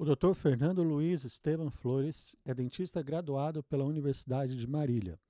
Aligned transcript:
O 0.00 0.04
Dr. 0.06 0.32
Fernando 0.32 0.82
Luiz 0.82 1.24
Esteban 1.24 1.68
Flores 1.68 2.34
é 2.42 2.54
dentista 2.54 3.02
graduado 3.02 3.62
pela 3.62 3.84
Universidade 3.84 4.56
de 4.56 4.66
Marília. 4.66 5.20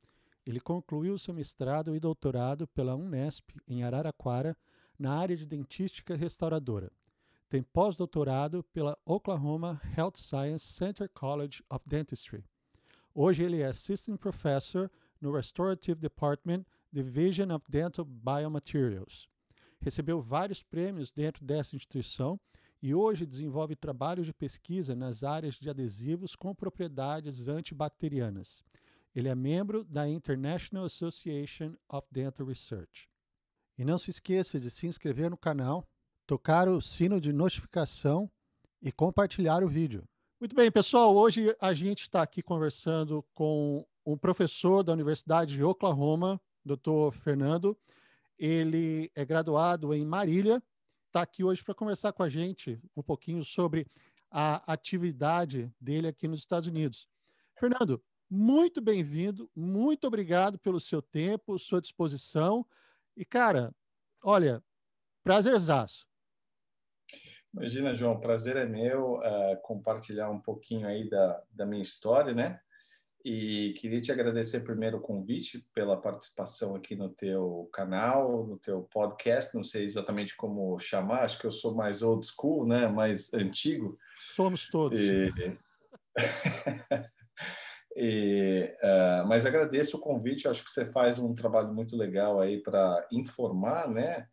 Ele 0.46 0.60
concluiu 0.60 1.18
seu 1.18 1.34
mestrado 1.34 1.92
e 1.92 1.98
doutorado 1.98 2.68
pela 2.68 2.94
Unesp, 2.94 3.50
em 3.66 3.82
Araraquara, 3.82 4.56
na 4.96 5.18
área 5.18 5.36
de 5.36 5.44
dentística 5.44 6.14
restauradora. 6.14 6.92
Tem 7.48 7.64
pós-doutorado 7.64 8.62
pela 8.72 8.96
Oklahoma 9.04 9.82
Health 9.98 10.18
Science 10.18 10.64
Center 10.64 11.08
College 11.08 11.64
of 11.68 11.84
Dentistry. 11.84 12.44
Hoje 13.12 13.42
ele 13.42 13.62
é 13.62 13.66
Assistant 13.66 14.20
Professor 14.20 14.88
no 15.20 15.32
Restorative 15.32 15.98
Department, 15.98 16.64
Division 16.92 17.50
of 17.50 17.66
Dental 17.68 18.04
Biomaterials. 18.04 19.28
Recebeu 19.80 20.20
vários 20.20 20.62
prêmios 20.62 21.10
dentro 21.10 21.44
dessa 21.44 21.74
instituição 21.74 22.38
e 22.82 22.94
hoje 22.94 23.26
desenvolve 23.26 23.76
trabalhos 23.76 24.26
de 24.26 24.32
pesquisa 24.32 24.94
nas 24.96 25.22
áreas 25.22 25.56
de 25.56 25.68
adesivos 25.68 26.34
com 26.34 26.54
propriedades 26.54 27.46
antibacterianas. 27.46 28.62
Ele 29.14 29.28
é 29.28 29.34
membro 29.34 29.84
da 29.84 30.08
International 30.08 30.84
Association 30.84 31.74
of 31.88 32.06
Dental 32.10 32.46
Research. 32.46 33.08
E 33.76 33.84
não 33.84 33.98
se 33.98 34.10
esqueça 34.10 34.58
de 34.58 34.70
se 34.70 34.86
inscrever 34.86 35.30
no 35.30 35.36
canal, 35.36 35.86
tocar 36.26 36.68
o 36.68 36.80
sino 36.80 37.20
de 37.20 37.32
notificação 37.32 38.30
e 38.80 38.90
compartilhar 38.92 39.62
o 39.62 39.68
vídeo. 39.68 40.04
Muito 40.40 40.54
bem, 40.54 40.70
pessoal. 40.70 41.14
Hoje 41.14 41.54
a 41.60 41.74
gente 41.74 42.02
está 42.02 42.22
aqui 42.22 42.42
conversando 42.42 43.22
com 43.34 43.86
um 44.06 44.16
professor 44.16 44.82
da 44.82 44.92
Universidade 44.92 45.54
de 45.54 45.62
Oklahoma, 45.62 46.40
Dr. 46.64 47.12
Fernando. 47.12 47.76
Ele 48.38 49.10
é 49.14 49.24
graduado 49.24 49.92
em 49.92 50.04
Marília, 50.04 50.62
está 51.10 51.22
aqui 51.22 51.42
hoje 51.42 51.62
para 51.62 51.74
conversar 51.74 52.12
com 52.12 52.22
a 52.22 52.28
gente 52.28 52.80
um 52.96 53.02
pouquinho 53.02 53.44
sobre 53.44 53.84
a 54.30 54.72
atividade 54.72 55.74
dele 55.80 56.06
aqui 56.06 56.28
nos 56.28 56.38
Estados 56.38 56.68
Unidos. 56.68 57.08
Fernando, 57.58 58.02
muito 58.30 58.80
bem-vindo, 58.80 59.50
muito 59.54 60.06
obrigado 60.06 60.56
pelo 60.56 60.78
seu 60.78 61.02
tempo, 61.02 61.58
sua 61.58 61.80
disposição. 61.80 62.64
E, 63.16 63.24
cara, 63.24 63.74
olha, 64.22 64.62
prazerzaço. 65.24 66.06
Imagina, 67.52 67.92
João, 67.92 68.20
prazer 68.20 68.56
é 68.56 68.64
meu 68.64 69.14
uh, 69.14 69.60
compartilhar 69.62 70.30
um 70.30 70.40
pouquinho 70.40 70.86
aí 70.86 71.10
da, 71.10 71.42
da 71.50 71.66
minha 71.66 71.82
história, 71.82 72.32
né? 72.32 72.60
E 73.24 73.74
queria 73.78 74.00
te 74.00 74.10
agradecer 74.10 74.60
primeiro 74.60 74.96
o 74.96 75.00
convite 75.00 75.66
pela 75.74 76.00
participação 76.00 76.74
aqui 76.74 76.96
no 76.96 77.10
teu 77.10 77.68
canal, 77.72 78.46
no 78.46 78.58
teu 78.58 78.82
podcast. 78.84 79.54
Não 79.54 79.62
sei 79.62 79.84
exatamente 79.84 80.34
como 80.36 80.78
chamar, 80.78 81.24
acho 81.24 81.38
que 81.38 81.46
eu 81.46 81.50
sou 81.50 81.74
mais 81.74 82.02
old 82.02 82.26
school, 82.26 82.66
né? 82.66 82.88
Mais 82.88 83.32
antigo. 83.34 83.98
Somos 84.18 84.68
todos. 84.68 84.98
E... 84.98 85.32
E, 87.96 88.72
uh, 88.82 89.26
mas 89.26 89.44
agradeço 89.44 89.96
o 89.96 90.00
convite, 90.00 90.46
acho 90.46 90.62
que 90.62 90.70
você 90.70 90.88
faz 90.88 91.18
um 91.18 91.34
trabalho 91.34 91.74
muito 91.74 91.96
legal 91.96 92.40
aí 92.40 92.62
para 92.62 93.04
informar 93.10 93.90
né, 93.90 94.28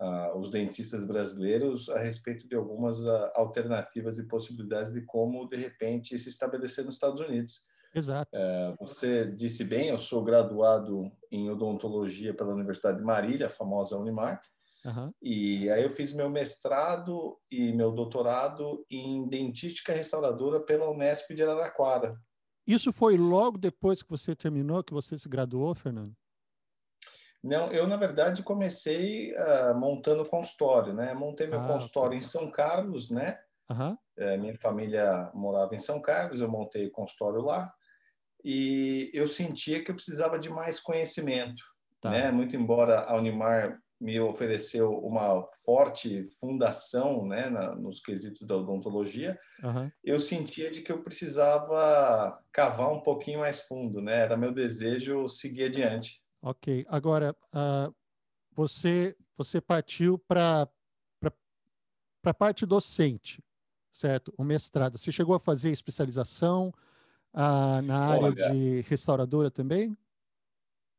uh, 0.00 0.36
os 0.38 0.50
dentistas 0.50 1.04
brasileiros 1.04 1.88
a 1.88 1.98
respeito 1.98 2.48
de 2.48 2.56
algumas 2.56 3.00
uh, 3.00 3.30
alternativas 3.34 4.18
e 4.18 4.26
possibilidades 4.26 4.92
de 4.92 5.02
como, 5.02 5.48
de 5.48 5.56
repente, 5.56 6.18
se 6.18 6.28
estabelecer 6.28 6.84
nos 6.84 6.94
Estados 6.94 7.20
Unidos. 7.20 7.62
Exato. 7.94 8.30
Eh, 8.34 8.76
você 8.78 9.26
disse 9.26 9.64
bem, 9.64 9.88
eu 9.88 9.98
sou 9.98 10.22
graduado 10.22 11.10
em 11.30 11.50
odontologia 11.50 12.34
pela 12.34 12.54
Universidade 12.54 12.98
de 12.98 13.04
Marília, 13.04 13.46
a 13.46 13.50
famosa 13.50 13.98
Unimar, 13.98 14.40
Uhum. 14.84 15.12
E 15.20 15.68
aí 15.70 15.82
eu 15.82 15.90
fiz 15.90 16.12
meu 16.12 16.30
mestrado 16.30 17.38
e 17.50 17.72
meu 17.72 17.92
doutorado 17.92 18.84
em 18.90 19.28
dentística 19.28 19.92
restauradora 19.92 20.60
pela 20.60 20.90
Unesp 20.90 21.34
de 21.34 21.42
Araraquara. 21.42 22.16
Isso 22.66 22.92
foi 22.92 23.16
logo 23.16 23.58
depois 23.58 24.02
que 24.02 24.10
você 24.10 24.36
terminou, 24.36 24.84
que 24.84 24.92
você 24.92 25.18
se 25.18 25.28
graduou, 25.28 25.74
Fernando? 25.74 26.14
Não, 27.42 27.70
eu 27.72 27.86
na 27.86 27.96
verdade 27.96 28.42
comecei 28.42 29.32
uh, 29.34 29.74
montando 29.76 30.24
consultório, 30.26 30.92
né? 30.92 31.14
Montei 31.14 31.46
meu 31.46 31.60
ah, 31.60 31.66
consultório 31.66 32.12
tá. 32.12 32.16
em 32.16 32.20
São 32.20 32.50
Carlos, 32.50 33.10
né? 33.10 33.38
Uhum. 33.70 33.98
minha 34.38 34.58
família 34.58 35.30
morava 35.34 35.74
em 35.74 35.78
São 35.78 36.00
Carlos, 36.00 36.40
eu 36.40 36.48
montei 36.48 36.86
o 36.86 36.90
consultório 36.90 37.42
lá 37.42 37.70
e 38.44 39.10
eu 39.12 39.26
sentia 39.26 39.82
que 39.82 39.90
eu 39.90 39.94
precisava 39.94 40.38
de 40.38 40.48
mais 40.48 40.80
conhecimento, 40.80 41.62
tá. 42.00 42.10
né? 42.10 42.30
Muito 42.30 42.56
embora 42.56 43.00
a 43.00 43.16
Unimar 43.16 43.80
me 44.00 44.20
ofereceu 44.20 44.92
uma 44.92 45.44
forte 45.64 46.24
fundação 46.38 47.26
né, 47.26 47.50
na, 47.50 47.74
nos 47.74 48.00
quesitos 48.00 48.46
da 48.46 48.56
odontologia, 48.56 49.38
uhum. 49.62 49.90
eu 50.04 50.20
sentia 50.20 50.70
de 50.70 50.82
que 50.82 50.92
eu 50.92 51.02
precisava 51.02 52.40
cavar 52.52 52.92
um 52.92 53.00
pouquinho 53.00 53.40
mais 53.40 53.62
fundo, 53.62 54.00
né? 54.00 54.20
Era 54.20 54.36
meu 54.36 54.52
desejo 54.52 55.26
seguir 55.26 55.64
adiante. 55.64 56.22
Ok. 56.40 56.86
Agora, 56.88 57.34
uh, 57.52 57.92
você, 58.52 59.16
você 59.36 59.60
partiu 59.60 60.16
para 60.16 60.68
a 62.24 62.34
parte 62.34 62.64
docente, 62.64 63.42
certo? 63.90 64.32
O 64.36 64.44
mestrado. 64.44 64.96
Você 64.96 65.10
chegou 65.10 65.34
a 65.34 65.40
fazer 65.40 65.70
especialização 65.70 66.72
uh, 67.34 67.82
na 67.82 67.98
área 68.08 68.24
Olha, 68.24 68.52
de 68.52 68.80
restauradora 68.82 69.50
também? 69.50 69.96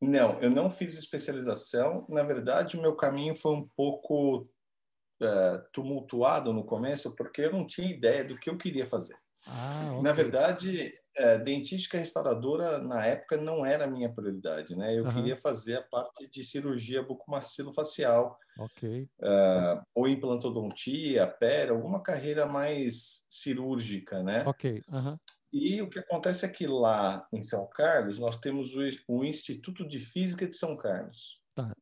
Não, 0.01 0.39
eu 0.39 0.49
não 0.49 0.69
fiz 0.69 0.97
especialização. 0.97 2.05
Na 2.07 2.23
verdade, 2.23 2.77
o 2.77 2.81
meu 2.81 2.95
caminho 2.95 3.35
foi 3.35 3.53
um 3.53 3.67
pouco 3.75 4.47
uh, 5.21 5.61
tumultuado 5.73 6.53
no 6.53 6.63
começo, 6.63 7.13
porque 7.15 7.41
eu 7.41 7.51
não 7.51 7.67
tinha 7.67 7.89
ideia 7.89 8.23
do 8.23 8.37
que 8.37 8.49
eu 8.49 8.57
queria 8.57 8.85
fazer. 8.85 9.15
Ah, 9.47 9.89
okay. 9.91 10.01
Na 10.01 10.13
verdade, 10.13 10.93
uh, 11.17 11.43
dentística 11.43 11.97
restauradora, 11.97 12.77
na 12.79 13.05
época, 13.05 13.37
não 13.37 13.65
era 13.65 13.85
a 13.85 13.89
minha 13.89 14.11
prioridade. 14.13 14.75
Né? 14.75 14.97
Eu 14.97 15.03
uhum. 15.03 15.13
queria 15.13 15.35
fazer 15.35 15.75
a 15.75 15.83
parte 15.83 16.29
de 16.29 16.43
cirurgia 16.43 17.03
bucomaxilofacial, 17.03 18.37
okay. 18.57 19.09
uh, 19.21 19.81
ou 19.93 20.07
implantodontia, 20.07 21.27
pera, 21.27 21.73
alguma 21.73 22.01
carreira 22.01 22.45
mais 22.45 23.25
cirúrgica. 23.29 24.23
Né? 24.23 24.43
Ok. 24.45 24.83
Uhum. 24.89 25.17
E 25.51 25.81
o 25.81 25.89
que 25.89 25.99
acontece 25.99 26.45
é 26.45 26.49
que 26.49 26.67
lá 26.67 27.27
em 27.33 27.41
São 27.41 27.67
Carlos, 27.67 28.19
nós 28.19 28.39
temos 28.39 28.75
o, 29.07 29.23
Instituto 29.23 29.87
de 29.87 29.99
Física 29.99 30.47
de 30.47 30.55
São 30.55 30.77
Carlos. 30.77 31.39
Tá. 31.55 31.73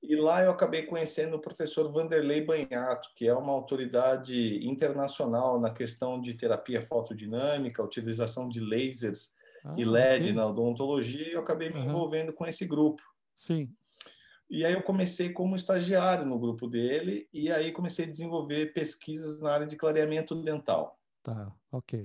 E 0.00 0.16
lá 0.16 0.42
eu 0.42 0.50
acabei 0.50 0.82
conhecendo 0.82 1.36
o 1.36 1.40
professor 1.40 1.90
Vanderlei 1.92 2.44
Banhato, 2.44 3.08
que 3.14 3.26
é 3.26 3.34
uma 3.34 3.52
autoridade 3.52 4.66
internacional 4.66 5.60
na 5.60 5.70
questão 5.70 6.20
de 6.20 6.34
terapia 6.34 6.82
fotodinâmica, 6.82 7.82
utilização 7.82 8.48
de 8.48 8.60
lasers 8.60 9.32
ah, 9.64 9.74
e 9.76 9.84
LED 9.84 10.22
okay. 10.22 10.32
na 10.32 10.46
odontologia, 10.46 11.28
e 11.28 11.32
eu 11.32 11.40
acabei 11.40 11.70
me 11.70 11.78
uhum. 11.78 11.86
envolvendo 11.86 12.32
com 12.32 12.46
esse 12.46 12.66
grupo. 12.66 13.02
Sim. 13.36 13.72
E 14.50 14.64
aí 14.64 14.74
eu 14.74 14.82
comecei 14.82 15.32
como 15.32 15.56
estagiário 15.56 16.26
no 16.26 16.38
grupo 16.38 16.68
dele, 16.68 17.28
e 17.32 17.50
aí 17.50 17.70
comecei 17.72 18.04
a 18.04 18.10
desenvolver 18.10 18.72
pesquisas 18.72 19.40
na 19.40 19.52
área 19.52 19.66
de 19.66 19.76
clareamento 19.76 20.34
dental. 20.34 21.00
Tá, 21.22 21.52
ok. 21.70 22.02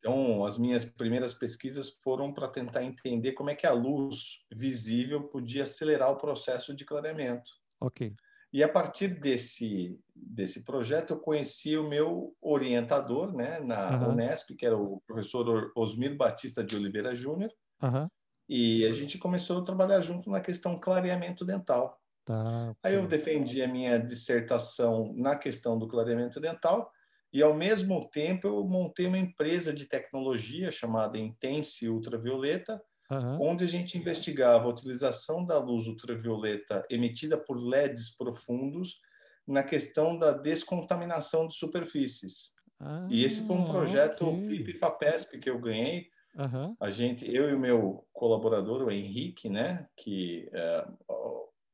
Então, 0.00 0.46
as 0.46 0.58
minhas 0.58 0.84
primeiras 0.84 1.34
pesquisas 1.34 1.90
foram 2.02 2.32
para 2.32 2.48
tentar 2.48 2.82
entender 2.82 3.32
como 3.32 3.50
é 3.50 3.54
que 3.54 3.66
a 3.66 3.72
luz 3.72 4.46
visível 4.50 5.24
podia 5.28 5.62
acelerar 5.62 6.10
o 6.10 6.16
processo 6.16 6.74
de 6.74 6.86
clareamento. 6.86 7.50
Ok. 7.78 8.14
E 8.52 8.64
a 8.64 8.68
partir 8.68 9.08
desse, 9.08 10.00
desse 10.14 10.64
projeto, 10.64 11.12
eu 11.12 11.18
conheci 11.20 11.76
o 11.76 11.88
meu 11.88 12.34
orientador 12.40 13.32
né, 13.32 13.60
na 13.60 13.98
uhum. 13.98 14.12
Unesp, 14.12 14.56
que 14.56 14.66
era 14.66 14.76
o 14.76 15.00
professor 15.06 15.70
Osmir 15.76 16.16
Batista 16.16 16.64
de 16.64 16.74
Oliveira 16.74 17.14
Júnior. 17.14 17.52
Uhum. 17.82 18.08
E 18.48 18.84
a 18.86 18.90
gente 18.90 19.18
começou 19.18 19.60
a 19.60 19.64
trabalhar 19.64 20.00
junto 20.00 20.28
na 20.30 20.40
questão 20.40 20.80
clareamento 20.80 21.44
dental. 21.44 22.00
Tá. 22.24 22.74
Aí 22.82 22.94
eu 22.94 23.06
defendi 23.06 23.62
a 23.62 23.68
minha 23.68 23.98
dissertação 23.98 25.12
na 25.14 25.36
questão 25.36 25.78
do 25.78 25.86
clareamento 25.86 26.40
dental 26.40 26.90
e, 27.32 27.42
ao 27.42 27.54
mesmo 27.54 28.08
tempo, 28.10 28.46
eu 28.46 28.64
montei 28.64 29.06
uma 29.06 29.18
empresa 29.18 29.72
de 29.72 29.86
tecnologia 29.86 30.72
chamada 30.72 31.18
Intense 31.18 31.88
Ultravioleta, 31.88 32.82
uhum. 33.10 33.50
onde 33.50 33.64
a 33.64 33.68
gente 33.68 33.96
investigava 33.96 34.64
a 34.64 34.70
utilização 34.70 35.44
da 35.44 35.58
luz 35.58 35.86
ultravioleta 35.86 36.84
emitida 36.90 37.38
por 37.38 37.56
LEDs 37.56 38.16
profundos 38.16 39.00
na 39.46 39.62
questão 39.62 40.18
da 40.18 40.32
descontaminação 40.32 41.46
de 41.46 41.56
superfíes. 41.56 42.52
Ah, 42.80 43.06
e 43.10 43.24
esse 43.24 43.46
foi 43.46 43.56
um 43.56 43.64
projeto 43.64 44.28
okay. 44.28 44.64
PIP-FAPESP 44.64 45.38
que 45.38 45.50
eu 45.50 45.60
ganhei. 45.60 46.08
Uhum. 46.36 46.76
A 46.80 46.90
gente, 46.90 47.32
eu 47.32 47.50
e 47.50 47.54
o 47.54 47.58
meu 47.58 48.06
colaborador, 48.12 48.82
o 48.82 48.90
Henrique, 48.90 49.48
né, 49.48 49.86
que 49.96 50.48
é, 50.52 50.86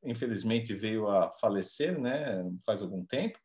infelizmente 0.03 0.73
veio 0.73 1.07
a 1.07 1.31
falecer, 1.31 1.99
né, 1.99 2.43
faz 2.65 2.81
algum 2.81 3.05
tempo, 3.05 3.39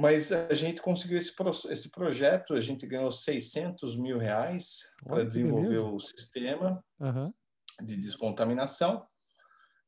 mas 0.00 0.32
a 0.32 0.54
gente 0.54 0.80
conseguiu 0.80 1.18
esse, 1.18 1.34
esse 1.68 1.90
projeto, 1.90 2.54
a 2.54 2.60
gente 2.60 2.86
ganhou 2.86 3.12
600 3.12 3.98
mil 3.98 4.16
reais 4.16 4.78
para 5.04 5.24
desenvolver 5.24 5.78
o 5.78 6.00
sistema 6.00 6.82
uhum. 6.98 7.30
de 7.82 7.98
descontaminação. 7.98 9.06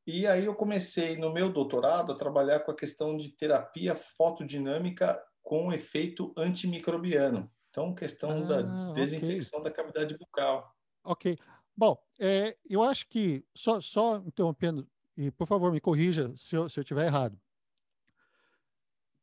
E 0.06 0.26
aí 0.26 0.44
eu 0.44 0.54
comecei 0.54 1.16
no 1.16 1.32
meu 1.32 1.50
doutorado 1.50 2.12
a 2.12 2.16
trabalhar 2.16 2.60
com 2.60 2.70
a 2.70 2.76
questão 2.76 3.16
de 3.16 3.30
terapia 3.30 3.96
fotodinâmica 3.96 5.18
com 5.42 5.72
efeito 5.72 6.30
antimicrobiano. 6.36 7.50
Então, 7.70 7.94
questão 7.94 8.42
ah, 8.42 8.62
da 8.62 8.92
desinfecção 8.92 9.60
okay. 9.60 9.70
da 9.70 9.76
cavidade 9.76 10.18
bucal. 10.18 10.70
Ok. 11.04 11.38
Bom, 11.74 11.96
é, 12.20 12.54
eu 12.68 12.82
acho 12.82 13.08
que, 13.08 13.42
só, 13.56 13.80
só 13.80 14.16
interrompendo, 14.16 14.86
e 15.16 15.30
por 15.30 15.46
favor 15.46 15.72
me 15.72 15.80
corrija 15.80 16.30
se 16.36 16.54
eu 16.54 16.66
estiver 16.66 17.06
errado. 17.06 17.40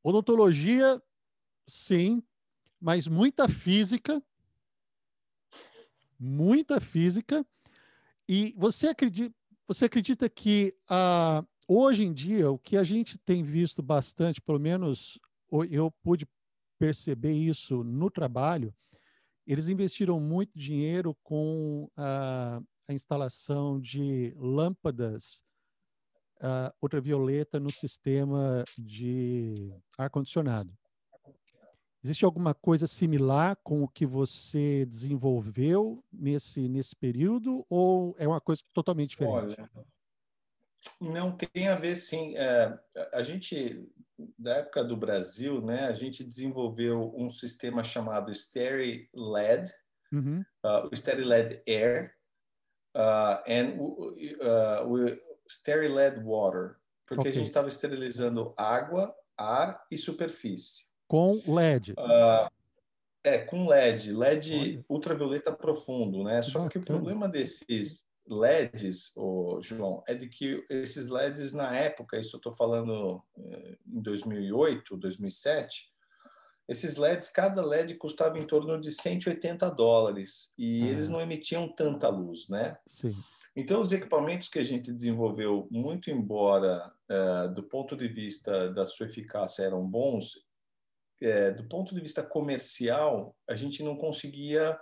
Odontologia, 0.03 1.01
sim, 1.67 2.23
mas 2.79 3.07
muita 3.07 3.47
física, 3.49 4.21
muita 6.19 6.79
física. 6.79 7.45
E 8.27 8.53
você 8.57 8.87
acredita, 8.87 9.35
você 9.67 9.85
acredita 9.85 10.29
que 10.29 10.75
ah, 10.89 11.43
hoje 11.67 12.03
em 12.03 12.13
dia 12.13 12.49
o 12.49 12.57
que 12.57 12.77
a 12.77 12.83
gente 12.83 13.17
tem 13.17 13.43
visto 13.43 13.81
bastante, 13.81 14.41
pelo 14.41 14.59
menos 14.59 15.19
eu 15.69 15.91
pude 16.03 16.27
perceber 16.77 17.33
isso 17.33 17.83
no 17.83 18.09
trabalho, 18.09 18.73
eles 19.45 19.67
investiram 19.67 20.19
muito 20.19 20.57
dinheiro 20.57 21.17
com 21.23 21.89
a, 21.97 22.61
a 22.87 22.93
instalação 22.93 23.79
de 23.79 24.33
lâmpadas 24.37 25.43
uh, 26.41 26.73
ultravioleta 26.81 27.59
no 27.59 27.71
sistema 27.71 28.63
de 28.77 29.73
ar-condicionado. 29.97 30.73
Existe 32.03 32.23
alguma 32.23 32.53
coisa 32.53 32.87
similar 32.87 33.57
com 33.61 33.83
o 33.83 33.87
que 33.87 34.05
você 34.05 34.85
desenvolveu 34.85 36.03
nesse, 36.11 36.69
nesse 36.69 36.95
período 36.95 37.65
ou 37.69 38.15
é 38.17 38.25
uma 38.25 38.39
coisa 38.39 38.61
totalmente 38.73 39.11
diferente? 39.11 39.57
Olha, 39.59 39.69
não 41.01 41.35
tem 41.35 41.67
a 41.67 41.75
ver, 41.75 41.95
sim. 41.95 42.37
É, 42.37 42.79
a 43.11 43.21
gente 43.21 43.85
da 44.37 44.57
época 44.57 44.83
do 44.83 44.97
Brasil, 44.97 45.61
né, 45.61 45.85
a 45.85 45.93
gente 45.93 46.23
desenvolveu 46.23 47.13
um 47.15 47.29
sistema 47.29 47.83
chamado 47.83 48.33
Stereo 48.33 49.07
LED, 49.13 49.71
uhum. 50.11 50.43
uh, 50.65 50.89
o 50.91 50.95
Stereo 50.95 51.25
LED 51.25 51.61
Air, 51.67 52.15
uh, 52.95 53.39
and 53.47 53.79
uh, 53.79 54.87
o 54.87 55.28
Stereo 55.49 55.93
LED 55.93 56.23
Water, 56.23 56.75
porque 57.05 57.21
okay. 57.21 57.31
a 57.31 57.35
gente 57.35 57.47
estava 57.47 57.67
esterilizando 57.67 58.53
água, 58.55 59.15
ar 59.37 59.83
e 59.89 59.97
superfície. 59.97 60.83
Com 61.07 61.41
LED. 61.47 61.93
Uh, 61.93 62.49
é, 63.23 63.39
com 63.39 63.67
LED, 63.67 64.13
LED 64.13 64.53
Olha. 64.53 64.85
ultravioleta 64.87 65.51
profundo, 65.51 66.23
né? 66.23 66.41
Só 66.41 66.69
que 66.69 66.77
o 66.77 66.85
problema 66.85 67.27
desses 67.27 67.99
LEDs, 68.27 69.11
oh, 69.15 69.59
João, 69.61 70.03
é 70.07 70.13
de 70.13 70.29
que 70.29 70.63
esses 70.69 71.09
LEDs 71.09 71.53
na 71.53 71.75
época, 71.75 72.19
isso 72.19 72.35
eu 72.35 72.37
estou 72.37 72.53
falando 72.53 73.21
eh, 73.37 73.77
em 73.87 74.01
2008, 74.01 74.95
2007, 74.95 75.89
esses 76.67 76.95
LEDs, 76.97 77.31
cada 77.31 77.65
LED 77.65 77.95
custava 77.95 78.37
em 78.37 78.45
torno 78.45 78.79
de 78.79 78.91
180 78.91 79.67
dólares 79.71 80.53
e 80.55 80.83
ah. 80.83 80.91
eles 80.91 81.09
não 81.09 81.19
emitiam 81.19 81.67
tanta 81.67 82.07
luz, 82.09 82.47
né? 82.47 82.77
Sim. 82.87 83.15
Então, 83.59 83.81
os 83.81 83.91
equipamentos 83.91 84.47
que 84.47 84.59
a 84.59 84.63
gente 84.63 84.91
desenvolveu, 84.91 85.67
muito 85.69 86.09
embora 86.09 86.91
uh, 87.09 87.53
do 87.53 87.63
ponto 87.63 87.95
de 87.95 88.07
vista 88.07 88.69
da 88.71 88.85
sua 88.85 89.05
eficácia 89.05 89.63
eram 89.63 89.85
bons, 89.87 90.35
uh, 91.21 91.55
do 91.55 91.67
ponto 91.67 91.93
de 91.93 92.01
vista 92.01 92.23
comercial, 92.23 93.35
a 93.47 93.55
gente 93.55 93.83
não 93.83 93.95
conseguia 93.95 94.79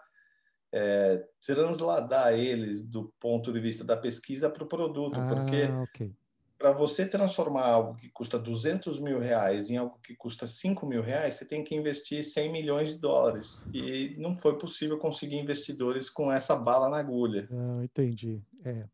é, 0.74 1.24
transladar 1.46 2.34
eles 2.34 2.82
do 2.82 3.14
ponto 3.20 3.52
de 3.52 3.60
vista 3.60 3.84
da 3.84 3.96
pesquisa 3.96 4.50
para 4.50 4.64
o 4.64 4.68
produto, 4.68 5.20
ah, 5.20 5.28
porque 5.28 5.64
okay. 5.84 6.14
para 6.58 6.72
você 6.72 7.08
transformar 7.08 7.66
algo 7.66 7.96
que 7.96 8.10
custa 8.10 8.38
200 8.38 9.00
mil 9.00 9.20
reais 9.20 9.70
em 9.70 9.78
algo 9.78 9.98
que 10.04 10.16
custa 10.16 10.46
5 10.46 10.86
mil 10.86 11.02
reais, 11.02 11.36
você 11.36 11.46
tem 11.46 11.64
que 11.64 11.76
investir 11.76 12.24
100 12.24 12.52
milhões 12.52 12.90
de 12.90 12.98
dólares. 12.98 13.66
E 13.74 14.16
não 14.18 14.38
foi 14.38 14.58
possível 14.58 14.98
conseguir 14.98 15.38
investidores 15.38 16.10
com 16.10 16.32
essa 16.32 16.56
bala 16.56 16.90
na 16.90 16.98
agulha. 16.98 17.48
Ah, 17.52 17.84
entendi. 17.84 18.42
É. 18.68 18.88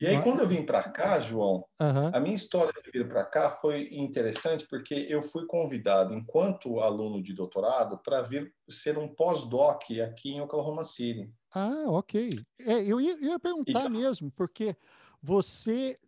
E 0.00 0.06
aí, 0.06 0.22
quando 0.22 0.40
eu 0.40 0.48
vim 0.48 0.64
para 0.64 0.82
cá, 0.82 1.20
João, 1.20 1.66
uhum. 1.78 2.10
a 2.10 2.18
minha 2.20 2.34
história 2.34 2.72
de 2.82 2.90
vir 2.90 3.06
para 3.06 3.22
cá 3.22 3.50
foi 3.50 3.88
interessante 3.92 4.66
porque 4.66 4.94
eu 4.94 5.20
fui 5.20 5.44
convidado, 5.44 6.14
enquanto 6.14 6.80
aluno 6.80 7.22
de 7.22 7.34
doutorado, 7.34 7.98
para 7.98 8.22
vir 8.22 8.50
ser 8.66 8.96
um 8.96 9.06
pós-doc 9.06 9.82
aqui 10.02 10.30
em 10.30 10.40
Oklahoma 10.40 10.84
City. 10.84 11.30
Ah, 11.54 11.84
ok. 11.88 12.30
É, 12.60 12.82
eu, 12.82 12.98
ia, 12.98 13.12
eu 13.20 13.30
ia 13.32 13.38
perguntar 13.38 13.80
então, 13.80 13.90
mesmo, 13.90 14.30
porque 14.30 14.74
você 15.22 15.98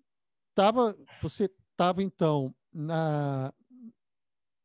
estava, 0.48 0.96
você 1.20 1.50
estava 1.70 2.02
então 2.02 2.54
na, 2.72 3.52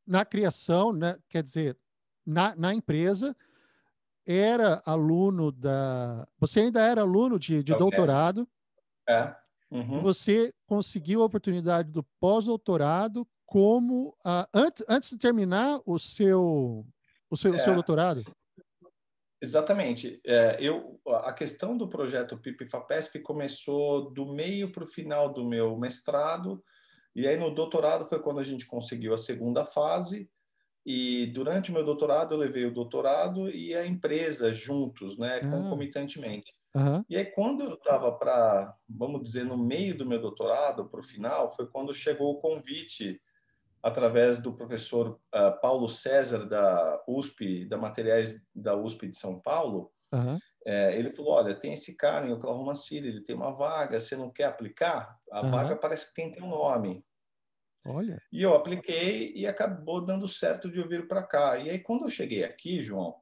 na 0.06 0.24
criação, 0.24 0.94
né, 0.94 1.18
quer 1.28 1.44
dizer, 1.44 1.78
na, 2.26 2.56
na 2.56 2.74
empresa, 2.74 3.36
era 4.28 4.82
aluno 4.86 5.52
da. 5.52 6.28
Você 6.40 6.60
ainda 6.60 6.82
era 6.82 7.02
aluno 7.02 7.40
de, 7.40 7.64
de 7.64 7.74
doutorado. 7.76 8.48
É. 9.08 9.34
Uhum. 9.72 10.02
Você 10.02 10.54
conseguiu 10.66 11.22
a 11.22 11.26
oportunidade 11.26 11.92
do 11.92 12.04
pós-doutorado 12.20 13.28
como 13.46 14.10
uh, 14.26 14.46
antes, 14.54 14.86
antes 14.90 15.10
de 15.12 15.18
terminar 15.18 15.80
o 15.86 15.98
seu 15.98 16.86
o 17.30 17.38
seu, 17.38 17.54
é. 17.54 17.58
o 17.58 17.60
seu 17.60 17.74
doutorado? 17.74 18.24
Exatamente. 19.42 20.20
É, 20.26 20.58
eu, 20.60 21.00
a 21.08 21.32
questão 21.32 21.78
do 21.78 21.88
projeto 21.88 22.38
PIP-FAPESP 22.38 23.20
começou 23.20 24.12
do 24.12 24.26
meio 24.26 24.72
para 24.72 24.84
o 24.84 24.88
final 24.88 25.32
do 25.32 25.46
meu 25.46 25.78
mestrado, 25.78 26.64
e 27.16 27.28
aí 27.28 27.38
no 27.38 27.54
doutorado 27.54 28.08
foi 28.08 28.22
quando 28.22 28.40
a 28.40 28.44
gente 28.44 28.66
conseguiu 28.66 29.14
a 29.14 29.18
segunda 29.18 29.64
fase, 29.64 30.30
e 30.90 31.26
durante 31.26 31.70
o 31.70 31.74
meu 31.74 31.84
doutorado 31.84 32.34
eu 32.34 32.40
levei 32.40 32.66
o 32.66 32.74
doutorado 32.74 33.50
e 33.50 33.76
a 33.76 33.86
empresa 33.86 34.54
juntos, 34.54 35.18
né, 35.18 35.42
ah. 35.44 35.50
concomitantemente. 35.52 36.56
Uhum. 36.74 37.04
E 37.10 37.18
aí, 37.18 37.26
quando 37.26 37.66
eu 37.66 37.74
estava 37.74 38.10
para, 38.14 38.74
vamos 38.88 39.22
dizer, 39.22 39.44
no 39.44 39.58
meio 39.58 39.98
do 39.98 40.06
meu 40.06 40.22
doutorado, 40.22 40.88
para 40.88 41.02
o 41.02 41.04
final, 41.04 41.54
foi 41.54 41.68
quando 41.68 41.94
chegou 41.94 42.32
o 42.32 42.40
convite, 42.40 43.22
através 43.84 44.40
do 44.40 44.54
professor 44.54 45.20
uh, 45.36 45.60
Paulo 45.62 45.90
César, 45.90 46.46
da 46.46 47.04
USP, 47.06 47.66
da 47.66 47.78
Materiais 47.78 48.40
da 48.56 48.74
USP 48.74 49.10
de 49.10 49.18
São 49.18 49.38
Paulo. 49.42 49.92
Uhum. 50.14 50.40
É, 50.66 50.98
ele 50.98 51.12
falou: 51.12 51.34
Olha, 51.34 51.54
tem 51.54 51.74
esse 51.74 51.98
cara 51.98 52.28
em 52.28 52.32
Oklahoma 52.32 52.76
City, 52.76 53.08
ele 53.08 53.24
tem 53.24 53.36
uma 53.36 53.52
vaga, 53.52 54.00
você 54.00 54.16
não 54.16 54.32
quer 54.32 54.46
aplicar? 54.46 55.18
A 55.32 55.42
uhum. 55.42 55.52
vaga 55.52 55.76
parece 55.76 56.08
que 56.08 56.14
tem 56.14 56.32
teu 56.32 56.48
nome. 56.48 57.04
Olha. 57.88 58.22
E 58.32 58.44
eu 58.44 58.54
apliquei 58.54 59.32
e 59.34 59.48
acabou 59.48 60.04
dando 60.04 60.28
certo 60.28 60.70
de 60.70 60.78
eu 60.78 60.86
vir 60.86 61.08
para 61.08 61.24
cá. 61.24 61.58
E 61.58 61.70
aí, 61.70 61.80
quando 61.80 62.04
eu 62.04 62.10
cheguei 62.10 62.44
aqui, 62.44 62.84
João, 62.84 63.16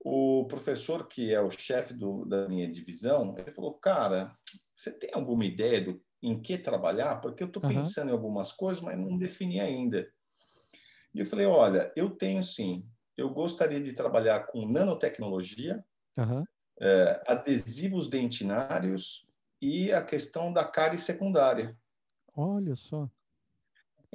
o 0.00 0.46
professor, 0.46 1.06
que 1.06 1.34
é 1.34 1.40
o 1.40 1.50
chefe 1.50 1.92
do, 1.92 2.24
da 2.24 2.48
minha 2.48 2.70
divisão, 2.70 3.34
ele 3.36 3.52
falou: 3.52 3.74
Cara, 3.74 4.30
você 4.74 4.90
tem 4.90 5.10
alguma 5.12 5.44
ideia 5.44 5.82
do, 5.82 6.02
em 6.22 6.40
que 6.40 6.56
trabalhar? 6.56 7.20
Porque 7.20 7.42
eu 7.42 7.48
estou 7.48 7.62
uhum. 7.62 7.68
pensando 7.68 8.08
em 8.08 8.12
algumas 8.12 8.52
coisas, 8.52 8.82
mas 8.82 8.98
não 8.98 9.18
defini 9.18 9.60
ainda. 9.60 10.08
E 11.14 11.20
eu 11.20 11.26
falei: 11.26 11.46
Olha, 11.46 11.92
eu 11.94 12.10
tenho 12.10 12.42
sim. 12.42 12.88
Eu 13.16 13.30
gostaria 13.30 13.80
de 13.80 13.92
trabalhar 13.92 14.46
com 14.46 14.66
nanotecnologia, 14.66 15.84
uhum. 16.16 16.44
é, 16.80 17.22
adesivos 17.26 18.08
dentinários 18.08 19.26
e 19.60 19.92
a 19.92 20.02
questão 20.02 20.52
da 20.52 20.64
cárie 20.64 20.98
secundária. 20.98 21.76
Olha 22.34 22.76
só. 22.76 23.10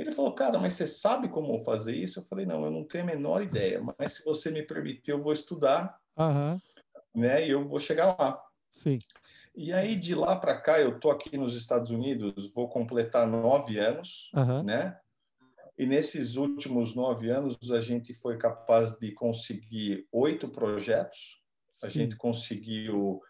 Ele 0.02 0.12
falou, 0.12 0.34
cara, 0.34 0.58
mas 0.58 0.74
você 0.74 0.88
sabe 0.88 1.30
como 1.30 1.64
fazer 1.64 1.96
isso? 1.96 2.20
Eu 2.20 2.24
falei, 2.24 2.46
não, 2.46 2.66
eu 2.66 2.72
não 2.72 2.84
tenho 2.84 3.04
a 3.04 3.08
menor 3.08 3.42
ideia, 3.44 3.82
mas 4.00 4.14
se 4.14 4.26
você 4.26 4.50
me 4.50 4.64
permitir, 4.64 5.12
eu 5.12 5.22
vou 5.22 5.32
estudar, 5.32 5.96
uhum. 6.18 6.60
né? 7.16 7.46
E 7.46 7.52
eu 7.52 7.68
vou 7.68 7.80
chegar 7.80 8.16
lá. 8.18 8.42
Sim. 8.72 8.98
E 9.56 9.72
aí, 9.72 9.96
de 9.96 10.16
lá 10.16 10.36
para 10.36 10.60
cá, 10.60 10.80
eu 10.80 11.00
tô 11.00 11.12
aqui 11.12 11.38
nos 11.38 11.56
Estados 11.56 11.92
Unidos, 11.92 12.52
vou 12.52 12.68
completar 12.68 13.28
nove 13.28 13.78
anos, 13.78 14.32
uhum. 14.34 14.64
né? 14.64 14.98
E 15.78 15.86
nesses 15.86 16.36
últimos 16.36 16.96
nove 16.96 17.30
anos, 17.30 17.72
a 17.72 17.80
gente 17.80 18.14
foi 18.14 18.38
capaz 18.38 18.94
de 18.94 19.12
conseguir 19.12 20.08
oito 20.12 20.50
projetos. 20.50 21.42
A 21.84 21.88
Sim. 21.88 22.00
gente 22.00 22.16
conseguiu 22.16 23.22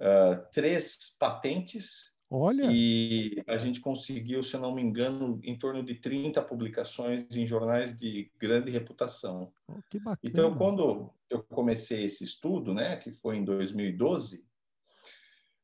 uh, 0.00 0.50
três 0.52 1.16
patentes 1.18 2.14
Olha! 2.28 2.66
E 2.72 3.42
a 3.46 3.56
gente 3.56 3.80
conseguiu, 3.80 4.42
se 4.42 4.54
eu 4.54 4.60
não 4.60 4.74
me 4.74 4.82
engano, 4.82 5.38
em 5.44 5.56
torno 5.56 5.84
de 5.84 5.94
30 5.94 6.42
publicações 6.42 7.24
em 7.36 7.46
jornais 7.46 7.94
de 7.94 8.30
grande 8.38 8.70
reputação. 8.70 9.52
Oh, 9.68 9.74
que 9.88 9.98
bacana. 9.98 10.18
Então, 10.24 10.56
quando 10.56 11.10
eu 11.30 11.42
comecei 11.44 12.04
esse 12.04 12.24
estudo, 12.24 12.74
né, 12.74 12.96
que 12.96 13.12
foi 13.12 13.36
em 13.36 13.44
2012, 13.44 14.44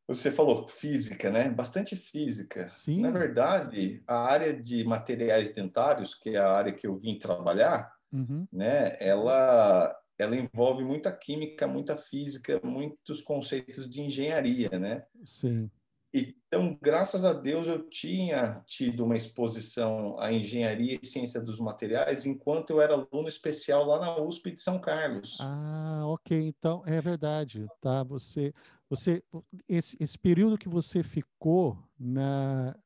você 0.07 0.31
falou 0.31 0.69
física, 0.69 1.31
né? 1.31 1.51
Bastante 1.51 1.97
física. 1.97 2.69
Sim. 2.69 3.01
Na 3.01 3.11
verdade, 3.11 4.03
a 4.07 4.19
área 4.19 4.55
de 4.55 4.85
materiais 4.85 5.51
dentários, 5.51 6.15
que 6.15 6.31
é 6.31 6.39
a 6.39 6.53
área 6.53 6.73
que 6.73 6.87
eu 6.87 6.95
vim 6.95 7.19
trabalhar, 7.19 7.93
uhum. 8.13 8.47
né, 8.53 8.97
ela 9.01 9.97
ela 10.19 10.37
envolve 10.37 10.85
muita 10.85 11.11
química, 11.11 11.67
muita 11.67 11.97
física, 11.97 12.61
muitos 12.63 13.23
conceitos 13.23 13.89
de 13.89 14.03
engenharia, 14.03 14.71
né? 14.79 15.05
Sim. 15.25 15.69
Então, 16.15 16.79
graças 16.83 17.25
a 17.25 17.33
Deus, 17.33 17.67
eu 17.67 17.89
tinha 17.89 18.63
tido 18.67 19.05
uma 19.05 19.17
exposição 19.17 20.19
à 20.21 20.31
engenharia 20.31 20.99
e 21.01 21.07
ciência 21.07 21.41
dos 21.41 21.59
materiais 21.59 22.27
enquanto 22.27 22.71
eu 22.71 22.81
era 22.83 22.93
aluno 22.93 23.27
especial 23.27 23.87
lá 23.87 23.99
na 23.99 24.21
USP 24.21 24.51
de 24.51 24.61
São 24.61 24.79
Carlos. 24.79 25.39
Ah, 25.41 26.03
ok. 26.07 26.39
Então, 26.39 26.83
é 26.85 27.01
verdade, 27.01 27.67
tá? 27.81 28.03
Você, 28.03 28.53
você, 28.91 29.23
esse, 29.67 29.97
esse 29.99 30.19
período 30.19 30.59
que 30.59 30.69
você 30.69 31.03
ficou 31.03 31.79
na, 31.99 32.77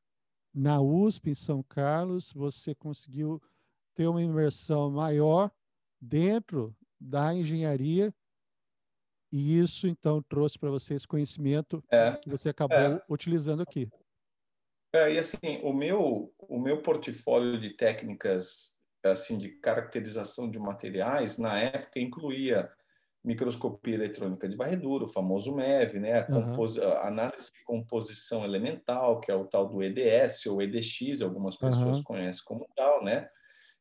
na 0.53 0.79
USP 0.79 1.31
em 1.31 1.35
São 1.35 1.61
Carlos, 1.61 2.31
você 2.31 2.73
conseguiu 2.73 3.41
ter 3.93 4.07
uma 4.07 4.23
imersão 4.23 4.89
maior 4.89 5.51
dentro 5.99 6.73
da 6.97 7.33
engenharia 7.33 8.13
e 9.31 9.59
isso, 9.59 9.87
então, 9.87 10.21
trouxe 10.23 10.57
para 10.57 10.69
você 10.69 10.93
esse 10.93 11.07
conhecimento 11.07 11.83
é, 11.91 12.13
que 12.13 12.29
você 12.29 12.49
acabou 12.49 12.77
é. 12.77 13.01
utilizando 13.09 13.61
aqui. 13.61 13.89
É, 14.93 15.13
e 15.13 15.19
assim, 15.19 15.59
o 15.63 15.73
meu, 15.73 16.33
o 16.39 16.59
meu 16.59 16.81
portfólio 16.81 17.59
de 17.59 17.71
técnicas 17.71 18.77
assim 19.03 19.37
de 19.37 19.49
caracterização 19.49 20.49
de 20.49 20.59
materiais, 20.59 21.37
na 21.37 21.57
época, 21.57 21.99
incluía 21.99 22.69
microscopia 23.23 23.95
eletrônica 23.95 24.47
de 24.47 24.55
varredura, 24.55 25.03
o 25.03 25.11
famoso 25.11 25.53
MEV, 25.53 25.99
né? 25.99 26.21
a, 26.21 26.27
uhum. 26.29 26.65
análise 27.01 27.51
de 27.51 27.63
composição 27.65 28.43
elemental, 28.45 29.19
que 29.19 29.31
é 29.31 29.35
o 29.35 29.45
tal 29.45 29.67
do 29.67 29.83
EDS 29.83 30.45
ou 30.45 30.61
EDX, 30.61 31.21
algumas 31.21 31.57
pessoas 31.57 31.97
uhum. 31.97 32.03
conhecem 32.03 32.43
como 32.45 32.67
tal, 32.75 33.03
né? 33.03 33.27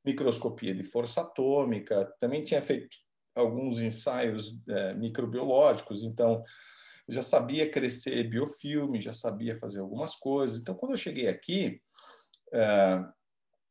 microscopia 0.04 0.74
de 0.74 0.84
força 0.84 1.20
atômica, 1.20 2.12
também 2.18 2.42
tinha 2.42 2.62
feito 2.62 2.96
alguns 3.37 3.78
ensaios 3.78 4.59
é, 4.69 4.95
microbiológicos, 4.95 6.02
então 6.02 6.43
já 7.09 7.23
sabia 7.23 7.71
crescer 7.71 8.25
biofilme, 8.25 9.00
já 9.00 9.12
sabia 9.12 9.55
fazer 9.55 9.78
algumas 9.78 10.16
coisas. 10.16 10.59
Então, 10.59 10.75
quando 10.75 10.93
eu 10.93 10.99
cheguei 10.99 11.28
aqui, 11.28 11.81
é, 12.52 13.05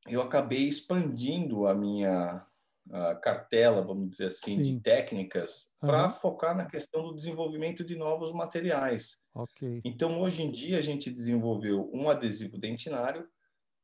eu 0.07 0.21
acabei 0.21 0.69
expandindo 0.69 1.67
a 1.67 1.75
minha 1.75 2.45
a 2.91 3.15
cartela, 3.15 3.81
vamos 3.81 4.11
dizer 4.11 4.27
assim, 4.27 4.57
Sim. 4.57 4.61
de 4.61 4.79
técnicas 4.79 5.71
uhum. 5.81 5.87
para 5.87 6.09
focar 6.09 6.55
na 6.55 6.65
questão 6.65 7.03
do 7.03 7.15
desenvolvimento 7.15 7.83
de 7.83 7.95
novos 7.95 8.31
materiais. 8.31 9.17
Okay. 9.33 9.81
Então, 9.83 10.21
hoje 10.21 10.43
em 10.43 10.51
dia, 10.51 10.77
a 10.77 10.81
gente 10.81 11.09
desenvolveu 11.09 11.89
um 11.93 12.09
adesivo 12.09 12.57
dentinário 12.57 13.27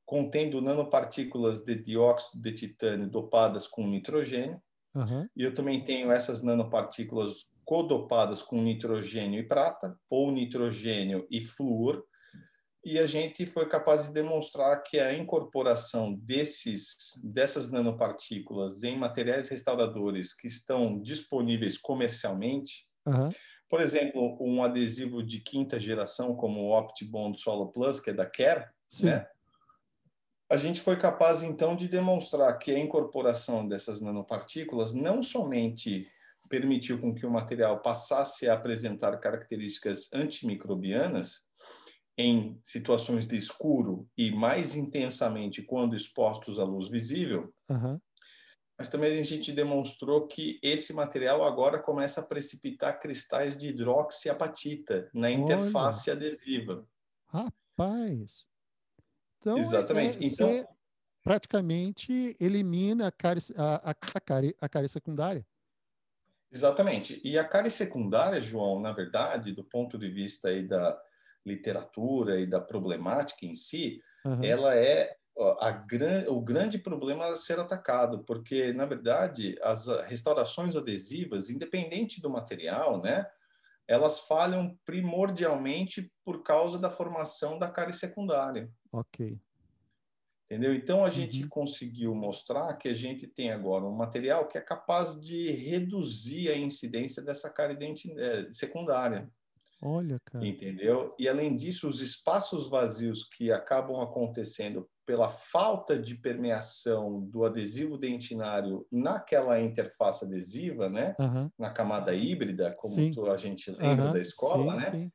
contendo 0.06 0.62
nanopartículas 0.62 1.64
de 1.64 1.76
dióxido 1.76 2.42
de 2.42 2.54
titânio 2.54 3.10
dopadas 3.10 3.68
com 3.68 3.88
nitrogênio, 3.88 4.62
Uhum. 4.94 5.28
E 5.36 5.44
eu 5.44 5.54
também 5.54 5.84
tenho 5.84 6.12
essas 6.12 6.42
nanopartículas 6.44 7.50
codopadas 7.64 8.42
com 8.42 8.62
nitrogênio 8.62 9.40
e 9.40 9.48
prata, 9.48 9.98
ou 10.10 10.32
nitrogênio 10.32 11.26
e 11.30 11.42
flúor, 11.42 12.04
e 12.84 12.98
a 12.98 13.06
gente 13.06 13.46
foi 13.46 13.68
capaz 13.70 14.08
de 14.08 14.12
demonstrar 14.12 14.82
que 14.82 15.00
a 15.00 15.14
incorporação 15.14 16.14
desses, 16.14 17.14
dessas 17.24 17.70
nanopartículas 17.70 18.84
em 18.84 18.98
materiais 18.98 19.50
restauradores 19.50 20.34
que 20.34 20.48
estão 20.48 21.00
disponíveis 21.00 21.78
comercialmente, 21.78 22.86
uhum. 23.06 23.30
por 23.70 23.82
exemplo, 23.82 24.36
um 24.42 24.64
adesivo 24.64 25.22
de 25.22 25.40
quinta 25.40 25.80
geração 25.80 26.36
como 26.36 26.62
o 26.62 26.78
OptiBond 26.78 27.40
Solo 27.40 27.72
Plus, 27.72 28.00
que 28.00 28.10
é 28.10 28.14
da 28.14 28.26
Care, 28.26 28.66
né? 29.04 29.28
A 30.52 30.58
gente 30.58 30.82
foi 30.82 30.98
capaz 30.98 31.44
então 31.44 31.78
de 31.78 31.88
demonstrar 31.88 32.58
que 32.58 32.72
a 32.72 32.78
incorporação 32.78 33.66
dessas 33.66 34.02
nanopartículas 34.02 34.94
não 34.94 35.24
somente 35.24 36.12
permitiu 36.50 37.00
com 37.00 37.16
que 37.16 37.26
o 37.26 37.32
material 37.32 37.82
passasse 37.82 38.50
a 38.50 38.56
apresentar 38.56 39.18
características 39.22 40.10
antimicrobianas 40.14 41.40
em 42.18 42.60
situações 42.62 43.26
de 43.26 43.38
escuro 43.38 44.06
e 44.18 44.30
mais 44.30 44.76
intensamente 44.76 45.62
quando 45.62 45.96
expostos 45.96 46.60
à 46.60 46.66
luz 46.66 46.90
visível, 46.90 47.54
uhum. 47.70 47.98
mas 48.78 48.90
também 48.90 49.18
a 49.22 49.24
gente 49.24 49.54
demonstrou 49.54 50.28
que 50.28 50.60
esse 50.62 50.92
material 50.92 51.46
agora 51.46 51.80
começa 51.80 52.20
a 52.20 52.26
precipitar 52.26 53.00
cristais 53.00 53.56
de 53.56 53.70
hidroxiapatita 53.70 55.10
na 55.14 55.32
interface 55.32 56.10
Olha. 56.10 56.18
adesiva. 56.18 56.86
Rapaz! 57.30 58.51
Então, 59.42 59.58
Exatamente. 59.58 60.24
É, 60.24 60.28
então, 60.28 60.68
praticamente 61.24 62.36
elimina 62.40 63.08
a 63.08 63.12
cárie, 63.12 63.42
a, 63.58 63.90
a, 63.90 63.92
a, 63.92 64.22
cárie, 64.22 64.56
a 64.62 64.70
cárie 64.70 64.88
secundária. 64.88 65.46
Exatamente. 66.52 67.20
E 67.24 67.38
a 67.38 67.44
cárie 67.44 67.72
secundária, 67.72 68.40
João, 68.40 68.80
na 68.80 68.92
verdade, 68.92 69.54
do 69.54 69.64
ponto 69.64 69.98
de 69.98 70.10
vista 70.10 70.50
aí 70.50 70.68
da 70.68 71.00
literatura 71.46 72.40
e 72.40 72.46
da 72.46 72.60
problemática 72.60 73.46
em 73.46 73.56
si, 73.56 74.02
uhum. 74.26 74.44
ela 74.44 74.76
é 74.76 75.16
a 75.60 75.72
gran, 75.72 76.30
o 76.30 76.42
grande 76.42 76.78
problema 76.78 77.28
a 77.28 77.38
ser 77.38 77.60
atacado, 77.60 78.24
porque, 78.26 78.74
na 78.74 78.86
verdade, 78.86 79.58
as 79.64 79.88
restaurações 80.06 80.76
adesivas, 80.76 81.50
independente 81.50 82.22
do 82.22 82.30
material, 82.30 83.02
né, 83.02 83.26
elas 83.88 84.20
falham 84.22 84.78
primordialmente 84.86 86.12
por 86.24 86.44
causa 86.44 86.78
da 86.78 86.90
formação 86.90 87.58
da 87.58 87.70
cárie 87.70 87.94
secundária. 87.94 88.70
Ok. 88.92 89.40
Entendeu? 90.52 90.74
Então 90.74 91.06
a 91.06 91.10
gente 91.10 91.44
uhum. 91.44 91.50
conseguiu 91.50 92.14
mostrar 92.14 92.76
que 92.76 92.90
a 92.90 92.94
gente 92.94 93.26
tem 93.26 93.52
agora 93.52 93.86
um 93.86 93.96
material 93.96 94.50
que 94.50 94.58
é 94.58 94.62
capaz 94.62 95.18
de 95.18 95.50
reduzir 95.50 96.50
a 96.50 96.58
incidência 96.58 97.24
dessa 97.24 97.50
cárie 97.50 97.78
é, 98.18 98.52
secundária. 98.52 99.32
Olha, 99.82 100.20
cara. 100.26 100.46
Entendeu? 100.46 101.16
E 101.18 101.30
além 101.30 101.56
disso, 101.56 101.88
os 101.88 102.02
espaços 102.02 102.70
vazios 102.70 103.24
que 103.24 103.50
acabam 103.50 104.02
acontecendo 104.02 104.90
pela 105.06 105.30
falta 105.30 105.98
de 105.98 106.16
permeação 106.16 107.22
do 107.22 107.46
adesivo 107.46 107.98
dentinário 107.98 108.86
naquela 108.92 109.60
interface 109.60 110.26
adesiva, 110.26 110.90
né? 110.90 111.16
Uhum. 111.18 111.50
Na 111.58 111.72
camada 111.72 112.14
híbrida, 112.14 112.76
como 112.78 113.12
tu, 113.12 113.26
a 113.32 113.38
gente 113.38 113.72
lembra 113.72 114.08
uhum. 114.08 114.14
da 114.14 114.20
escola, 114.20 114.74
sim, 114.74 114.86
né? 114.86 114.92
Sim 114.92 115.12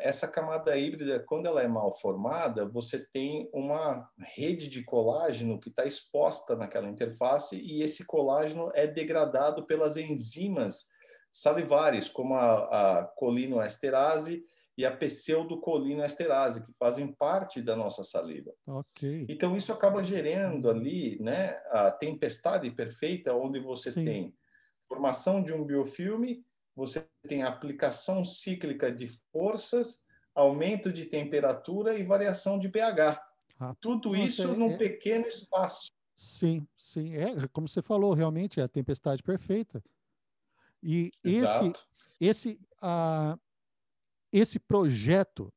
essa 0.00 0.28
camada 0.28 0.76
híbrida, 0.76 1.18
quando 1.20 1.46
ela 1.46 1.62
é 1.62 1.66
mal 1.66 1.90
formada, 1.90 2.68
você 2.68 2.98
tem 2.98 3.48
uma 3.52 4.06
rede 4.18 4.68
de 4.68 4.84
colágeno 4.84 5.58
que 5.58 5.70
está 5.70 5.86
exposta 5.86 6.54
naquela 6.54 6.88
interface 6.88 7.56
e 7.56 7.82
esse 7.82 8.04
colágeno 8.04 8.70
é 8.74 8.86
degradado 8.86 9.66
pelas 9.66 9.96
enzimas 9.96 10.86
salivares, 11.30 12.08
como 12.08 12.34
a, 12.34 13.00
a 13.00 13.04
colinoesterase 13.16 14.44
e 14.76 14.84
a 14.84 14.94
pseudocolinoesterase, 14.94 16.64
que 16.64 16.72
fazem 16.74 17.12
parte 17.12 17.62
da 17.62 17.74
nossa 17.74 18.04
saliva. 18.04 18.52
Okay. 18.66 19.24
Então, 19.28 19.56
isso 19.56 19.72
acaba 19.72 20.02
gerando 20.02 20.68
ali 20.68 21.18
né, 21.20 21.58
a 21.70 21.90
tempestade 21.90 22.70
perfeita, 22.70 23.34
onde 23.34 23.60
você 23.60 23.92
Sim. 23.92 24.04
tem 24.04 24.34
formação 24.86 25.42
de 25.42 25.52
um 25.52 25.64
biofilme 25.64 26.44
você 26.74 27.06
tem 27.28 27.42
aplicação 27.42 28.24
cíclica 28.24 28.90
de 28.90 29.06
forças, 29.32 30.02
aumento 30.34 30.92
de 30.92 31.04
temperatura 31.04 31.96
e 31.96 32.02
variação 32.02 32.58
de 32.58 32.68
pH. 32.68 33.22
Ah, 33.58 33.74
Tudo 33.80 34.16
isso 34.16 34.42
é, 34.42 34.56
num 34.56 34.72
é... 34.72 34.76
pequeno 34.76 35.26
espaço. 35.28 35.92
Sim, 36.16 36.66
sim. 36.76 37.14
É, 37.14 37.46
como 37.48 37.68
você 37.68 37.82
falou, 37.82 38.12
realmente 38.14 38.60
é 38.60 38.62
a 38.62 38.68
tempestade 38.68 39.22
perfeita. 39.22 39.82
E 40.82 41.10
Exato. 41.24 41.80
esse, 42.20 42.48
esse, 42.48 42.60
uh, 42.82 43.38
esse 44.32 44.58
projeto, 44.58 45.52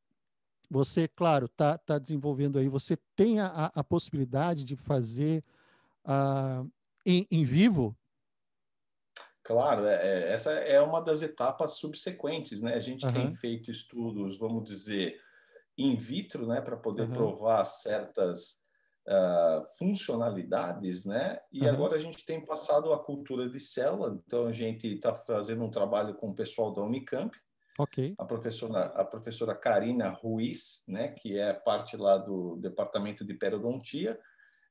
você, 0.69 1.07
claro, 1.07 1.45
está 1.45 1.77
tá 1.77 1.97
desenvolvendo 1.97 2.59
aí, 2.59 2.67
você 2.67 2.97
tem 3.15 3.39
a, 3.39 3.71
a 3.73 3.83
possibilidade 3.83 4.63
de 4.63 4.75
fazer 4.75 5.43
uh, 6.05 6.69
em, 7.05 7.25
em 7.31 7.45
vivo 7.45 7.95
Claro, 9.47 9.85
é, 9.85 9.95
é, 9.95 10.33
essa 10.33 10.51
é 10.51 10.81
uma 10.81 10.99
das 10.99 11.21
etapas 11.21 11.75
subsequentes, 11.75 12.61
né? 12.61 12.73
A 12.73 12.81
gente 12.81 13.05
uhum. 13.05 13.13
tem 13.13 13.31
feito 13.31 13.71
estudos, 13.71 14.37
vamos 14.37 14.65
dizer, 14.65 15.21
in 15.77 15.95
vitro, 15.95 16.45
né, 16.45 16.59
para 16.59 16.75
poder 16.75 17.03
uhum. 17.03 17.13
provar 17.13 17.63
certas 17.63 18.59
uh, 19.07 19.65
funcionalidades, 19.77 21.05
né? 21.05 21.39
E 21.49 21.61
uhum. 21.61 21.69
agora 21.69 21.95
a 21.95 21.99
gente 21.99 22.25
tem 22.25 22.45
passado 22.45 22.91
a 22.91 23.01
cultura 23.01 23.49
de 23.49 23.57
célula, 23.57 24.21
então 24.25 24.47
a 24.47 24.51
gente 24.51 24.85
está 24.85 25.15
fazendo 25.15 25.63
um 25.63 25.71
trabalho 25.71 26.13
com 26.15 26.31
o 26.31 26.35
pessoal 26.35 26.73
da 26.73 26.81
Unicamp. 26.81 27.33
A 28.17 28.25
professora, 28.25 28.87
a 28.87 29.05
professora 29.05 29.55
Karina 29.55 30.09
Ruiz, 30.09 30.83
né, 30.89 31.07
que 31.07 31.39
é 31.39 31.53
parte 31.53 31.95
lá 31.95 32.17
do 32.17 32.57
departamento 32.57 33.23
de 33.23 33.33
periodontia, 33.33 34.19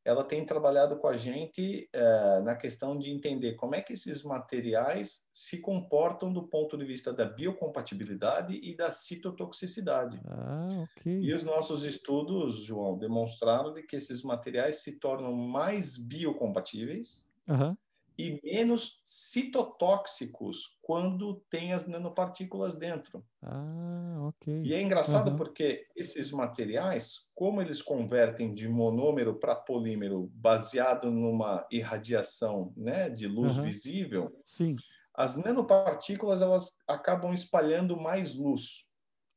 ela 0.07 0.23
tem 0.23 0.47
trabalhado 0.47 0.97
com 0.99 1.09
a 1.09 1.17
gente 1.17 1.91
uh, 1.93 2.45
na 2.45 2.55
questão 2.55 2.97
de 2.97 3.11
entender 3.11 3.55
como 3.55 3.75
é 3.75 3.83
que 3.83 3.93
esses 3.93 4.23
materiais 4.23 5.27
se 5.33 5.61
comportam 5.61 6.33
do 6.33 6.47
ponto 6.47 6.79
de 6.79 6.85
vista 6.85 7.13
da 7.13 7.25
biocompatibilidade 7.25 8.55
e 8.63 8.77
da 8.77 8.93
citotoxicidade. 8.93 10.21
Ah, 10.25 10.85
ok. 10.85 11.21
E 11.21 11.35
os 11.35 11.43
nossos 11.43 11.83
estudos, 11.83 12.63
João, 12.65 12.97
demonstraram 12.97 13.75
de 13.75 13.83
que 13.83 13.97
esses 13.97 14.23
materiais 14.23 14.77
se 14.77 14.93
tornam 14.93 15.33
mais 15.33 15.99
biocompatíveis 15.99 17.29
uhum. 17.49 17.77
E 18.19 18.41
menos 18.43 19.01
citotóxicos 19.05 20.77
quando 20.81 21.43
tem 21.51 21.73
as 21.73 21.87
nanopartículas 21.87 22.75
dentro. 22.75 23.25
Ah, 23.43 24.29
ok. 24.29 24.63
E 24.65 24.75
é 24.75 24.81
engraçado 24.81 25.33
uhum. 25.33 25.37
porque 25.37 25.87
esses 25.95 26.33
materiais, 26.33 27.27
como 27.35 27.61
eles 27.61 27.83
convertem 27.83 28.55
de 28.55 28.69
monômero 28.69 29.39
para 29.39 29.55
polímero 29.55 30.31
baseado 30.35 31.11
numa 31.11 31.67
irradiação 31.71 32.73
né, 32.77 33.11
de 33.11 33.27
luz 33.27 33.59
uhum. 33.59 33.65
visível, 33.65 34.41
Sim. 34.45 34.77
as 35.15 35.37
nanopartículas 35.37 36.41
elas 36.41 36.77
acabam 36.89 37.35
espalhando 37.35 37.97
mais 37.97 38.35
luz. 38.35 38.87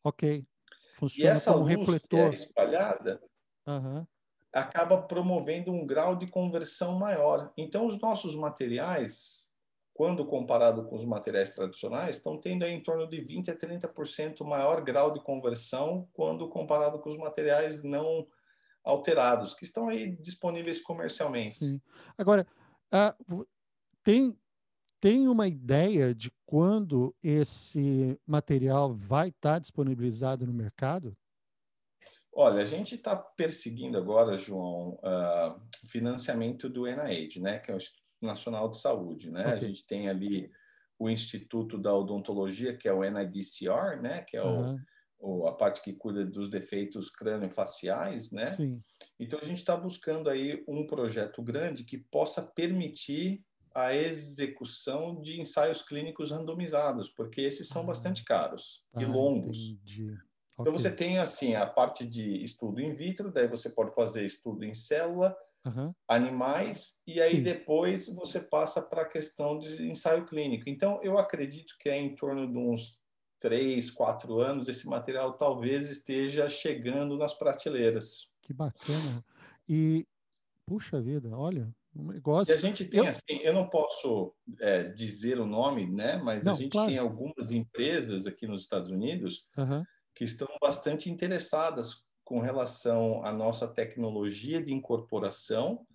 Ok. 0.03 0.45
Funciona 0.97 1.29
e 1.29 1.31
essa 1.31 1.51
como 1.51 1.65
luz 1.65 1.75
refletor. 1.75 2.09
que 2.09 2.15
é 2.17 2.33
espalhada, 2.33 3.21
uhum 3.67 4.05
acaba 4.53 5.01
promovendo 5.01 5.71
um 5.71 5.85
grau 5.85 6.15
de 6.15 6.27
conversão 6.27 6.97
maior. 6.97 7.51
Então, 7.57 7.85
os 7.85 7.99
nossos 7.99 8.35
materiais, 8.35 9.47
quando 9.93 10.25
comparado 10.25 10.85
com 10.85 10.95
os 10.95 11.05
materiais 11.05 11.53
tradicionais, 11.53 12.15
estão 12.15 12.39
tendo 12.39 12.65
em 12.65 12.81
torno 12.81 13.07
de 13.07 13.21
20 13.21 13.51
a 13.51 13.55
30% 13.55 14.43
maior 14.43 14.81
grau 14.81 15.11
de 15.11 15.21
conversão 15.21 16.07
quando 16.13 16.49
comparado 16.49 16.99
com 16.99 17.09
os 17.09 17.17
materiais 17.17 17.83
não 17.83 18.27
alterados, 18.83 19.53
que 19.53 19.65
estão 19.65 19.87
aí 19.87 20.15
disponíveis 20.15 20.81
comercialmente. 20.81 21.59
Sim. 21.59 21.81
Agora, 22.17 22.47
uh, 22.93 23.45
tem, 24.03 24.35
tem 24.99 25.27
uma 25.27 25.47
ideia 25.47 26.15
de 26.15 26.31
quando 26.45 27.15
esse 27.21 28.19
material 28.25 28.93
vai 28.93 29.29
estar 29.29 29.59
disponibilizado 29.59 30.47
no 30.47 30.53
mercado? 30.53 31.15
Olha, 32.33 32.61
a 32.61 32.65
gente 32.65 32.95
está 32.95 33.15
perseguindo 33.15 33.97
agora, 33.97 34.37
João, 34.37 34.99
uh, 35.03 35.59
financiamento 35.87 36.69
do 36.69 36.85
NIH, 36.85 37.39
né, 37.41 37.59
que 37.59 37.71
é 37.71 37.73
o 37.73 37.77
Instituto 37.77 38.03
Nacional 38.21 38.69
de 38.69 38.79
Saúde, 38.79 39.31
né? 39.31 39.41
Okay. 39.41 39.53
A 39.53 39.57
gente 39.57 39.85
tem 39.85 40.09
ali 40.09 40.51
o 40.97 41.09
Instituto 41.09 41.77
da 41.77 41.95
Odontologia, 41.95 42.75
que 42.75 42.87
é 42.87 42.93
o 42.93 43.03
NIDCR, 43.03 44.01
né, 44.01 44.21
que 44.21 44.37
é 44.37 44.43
uhum. 44.43 44.77
o, 45.17 45.39
o, 45.41 45.47
a 45.47 45.55
parte 45.55 45.81
que 45.81 45.93
cuida 45.93 46.25
dos 46.25 46.49
defeitos 46.49 47.09
crânio-faciais, 47.09 48.31
né? 48.31 48.51
Sim. 48.51 48.79
Então 49.19 49.39
a 49.41 49.45
gente 49.45 49.59
está 49.59 49.75
buscando 49.75 50.29
aí 50.29 50.63
um 50.67 50.85
projeto 50.85 51.41
grande 51.41 51.83
que 51.83 51.97
possa 51.97 52.41
permitir 52.41 53.43
a 53.73 53.95
execução 53.95 55.21
de 55.21 55.39
ensaios 55.39 55.81
clínicos 55.81 56.31
randomizados, 56.31 57.09
porque 57.09 57.41
esses 57.41 57.67
são 57.67 57.83
ah, 57.83 57.87
bastante 57.87 58.23
caros 58.23 58.83
e 58.97 59.03
ah, 59.03 59.07
longos. 59.07 59.69
Entendi. 59.69 60.17
Então 60.59 60.73
você 60.73 60.91
tem 60.91 61.19
assim 61.19 61.55
a 61.55 61.65
parte 61.65 62.05
de 62.05 62.43
estudo 62.43 62.81
in 62.81 62.93
vitro, 62.93 63.31
daí 63.31 63.47
você 63.47 63.69
pode 63.69 63.93
fazer 63.95 64.25
estudo 64.25 64.65
em 64.65 64.73
célula, 64.73 65.35
uhum. 65.65 65.93
animais 66.07 67.01
e 67.07 67.21
aí 67.21 67.37
Sim. 67.37 67.43
depois 67.43 68.13
você 68.13 68.39
passa 68.39 68.81
para 68.81 69.03
a 69.03 69.07
questão 69.07 69.57
de 69.57 69.87
ensaio 69.87 70.25
clínico. 70.25 70.69
Então 70.69 70.99
eu 71.01 71.17
acredito 71.17 71.75
que 71.79 71.89
é 71.89 71.97
em 71.97 72.15
torno 72.15 72.51
de 72.51 72.57
uns 72.57 72.99
três, 73.39 73.89
quatro 73.89 74.39
anos 74.39 74.67
esse 74.67 74.87
material 74.87 75.33
talvez 75.33 75.89
esteja 75.89 76.49
chegando 76.49 77.17
nas 77.17 77.33
prateleiras. 77.33 78.29
Que 78.41 78.53
bacana! 78.53 79.23
E 79.67 80.05
puxa 80.65 80.99
vida, 80.99 81.29
olha, 81.37 81.73
um 81.95 82.11
negócio. 82.11 82.51
E 82.51 82.55
a 82.55 82.57
gente 82.57 82.83
tem 82.85 82.99
eu... 82.99 83.07
assim, 83.07 83.39
eu 83.41 83.53
não 83.53 83.69
posso 83.69 84.33
é, 84.59 84.83
dizer 84.83 85.39
o 85.39 85.45
nome, 85.45 85.85
né? 85.85 86.17
Mas 86.17 86.45
não, 86.45 86.53
a 86.53 86.55
gente 86.55 86.71
claro. 86.71 86.89
tem 86.89 86.97
algumas 86.97 87.51
empresas 87.51 88.27
aqui 88.27 88.45
nos 88.45 88.63
Estados 88.63 88.89
Unidos. 88.89 89.47
Uhum 89.57 89.83
que 90.19 90.25
estão 90.25 90.49
bastante 90.61 91.09
interessadas 91.09 92.03
com 92.25 92.41
relação 92.41 93.23
à 93.23 93.31
nossa 93.31 93.65
tecnologia 93.65 94.61
de 94.61 94.73
incorporação, 94.73 95.87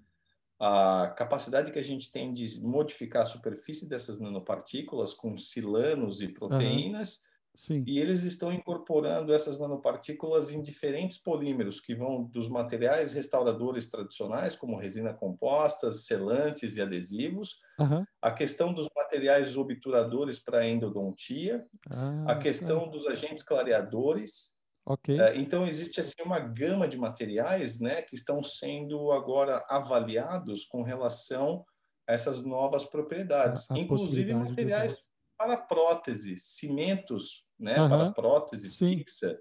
a 0.58 1.12
capacidade 1.14 1.70
que 1.70 1.78
a 1.78 1.84
gente 1.84 2.10
tem 2.10 2.32
de 2.32 2.58
modificar 2.62 3.20
a 3.20 3.26
superfície 3.26 3.86
dessas 3.86 4.18
nanopartículas 4.18 5.12
com 5.12 5.36
silanos 5.36 6.22
e 6.22 6.28
proteínas. 6.28 7.16
Uhum. 7.16 7.22
Sim. 7.54 7.84
E 7.86 8.00
eles 8.00 8.24
estão 8.24 8.52
incorporando 8.52 9.32
essas 9.32 9.60
nanopartículas 9.60 10.50
em 10.50 10.60
diferentes 10.60 11.18
polímeros, 11.18 11.78
que 11.78 11.94
vão 11.94 12.24
dos 12.24 12.48
materiais 12.48 13.14
restauradores 13.14 13.86
tradicionais, 13.86 14.56
como 14.56 14.76
resina 14.76 15.14
composta, 15.14 15.92
selantes 15.92 16.76
e 16.76 16.82
adesivos, 16.82 17.60
uhum. 17.78 18.04
a 18.20 18.32
questão 18.32 18.74
dos 18.74 18.88
materiais 18.94 19.56
obturadores 19.56 20.40
para 20.40 20.66
endodontia, 20.66 21.64
ah, 21.90 22.32
a 22.32 22.38
questão 22.38 22.86
tá. 22.86 22.90
dos 22.90 23.06
agentes 23.06 23.44
clareadores. 23.44 24.52
Okay. 24.84 25.20
É, 25.20 25.36
então, 25.36 25.66
existe 25.66 26.00
assim, 26.00 26.22
uma 26.24 26.40
gama 26.40 26.88
de 26.88 26.98
materiais 26.98 27.78
né, 27.78 28.02
que 28.02 28.16
estão 28.16 28.42
sendo 28.42 29.12
agora 29.12 29.64
avaliados 29.68 30.64
com 30.64 30.82
relação 30.82 31.64
a 32.06 32.12
essas 32.12 32.42
novas 32.44 32.84
propriedades, 32.84 33.70
a, 33.70 33.74
a 33.74 33.78
inclusive 33.78 34.34
materiais 34.34 35.06
para 35.38 35.56
prótese, 35.56 36.36
cimentos 36.36 37.43
né, 37.58 37.80
uhum. 37.80 37.88
para 37.88 38.12
prótese 38.12 38.70
Sim. 38.70 38.98
fixa. 38.98 39.38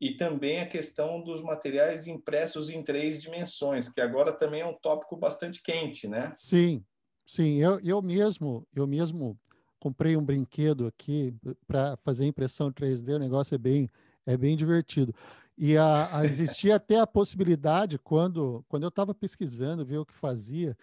E 0.00 0.14
também 0.14 0.60
a 0.60 0.66
questão 0.66 1.22
dos 1.22 1.42
materiais 1.42 2.06
impressos 2.06 2.70
em 2.70 2.82
três 2.82 3.20
dimensões, 3.20 3.88
que 3.88 4.00
agora 4.00 4.32
também 4.32 4.60
é 4.60 4.66
um 4.66 4.74
tópico 4.74 5.16
bastante 5.16 5.60
quente, 5.60 6.06
né? 6.06 6.32
Sim, 6.36 6.84
sim. 7.26 7.56
Eu, 7.56 7.80
eu 7.80 8.00
mesmo, 8.00 8.64
eu 8.74 8.86
mesmo 8.86 9.36
comprei 9.80 10.16
um 10.16 10.24
brinquedo 10.24 10.86
aqui 10.86 11.34
para 11.66 11.96
fazer 11.96 12.26
impressão 12.26 12.72
3D. 12.72 13.16
O 13.16 13.18
negócio 13.18 13.56
é 13.56 13.58
bem, 13.58 13.90
é 14.24 14.36
bem 14.36 14.56
divertido. 14.56 15.12
E 15.56 15.76
a, 15.76 16.18
a 16.18 16.24
existia 16.24 16.76
até 16.76 17.00
a 17.00 17.06
possibilidade, 17.06 17.98
quando, 17.98 18.64
quando 18.68 18.84
eu 18.84 18.88
estava 18.88 19.12
pesquisando, 19.12 19.84
ver 19.84 19.98
o 19.98 20.06
que 20.06 20.14
fazia, 20.14 20.78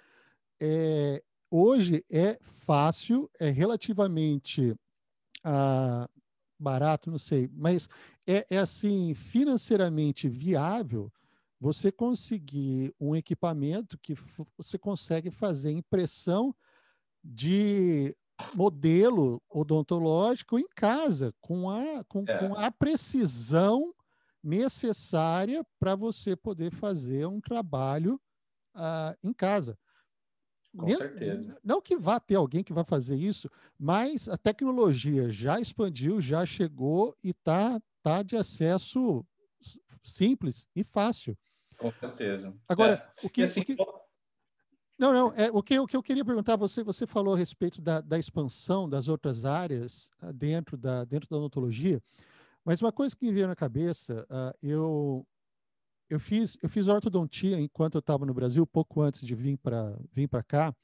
é, 0.59 1.23
hoje 1.49 2.03
é 2.11 2.37
fácil, 2.41 3.31
é 3.39 3.49
relativamente 3.49 4.75
ah, 5.41 6.09
barato, 6.57 7.11
não 7.11 7.17
sei, 7.17 7.49
mas 7.53 7.89
é, 8.25 8.45
é 8.49 8.57
assim, 8.57 9.13
financeiramente 9.13 10.27
viável 10.27 11.11
você 11.59 11.91
conseguir 11.91 12.93
um 12.99 13.15
equipamento 13.15 13.97
que 13.97 14.15
você 14.57 14.77
consegue 14.77 15.31
fazer 15.31 15.71
impressão 15.71 16.53
de 17.23 18.15
modelo 18.53 19.41
odontológico 19.49 20.59
em 20.59 20.67
casa, 20.75 21.33
com 21.39 21.69
a, 21.69 22.03
com, 22.05 22.23
é. 22.27 22.37
com 22.37 22.55
a 22.55 22.69
precisão 22.71 23.93
necessária 24.43 25.65
para 25.79 25.95
você 25.95 26.35
poder 26.35 26.71
fazer 26.71 27.25
um 27.25 27.41
trabalho 27.41 28.21
uh, 28.75 29.17
em 29.23 29.33
casa. 29.33 29.77
Com 30.75 30.85
Nem, 30.85 30.97
certeza. 30.97 31.57
Não 31.63 31.81
que 31.81 31.95
vá 31.95 32.19
ter 32.19 32.35
alguém 32.35 32.63
que 32.63 32.73
vai 32.73 32.83
fazer 32.83 33.15
isso, 33.15 33.49
mas 33.79 34.27
a 34.27 34.37
tecnologia 34.37 35.31
já 35.31 35.59
expandiu, 35.59 36.19
já 36.19 36.45
chegou 36.45 37.15
e 37.23 37.29
está 37.29 37.79
tá 38.03 38.21
de 38.21 38.35
acesso 38.35 39.25
simples 40.03 40.67
e 40.75 40.83
fácil. 40.83 41.37
Com 41.77 41.91
certeza. 41.93 42.53
Agora, 42.67 42.93
é. 42.93 43.25
o 43.25 43.29
que. 43.29 43.43
Assim, 43.43 43.61
o 43.61 43.65
que... 43.65 43.75
Não, 44.97 45.11
não. 45.11 45.33
É, 45.33 45.49
o, 45.51 45.61
que, 45.61 45.77
o 45.79 45.87
que 45.87 45.95
eu 45.95 46.03
queria 46.03 46.23
perguntar 46.23 46.55
você, 46.55 46.83
você 46.83 47.05
falou 47.05 47.33
a 47.33 47.37
respeito 47.37 47.81
da, 47.81 48.01
da 48.01 48.17
expansão 48.17 48.87
das 48.87 49.07
outras 49.07 49.43
áreas 49.43 50.09
ah, 50.21 50.31
dentro 50.31 50.77
da, 50.77 51.03
dentro 51.03 51.29
da 51.29 51.37
odontologia, 51.37 52.01
mas 52.63 52.81
uma 52.81 52.91
coisa 52.91 53.15
que 53.15 53.25
me 53.25 53.31
veio 53.31 53.47
na 53.47 53.55
cabeça, 53.55 54.25
uh, 54.29 54.57
eu, 54.63 55.27
eu 56.09 56.19
fiz, 56.19 56.57
eu 56.61 56.69
fiz 56.69 56.87
ortodontia 56.87 57.59
enquanto 57.59 57.95
eu 57.95 57.99
estava 57.99 58.25
no 58.25 58.33
Brasil, 58.33 58.65
pouco 58.65 59.01
antes 59.01 59.25
de 59.25 59.35
vir 59.35 59.57
para 59.57 59.97
vir 60.13 60.27
para 60.27 60.43
cá. 60.43 60.75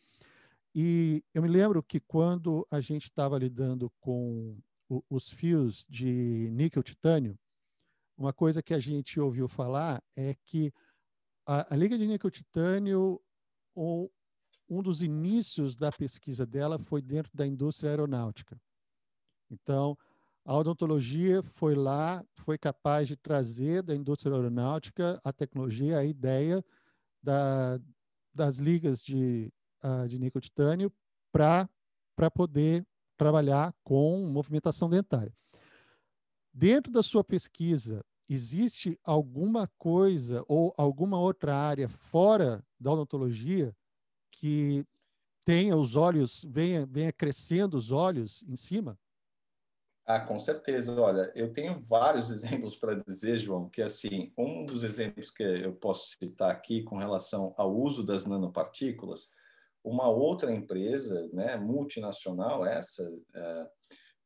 E 0.73 1.23
eu 1.33 1.41
me 1.41 1.49
lembro 1.49 1.83
que 1.83 1.99
quando 1.99 2.65
a 2.71 2.79
gente 2.79 3.03
estava 3.03 3.37
lidando 3.37 3.91
com 3.99 4.57
o, 4.89 5.03
os 5.09 5.29
fios 5.29 5.85
de 5.89 6.49
níquel 6.51 6.81
titânio, 6.81 7.37
uma 8.17 8.33
coisa 8.33 8.61
que 8.61 8.73
a 8.73 8.79
gente 8.79 9.19
ouviu 9.19 9.47
falar 9.47 10.01
é 10.15 10.35
que 10.45 10.73
a, 11.45 11.73
a 11.73 11.77
liga 11.77 11.97
de 11.97 12.07
níquel 12.07 12.31
titânio, 12.31 13.21
ou 13.75 14.11
um 14.69 14.81
dos 14.81 15.01
inícios 15.01 15.75
da 15.75 15.91
pesquisa 15.91 16.45
dela 16.45 16.79
foi 16.79 17.01
dentro 17.01 17.31
da 17.35 17.45
indústria 17.45 17.89
aeronáutica. 17.89 18.59
Então, 19.49 19.97
a 20.43 20.57
odontologia 20.57 21.43
foi 21.43 21.75
lá, 21.75 22.23
foi 22.33 22.57
capaz 22.57 23.07
de 23.07 23.15
trazer 23.15 23.83
da 23.83 23.95
indústria 23.95 24.33
aeronáutica 24.33 25.19
a 25.23 25.31
tecnologia, 25.31 25.99
a 25.99 26.05
ideia 26.05 26.63
da, 27.21 27.79
das 28.33 28.57
ligas 28.57 29.03
de, 29.03 29.53
uh, 29.83 30.07
de 30.07 30.17
níquel 30.17 30.41
titânio 30.41 30.91
para 31.31 31.69
poder 32.33 32.85
trabalhar 33.17 33.73
com 33.83 34.25
movimentação 34.27 34.89
dentária. 34.89 35.33
Dentro 36.53 36.91
da 36.91 37.03
sua 37.03 37.23
pesquisa, 37.23 38.03
existe 38.27 38.99
alguma 39.03 39.67
coisa 39.77 40.43
ou 40.47 40.73
alguma 40.75 41.19
outra 41.19 41.55
área 41.55 41.87
fora 41.87 42.65
da 42.79 42.91
odontologia 42.91 43.75
que 44.31 44.85
tenha 45.45 45.77
os 45.77 45.95
olhos, 45.95 46.45
venha, 46.49 46.85
venha 46.85 47.11
crescendo 47.11 47.77
os 47.77 47.91
olhos 47.91 48.43
em 48.47 48.55
cima? 48.55 48.97
Ah, 50.15 50.19
com 50.19 50.37
certeza. 50.39 50.93
Olha, 50.99 51.31
eu 51.35 51.51
tenho 51.51 51.79
vários 51.79 52.29
exemplos 52.31 52.75
para 52.75 52.95
dizer, 52.95 53.37
João, 53.37 53.69
que 53.69 53.81
assim, 53.81 54.33
um 54.37 54.65
dos 54.65 54.83
exemplos 54.83 55.31
que 55.31 55.43
eu 55.43 55.73
posso 55.73 56.17
citar 56.17 56.51
aqui 56.51 56.83
com 56.83 56.97
relação 56.97 57.53
ao 57.57 57.75
uso 57.75 58.03
das 58.05 58.25
nanopartículas 58.25 59.29
uma 59.83 60.07
outra 60.07 60.51
empresa, 60.51 61.27
né, 61.33 61.55
multinacional, 61.55 62.65
essa, 62.65 63.11
é, 63.33 63.67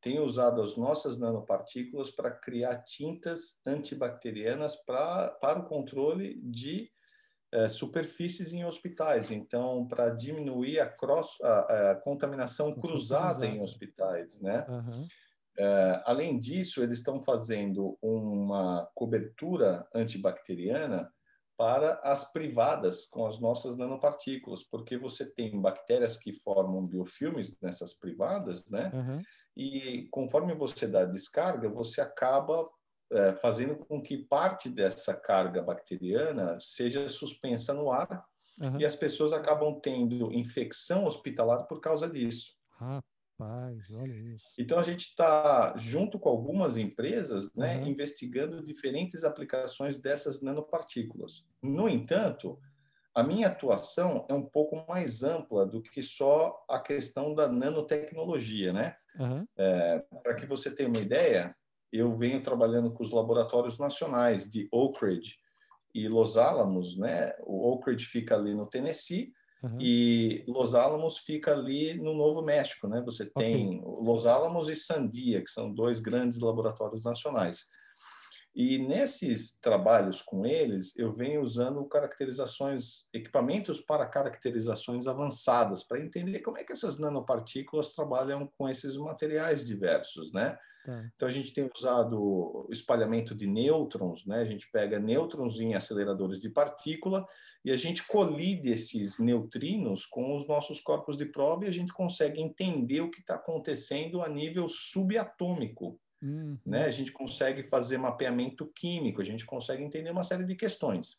tem 0.00 0.20
usado 0.20 0.60
as 0.60 0.76
nossas 0.76 1.18
nanopartículas 1.18 2.10
para 2.10 2.30
criar 2.30 2.82
tintas 2.82 3.58
antibacterianas 3.66 4.76
pra, 4.76 5.30
para 5.40 5.60
o 5.60 5.66
controle 5.66 6.38
de 6.42 6.90
é, 7.52 7.68
superfícies 7.68 8.52
em 8.52 8.64
hospitais. 8.64 9.30
Então, 9.30 9.86
para 9.86 10.10
diminuir 10.10 10.78
a, 10.78 10.86
cross, 10.86 11.40
a, 11.42 11.92
a 11.92 11.94
contaminação 11.96 12.74
cruzada 12.74 13.46
em 13.46 13.62
hospitais, 13.62 14.38
né? 14.40 14.66
Uhum. 14.68 15.08
É, 15.58 16.02
além 16.04 16.38
disso, 16.38 16.82
eles 16.82 16.98
estão 16.98 17.22
fazendo 17.22 17.98
uma 18.02 18.88
cobertura 18.94 19.88
antibacteriana 19.94 21.10
para 21.56 21.94
as 22.02 22.30
privadas 22.30 23.06
com 23.06 23.26
as 23.26 23.40
nossas 23.40 23.76
nanopartículas, 23.78 24.62
porque 24.62 24.98
você 24.98 25.24
tem 25.24 25.58
bactérias 25.60 26.16
que 26.16 26.32
formam 26.32 26.86
biofilmes 26.86 27.56
nessas 27.62 27.94
privadas, 27.94 28.68
né? 28.68 28.90
Uhum. 28.92 29.22
E 29.56 30.06
conforme 30.10 30.54
você 30.54 30.86
dá 30.86 31.06
descarga, 31.06 31.70
você 31.70 32.02
acaba 32.02 32.68
é, 33.10 33.36
fazendo 33.36 33.76
com 33.76 34.02
que 34.02 34.18
parte 34.18 34.68
dessa 34.68 35.14
carga 35.14 35.62
bacteriana 35.62 36.58
seja 36.60 37.08
suspensa 37.08 37.72
no 37.72 37.90
ar 37.90 38.22
uhum. 38.60 38.78
e 38.78 38.84
as 38.84 38.94
pessoas 38.94 39.32
acabam 39.32 39.80
tendo 39.80 40.30
infecção 40.34 41.06
hospitalar 41.06 41.66
por 41.66 41.80
causa 41.80 42.06
disso. 42.06 42.54
Rapaz, 42.72 43.15
olha 43.94 44.14
isso. 44.34 44.46
Então 44.58 44.78
a 44.78 44.82
gente 44.82 45.08
está 45.08 45.74
junto 45.76 46.18
com 46.18 46.28
algumas 46.28 46.76
empresas, 46.76 47.52
né, 47.54 47.78
uhum. 47.78 47.88
investigando 47.88 48.64
diferentes 48.64 49.24
aplicações 49.24 49.98
dessas 49.98 50.40
nanopartículas. 50.40 51.46
No 51.62 51.88
entanto, 51.88 52.58
a 53.14 53.22
minha 53.22 53.48
atuação 53.48 54.26
é 54.28 54.34
um 54.34 54.44
pouco 54.44 54.84
mais 54.88 55.22
ampla 55.22 55.66
do 55.66 55.82
que 55.82 56.02
só 56.02 56.54
a 56.68 56.78
questão 56.78 57.34
da 57.34 57.48
nanotecnologia, 57.48 58.72
né? 58.72 58.94
Uhum. 59.18 59.46
É, 59.56 60.04
Para 60.22 60.34
que 60.34 60.44
você 60.44 60.74
tenha 60.74 60.88
uma 60.88 60.98
ideia, 60.98 61.56
eu 61.90 62.14
venho 62.14 62.42
trabalhando 62.42 62.92
com 62.92 63.02
os 63.02 63.10
laboratórios 63.10 63.78
nacionais 63.78 64.50
de 64.50 64.68
Oak 64.70 65.02
Ridge 65.04 65.38
e 65.94 66.08
Los 66.08 66.36
Alamos, 66.36 66.98
né? 66.98 67.32
O 67.40 67.72
Oak 67.72 67.90
Ridge 67.90 68.04
fica 68.04 68.34
ali 68.34 68.54
no 68.54 68.66
Tennessee 68.66 69.32
Uhum. 69.62 69.78
E 69.80 70.44
Los 70.46 70.74
Alamos 70.74 71.18
fica 71.18 71.52
ali 71.52 71.94
no 71.94 72.14
Novo 72.14 72.42
México, 72.42 72.86
né? 72.86 73.02
Você 73.04 73.26
tem 73.26 73.78
okay. 73.78 74.04
Los 74.04 74.26
Alamos 74.26 74.68
e 74.68 74.76
Sandia, 74.76 75.42
que 75.42 75.50
são 75.50 75.72
dois 75.72 75.98
grandes 75.98 76.40
laboratórios 76.40 77.04
nacionais. 77.04 77.66
E 78.54 78.78
nesses 78.78 79.58
trabalhos 79.58 80.22
com 80.22 80.46
eles, 80.46 80.96
eu 80.96 81.12
venho 81.12 81.42
usando 81.42 81.84
caracterizações, 81.84 83.06
equipamentos 83.12 83.82
para 83.82 84.06
caracterizações 84.06 85.06
avançadas, 85.06 85.84
para 85.84 86.00
entender 86.00 86.40
como 86.40 86.56
é 86.56 86.64
que 86.64 86.72
essas 86.72 86.98
nanopartículas 86.98 87.94
trabalham 87.94 88.50
com 88.56 88.66
esses 88.66 88.96
materiais 88.96 89.62
diversos, 89.62 90.32
né? 90.32 90.56
Tá. 90.86 91.10
Então, 91.16 91.26
a 91.26 91.32
gente 91.32 91.52
tem 91.52 91.68
usado 91.76 92.16
o 92.16 92.68
espalhamento 92.70 93.34
de 93.34 93.44
nêutrons, 93.44 94.24
né? 94.24 94.38
A 94.38 94.44
gente 94.44 94.70
pega 94.70 95.00
nêutrons 95.00 95.60
em 95.60 95.74
aceleradores 95.74 96.38
de 96.38 96.48
partícula 96.48 97.26
e 97.64 97.72
a 97.72 97.76
gente 97.76 98.06
colide 98.06 98.70
esses 98.70 99.18
neutrinos 99.18 100.06
com 100.06 100.36
os 100.36 100.46
nossos 100.46 100.80
corpos 100.80 101.16
de 101.16 101.26
prova 101.26 101.64
e 101.64 101.68
a 101.68 101.72
gente 101.72 101.92
consegue 101.92 102.40
entender 102.40 103.00
o 103.00 103.10
que 103.10 103.18
está 103.18 103.34
acontecendo 103.34 104.22
a 104.22 104.28
nível 104.28 104.68
subatômico. 104.68 105.98
Uhum. 106.22 106.56
Né? 106.64 106.84
A 106.84 106.90
gente 106.90 107.10
consegue 107.10 107.64
fazer 107.64 107.98
mapeamento 107.98 108.64
químico, 108.72 109.20
a 109.20 109.24
gente 109.24 109.44
consegue 109.44 109.82
entender 109.82 110.12
uma 110.12 110.22
série 110.22 110.44
de 110.44 110.54
questões. 110.54 111.18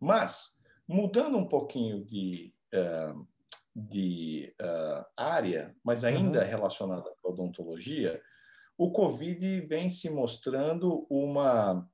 Mas, 0.00 0.58
mudando 0.88 1.38
um 1.38 1.46
pouquinho 1.46 2.04
de, 2.04 2.52
uh, 2.74 3.24
de 3.72 4.52
uh, 4.60 5.06
área, 5.16 5.76
mas 5.84 6.02
ainda 6.02 6.40
uhum. 6.40 6.48
relacionada 6.48 7.08
à 7.08 7.28
odontologia, 7.28 8.20
o 8.78 8.90
Covid 8.90 9.60
vem 9.62 9.88
se 9.88 10.10
mostrando 10.10 11.06
uma, 11.08 11.88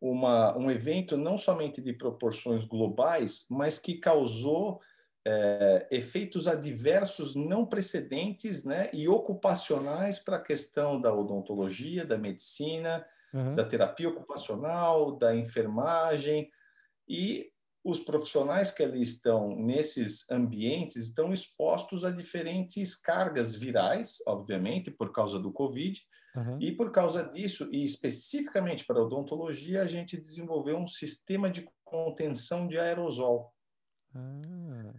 uma, 0.00 0.56
um 0.58 0.70
evento 0.70 1.16
não 1.16 1.38
somente 1.38 1.80
de 1.80 1.92
proporções 1.92 2.64
globais, 2.64 3.46
mas 3.50 3.78
que 3.78 3.94
causou 3.94 4.80
é, 5.26 5.88
efeitos 5.90 6.46
adversos 6.46 7.34
não 7.34 7.64
precedentes 7.64 8.64
né, 8.64 8.90
e 8.92 9.08
ocupacionais 9.08 10.18
para 10.18 10.36
a 10.36 10.42
questão 10.42 11.00
da 11.00 11.14
odontologia, 11.14 12.04
da 12.04 12.18
medicina, 12.18 13.06
uhum. 13.32 13.54
da 13.54 13.64
terapia 13.64 14.10
ocupacional, 14.10 15.16
da 15.16 15.34
enfermagem. 15.34 16.50
E 17.08 17.50
os 17.84 18.00
profissionais 18.00 18.70
que 18.70 18.82
ali 18.82 19.02
estão 19.02 19.50
nesses 19.50 20.28
ambientes 20.30 20.96
estão 20.96 21.32
expostos 21.32 22.02
a 22.02 22.10
diferentes 22.10 22.96
cargas 22.96 23.54
virais, 23.54 24.16
obviamente, 24.26 24.90
por 24.90 25.12
causa 25.12 25.38
do 25.38 25.52
Covid. 25.52 26.00
Uhum. 26.34 26.58
E 26.60 26.72
por 26.72 26.90
causa 26.90 27.22
disso, 27.30 27.68
e 27.70 27.84
especificamente 27.84 28.86
para 28.86 28.98
a 28.98 29.04
odontologia, 29.04 29.82
a 29.82 29.86
gente 29.86 30.16
desenvolveu 30.16 30.78
um 30.78 30.86
sistema 30.86 31.50
de 31.50 31.68
contenção 31.84 32.66
de 32.66 32.78
aerosol. 32.78 33.52
Ah. 34.14 34.92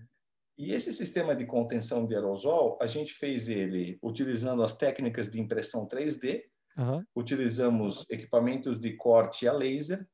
E 0.58 0.71
esse 0.71 0.93
sistema 0.93 1.36
de 1.36 1.45
contenção 1.45 2.06
de 2.06 2.15
aerosol, 2.15 2.78
a 2.80 2.88
gente 2.88 3.13
fez 3.13 3.50
ele 3.50 3.98
utilizando 4.02 4.63
as 4.63 4.78
técnicas 4.78 5.30
de 5.30 5.41
impressão 5.41 5.88
3D, 5.88 6.43
uhum. 6.78 7.04
utilizamos 7.15 8.06
equipamentos 8.10 8.80
de 8.80 8.95
corte 8.95 9.48
a 9.48 9.52
laser 9.52 10.08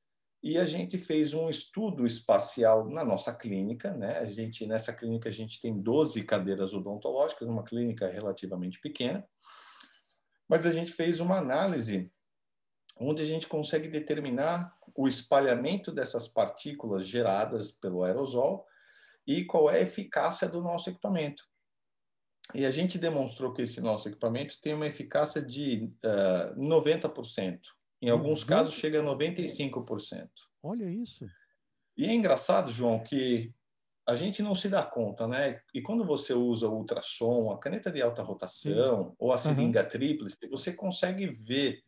e 0.43 0.57
a 0.57 0.65
gente 0.65 0.97
fez 0.97 1.33
um 1.33 1.49
estudo 1.49 2.05
espacial 2.05 2.89
na 2.89 3.05
nossa 3.05 3.33
clínica, 3.33 3.93
né? 3.93 4.17
A 4.17 4.25
gente 4.25 4.65
nessa 4.65 4.91
clínica 4.91 5.29
a 5.29 5.31
gente 5.31 5.61
tem 5.61 5.79
12 5.79 6.23
cadeiras 6.23 6.73
odontológicas, 6.73 7.47
uma 7.47 7.63
clínica 7.63 8.07
relativamente 8.07 8.79
pequena. 8.79 9.27
Mas 10.49 10.65
a 10.65 10.71
gente 10.71 10.91
fez 10.91 11.19
uma 11.19 11.37
análise 11.37 12.11
onde 12.99 13.21
a 13.21 13.25
gente 13.25 13.47
consegue 13.47 13.87
determinar 13.87 14.75
o 14.95 15.07
espalhamento 15.07 15.91
dessas 15.91 16.27
partículas 16.27 17.07
geradas 17.07 17.71
pelo 17.71 18.03
aerosol 18.03 18.65
e 19.25 19.45
qual 19.45 19.69
é 19.69 19.77
a 19.77 19.81
eficácia 19.81 20.49
do 20.49 20.61
nosso 20.61 20.89
equipamento. 20.89 21.43
E 22.53 22.65
a 22.65 22.71
gente 22.71 22.97
demonstrou 22.97 23.53
que 23.53 23.61
esse 23.61 23.79
nosso 23.79 24.09
equipamento 24.09 24.59
tem 24.59 24.73
uma 24.73 24.87
eficácia 24.87 25.41
de 25.41 25.93
uh, 26.03 26.59
90%. 26.59 27.59
Em 28.01 28.09
alguns 28.09 28.43
casos 28.43 28.73
chega 28.73 28.99
a 28.99 29.03
95%. 29.03 30.27
Olha 30.63 30.89
isso. 30.89 31.25
E 31.95 32.05
é 32.05 32.13
engraçado, 32.13 32.71
João, 32.71 33.03
que 33.03 33.53
a 34.07 34.15
gente 34.15 34.41
não 34.41 34.55
se 34.55 34.67
dá 34.67 34.83
conta, 34.83 35.27
né? 35.27 35.59
E 35.73 35.81
quando 35.81 36.03
você 36.03 36.33
usa 36.33 36.67
o 36.67 36.77
ultrassom, 36.77 37.51
a 37.51 37.59
caneta 37.59 37.91
de 37.91 38.01
alta 38.01 38.23
rotação 38.23 39.09
Sim. 39.09 39.15
ou 39.19 39.31
a 39.31 39.37
seringa 39.37 39.83
uhum. 39.83 39.89
tríplice, 39.89 40.37
você 40.49 40.73
consegue 40.73 41.27
ver 41.27 41.83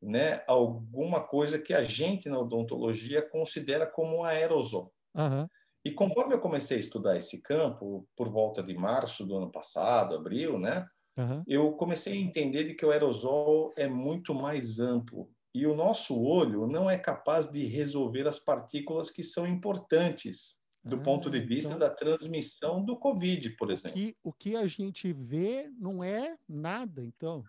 né, 0.00 0.42
alguma 0.46 1.20
coisa 1.20 1.58
que 1.58 1.74
a 1.74 1.82
gente 1.82 2.28
na 2.28 2.38
odontologia 2.38 3.22
considera 3.22 3.86
como 3.86 4.18
um 4.18 4.24
aerosol. 4.24 4.92
Uhum. 5.14 5.48
E 5.84 5.90
conforme 5.90 6.34
eu 6.34 6.40
comecei 6.40 6.76
a 6.76 6.80
estudar 6.80 7.16
esse 7.16 7.40
campo, 7.42 8.06
por 8.16 8.28
volta 8.28 8.62
de 8.62 8.74
março 8.74 9.24
do 9.26 9.36
ano 9.36 9.50
passado, 9.50 10.14
abril, 10.14 10.58
né? 10.58 10.86
Uhum. 11.16 11.42
Eu 11.46 11.72
comecei 11.72 12.12
a 12.12 12.20
entender 12.20 12.64
de 12.64 12.74
que 12.74 12.84
o 12.84 12.90
aerosol 12.90 13.72
é 13.76 13.88
muito 13.88 14.34
mais 14.34 14.78
amplo 14.78 15.30
e 15.56 15.66
o 15.66 15.74
nosso 15.74 16.22
olho 16.22 16.66
não 16.66 16.90
é 16.90 16.98
capaz 16.98 17.50
de 17.50 17.64
resolver 17.64 18.28
as 18.28 18.38
partículas 18.38 19.10
que 19.10 19.22
são 19.22 19.46
importantes 19.46 20.60
do 20.84 20.96
ah, 20.96 21.02
ponto 21.02 21.30
de 21.30 21.40
vista 21.40 21.70
então, 21.70 21.78
da 21.78 21.88
transmissão 21.88 22.84
do 22.84 22.94
Covid, 22.94 23.48
por 23.56 23.70
exemplo. 23.70 23.98
O 23.98 24.04
que, 24.04 24.16
o 24.22 24.32
que 24.34 24.54
a 24.54 24.66
gente 24.66 25.14
vê 25.14 25.70
não 25.78 26.04
é 26.04 26.36
nada, 26.46 27.02
então? 27.02 27.42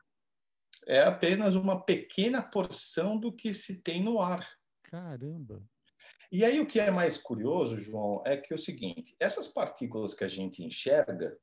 É 0.87 1.01
apenas 1.01 1.55
uma 1.55 1.83
pequena 1.83 2.41
porção 2.41 3.19
do 3.19 3.29
que 3.29 3.53
se 3.53 3.81
tem 3.81 4.01
no 4.01 4.21
ar. 4.21 4.47
Caramba! 4.83 5.61
E 6.31 6.45
aí 6.45 6.61
o 6.61 6.65
que 6.65 6.79
é 6.79 6.89
mais 6.89 7.17
curioso, 7.17 7.75
João, 7.75 8.23
é 8.25 8.37
que 8.37 8.53
é 8.53 8.55
o 8.55 8.59
seguinte: 8.59 9.17
essas 9.19 9.49
partículas 9.49 10.13
que 10.13 10.23
a 10.23 10.29
gente 10.29 10.63
enxerga, 10.63 11.37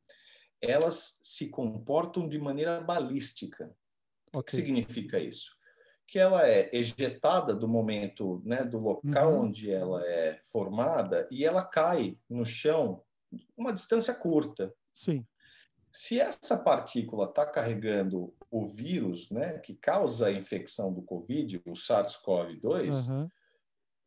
elas 0.62 1.18
se 1.22 1.50
comportam 1.50 2.26
de 2.26 2.38
maneira 2.38 2.80
balística. 2.80 3.66
Okay. 4.28 4.40
O 4.40 4.42
que 4.42 4.56
significa 4.56 5.18
isso? 5.18 5.54
Que 6.06 6.18
ela 6.18 6.46
é 6.48 6.70
ejetada 6.72 7.54
do 7.54 7.66
momento, 7.66 8.42
né, 8.44 8.64
do 8.64 8.78
local 8.78 9.32
uhum. 9.32 9.40
onde 9.44 9.70
ela 9.70 10.04
é 10.06 10.36
formada 10.38 11.26
e 11.30 11.44
ela 11.44 11.64
cai 11.64 12.18
no 12.28 12.44
chão 12.44 13.02
uma 13.56 13.72
distância 13.72 14.14
curta. 14.14 14.72
Sim. 14.94 15.26
Se 15.90 16.20
essa 16.20 16.58
partícula 16.58 17.26
está 17.26 17.46
carregando 17.46 18.34
o 18.50 18.64
vírus, 18.64 19.30
né, 19.30 19.58
que 19.58 19.74
causa 19.74 20.26
a 20.26 20.32
infecção 20.32 20.92
do 20.92 21.02
COVID, 21.02 21.62
o 21.64 21.72
SARS-CoV-2, 21.72 23.08
uhum. 23.08 23.28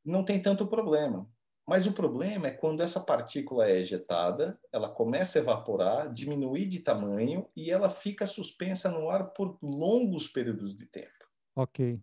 não 0.04 0.24
tem 0.24 0.42
tanto 0.42 0.68
problema. 0.68 1.28
Mas 1.68 1.86
o 1.86 1.92
problema 1.92 2.48
é 2.48 2.52
quando 2.52 2.82
essa 2.82 3.02
partícula 3.02 3.68
é 3.68 3.80
ejetada, 3.80 4.58
ela 4.72 4.88
começa 4.88 5.38
a 5.38 5.42
evaporar, 5.42 6.14
diminuir 6.14 6.66
de 6.66 6.80
tamanho 6.80 7.46
e 7.54 7.70
ela 7.70 7.90
fica 7.90 8.26
suspensa 8.26 8.90
no 8.90 9.10
ar 9.10 9.32
por 9.32 9.58
longos 9.62 10.30
períodos 10.30 10.78
de 10.78 10.86
tempo. 10.86 11.17
Ok. 11.58 12.00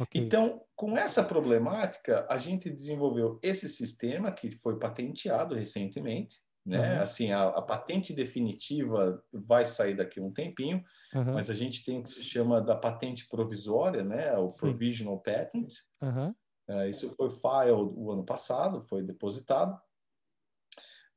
okay. 0.00 0.20
Então, 0.20 0.60
com 0.74 0.98
essa 0.98 1.22
problemática, 1.22 2.26
a 2.28 2.36
gente 2.36 2.68
desenvolveu 2.68 3.38
esse 3.40 3.68
sistema 3.68 4.32
que 4.32 4.50
foi 4.50 4.76
patenteado 4.76 5.54
recentemente, 5.54 6.42
né? 6.66 6.96
Uhum. 6.96 7.02
Assim, 7.02 7.30
a, 7.30 7.44
a, 7.44 7.62
patente 7.62 8.12
definitiva 8.12 9.22
vai 9.32 9.64
sair 9.64 9.94
daqui 9.94 10.20
um 10.20 10.32
tempinho, 10.32 10.82
uhum. 11.14 11.34
mas 11.34 11.48
a 11.48 11.54
gente 11.54 11.84
tem 11.84 12.00
o 12.00 12.02
que 12.02 12.10
se 12.10 12.22
chama 12.24 12.60
da 12.60 12.74
patente 12.74 13.28
provisória, 13.28 14.02
né? 14.02 14.36
O 14.36 14.50
provisional 14.50 15.16
Sim. 15.16 15.22
patent. 15.22 15.68
Uhum. 16.02 16.34
É, 16.66 16.88
isso 16.88 17.08
foi 17.10 17.30
filed 17.30 17.92
o 17.94 18.10
ano 18.10 18.24
passado, 18.24 18.80
foi 18.80 19.02
depositado. 19.02 19.78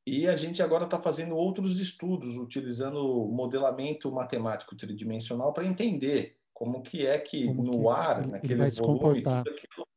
E 0.05 0.27
a 0.27 0.37
gente 0.37 0.61
agora 0.61 0.85
está 0.85 0.99
fazendo 0.99 1.35
outros 1.35 1.79
estudos, 1.79 2.37
utilizando 2.37 3.27
modelamento 3.31 4.11
matemático 4.11 4.75
tridimensional 4.75 5.51
para 5.51 5.65
entender 5.65 6.37
como 6.57 6.81
que 6.81 7.05
é 7.05 7.19
que 7.19 7.45
como 7.45 7.63
no 7.63 7.81
que 7.83 7.87
ar, 7.87 8.23
ele, 8.23 8.31
naquele 8.31 8.63
ele 8.63 8.71
volume, 8.71 9.21
tudo 9.21 9.29
aquilo... 9.29 9.87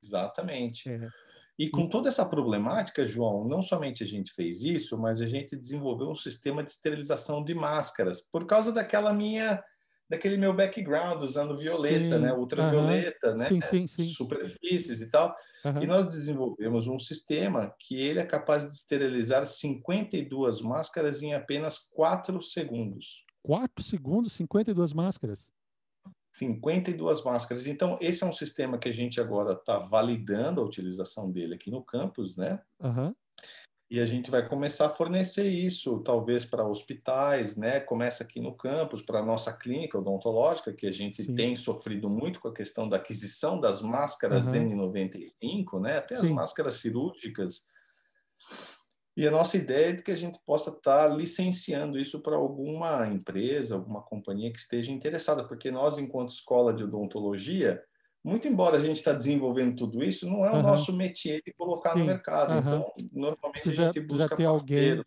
Exatamente. 0.00 0.88
É. 0.88 1.08
E 1.58 1.68
com 1.68 1.88
toda 1.88 2.08
essa 2.08 2.24
problemática, 2.24 3.04
João, 3.04 3.44
não 3.44 3.60
somente 3.60 4.04
a 4.04 4.06
gente 4.06 4.32
fez 4.32 4.62
isso, 4.62 4.96
mas 4.96 5.20
a 5.20 5.26
gente 5.26 5.56
desenvolveu 5.56 6.08
um 6.08 6.14
sistema 6.14 6.62
de 6.62 6.70
esterilização 6.70 7.42
de 7.42 7.54
máscaras, 7.54 8.20
por 8.20 8.46
causa 8.46 8.70
daquela 8.70 9.12
minha 9.12 9.60
daquele 10.08 10.36
meu 10.36 10.54
background 10.54 11.20
usando 11.20 11.58
violeta, 11.58 12.16
sim, 12.16 12.22
né, 12.22 12.32
ultravioleta, 12.32 13.34
né, 13.34 13.48
sim, 13.48 13.60
sim, 13.60 13.88
sim. 13.88 14.04
superfícies 14.04 15.00
e 15.00 15.10
tal. 15.10 15.34
E 15.82 15.86
nós 15.88 16.06
desenvolvemos 16.06 16.86
um 16.86 16.96
sistema 16.96 17.74
que 17.80 18.00
ele 18.00 18.20
é 18.20 18.24
capaz 18.24 18.62
de 18.62 18.72
esterilizar 18.72 19.44
52 19.44 20.60
máscaras 20.60 21.20
em 21.22 21.34
apenas 21.34 21.80
4 21.90 22.40
segundos. 22.40 23.24
4 23.42 23.82
segundos, 23.82 24.32
52 24.34 24.92
máscaras? 24.92 25.50
52 26.36 27.24
máscaras. 27.24 27.66
Então, 27.66 27.98
esse 28.00 28.22
é 28.22 28.26
um 28.26 28.32
sistema 28.32 28.76
que 28.76 28.88
a 28.88 28.92
gente 28.92 29.18
agora 29.20 29.52
está 29.52 29.78
validando 29.78 30.60
a 30.60 30.64
utilização 30.64 31.30
dele 31.30 31.54
aqui 31.54 31.70
no 31.70 31.82
campus, 31.82 32.36
né? 32.36 32.60
Uhum. 32.78 33.14
E 33.88 34.00
a 34.00 34.04
gente 34.04 34.30
vai 34.30 34.46
começar 34.46 34.86
a 34.86 34.90
fornecer 34.90 35.46
isso, 35.46 36.00
talvez 36.00 36.44
para 36.44 36.66
hospitais, 36.66 37.56
né? 37.56 37.80
Começa 37.80 38.22
aqui 38.24 38.40
no 38.40 38.54
campus, 38.54 39.00
para 39.00 39.20
a 39.20 39.24
nossa 39.24 39.52
clínica 39.52 39.96
odontológica, 39.96 40.74
que 40.74 40.86
a 40.86 40.92
gente 40.92 41.22
Sim. 41.22 41.34
tem 41.34 41.56
sofrido 41.56 42.08
muito 42.08 42.40
com 42.40 42.48
a 42.48 42.54
questão 42.54 42.88
da 42.88 42.96
aquisição 42.96 43.58
das 43.58 43.80
máscaras 43.80 44.48
uhum. 44.48 44.92
N95, 44.92 45.80
né? 45.80 45.98
Até 45.98 46.16
Sim. 46.16 46.22
as 46.22 46.30
máscaras 46.30 46.74
cirúrgicas. 46.74 47.64
E 49.16 49.26
a 49.26 49.30
nossa 49.30 49.56
ideia 49.56 49.90
é 49.90 49.92
de 49.92 50.02
que 50.02 50.10
a 50.10 50.16
gente 50.16 50.38
possa 50.44 50.70
estar 50.70 51.08
tá 51.08 51.14
licenciando 51.14 51.98
isso 51.98 52.20
para 52.20 52.36
alguma 52.36 53.08
empresa, 53.08 53.74
alguma 53.74 54.02
companhia 54.02 54.52
que 54.52 54.58
esteja 54.58 54.92
interessada, 54.92 55.42
porque 55.44 55.70
nós, 55.70 55.98
enquanto 55.98 56.30
escola 56.30 56.74
de 56.74 56.84
odontologia, 56.84 57.82
muito 58.22 58.46
embora 58.46 58.76
a 58.76 58.80
gente 58.80 58.96
está 58.96 59.12
desenvolvendo 59.12 59.76
tudo 59.76 60.02
isso, 60.02 60.26
não 60.28 60.44
é 60.44 60.50
o 60.50 60.56
uhum. 60.56 60.62
nosso 60.62 60.92
métier 60.92 61.40
de 61.46 61.52
colocar 61.54 61.94
Sim. 61.94 62.00
no 62.00 62.04
mercado. 62.06 62.52
Uhum. 62.52 62.58
Então, 62.58 62.92
normalmente 63.12 63.52
precisa, 63.52 63.82
a 63.82 63.86
gente 63.86 64.00
busca 64.00 64.28
precisa 64.28 64.36
ter 64.36 64.44
alguém 64.44 65.02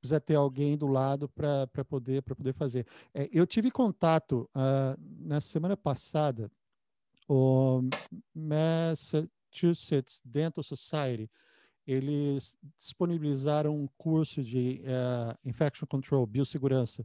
precisa 0.00 0.20
ter 0.20 0.34
alguém 0.34 0.76
do 0.76 0.86
lado 0.86 1.28
para 1.28 1.84
poder 1.88 2.22
para 2.22 2.34
poder 2.34 2.52
fazer. 2.52 2.86
É, 3.14 3.28
eu 3.32 3.46
tive 3.46 3.70
contato 3.70 4.48
uh, 4.54 5.00
na 5.20 5.40
semana 5.40 5.76
passada 5.76 6.50
o 7.28 7.82
Massachusetts 8.34 10.20
Dental 10.24 10.64
Society 10.64 11.30
eles 11.90 12.56
disponibilizaram 12.78 13.76
um 13.76 13.88
curso 13.98 14.44
de 14.44 14.80
uh, 14.84 15.36
Infection 15.44 15.86
Control, 15.88 16.24
biossegurança. 16.24 17.04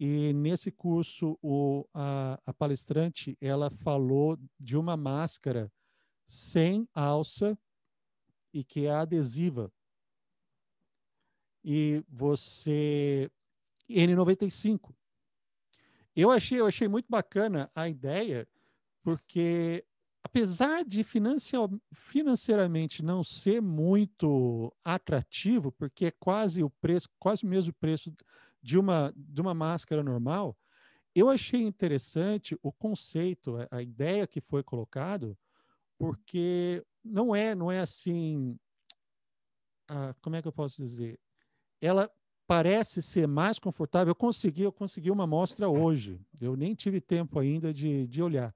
E 0.00 0.32
nesse 0.32 0.70
curso, 0.70 1.38
o, 1.42 1.86
a, 1.92 2.40
a, 2.46 2.54
palestrante 2.54 3.36
ela 3.38 3.68
falou 3.68 4.38
de 4.58 4.78
uma 4.78 4.96
máscara 4.96 5.70
sem 6.26 6.88
alça 6.94 7.58
e 8.54 8.64
que 8.64 8.86
é 8.86 8.92
adesiva. 8.92 9.70
E 11.62 12.02
você 12.08 13.30
N95. 13.90 14.94
Eu 16.16 16.30
achei, 16.30 16.60
eu 16.60 16.66
achei 16.66 16.88
muito 16.88 17.06
bacana 17.10 17.70
a 17.74 17.88
ideia, 17.88 18.48
porque 19.02 19.84
apesar 20.28 20.84
de 20.84 21.02
financeiramente 21.02 23.02
não 23.02 23.24
ser 23.24 23.62
muito 23.62 24.70
atrativo, 24.84 25.72
porque 25.72 26.04
é 26.06 26.10
quase 26.10 26.62
o 26.62 26.68
preço, 26.68 27.08
quase 27.18 27.44
o 27.44 27.48
mesmo 27.48 27.72
preço 27.72 28.12
de 28.62 28.78
uma, 28.78 29.10
de 29.16 29.40
uma 29.40 29.54
máscara 29.54 30.02
normal, 30.02 30.54
eu 31.14 31.30
achei 31.30 31.62
interessante 31.62 32.58
o 32.62 32.70
conceito, 32.70 33.56
a, 33.70 33.82
ideia 33.82 34.26
que 34.26 34.42
foi 34.42 34.62
colocado, 34.62 35.34
porque 35.96 36.84
não 37.02 37.34
é, 37.34 37.54
não 37.54 37.72
é 37.72 37.80
assim, 37.80 38.58
ah, 39.88 40.14
como 40.20 40.36
é 40.36 40.42
que 40.42 40.48
eu 40.48 40.52
posso 40.52 40.76
dizer? 40.76 41.18
Ela 41.80 42.10
parece 42.46 43.00
ser 43.00 43.26
mais 43.26 43.58
confortável. 43.58 44.10
Eu 44.10 44.14
consegui, 44.14 44.60
eu 44.62 44.72
consegui 44.72 45.10
uma 45.10 45.24
amostra 45.24 45.70
hoje. 45.70 46.20
Eu 46.40 46.54
nem 46.54 46.74
tive 46.74 47.00
tempo 47.00 47.38
ainda 47.38 47.72
de, 47.72 48.06
de 48.06 48.22
olhar 48.22 48.54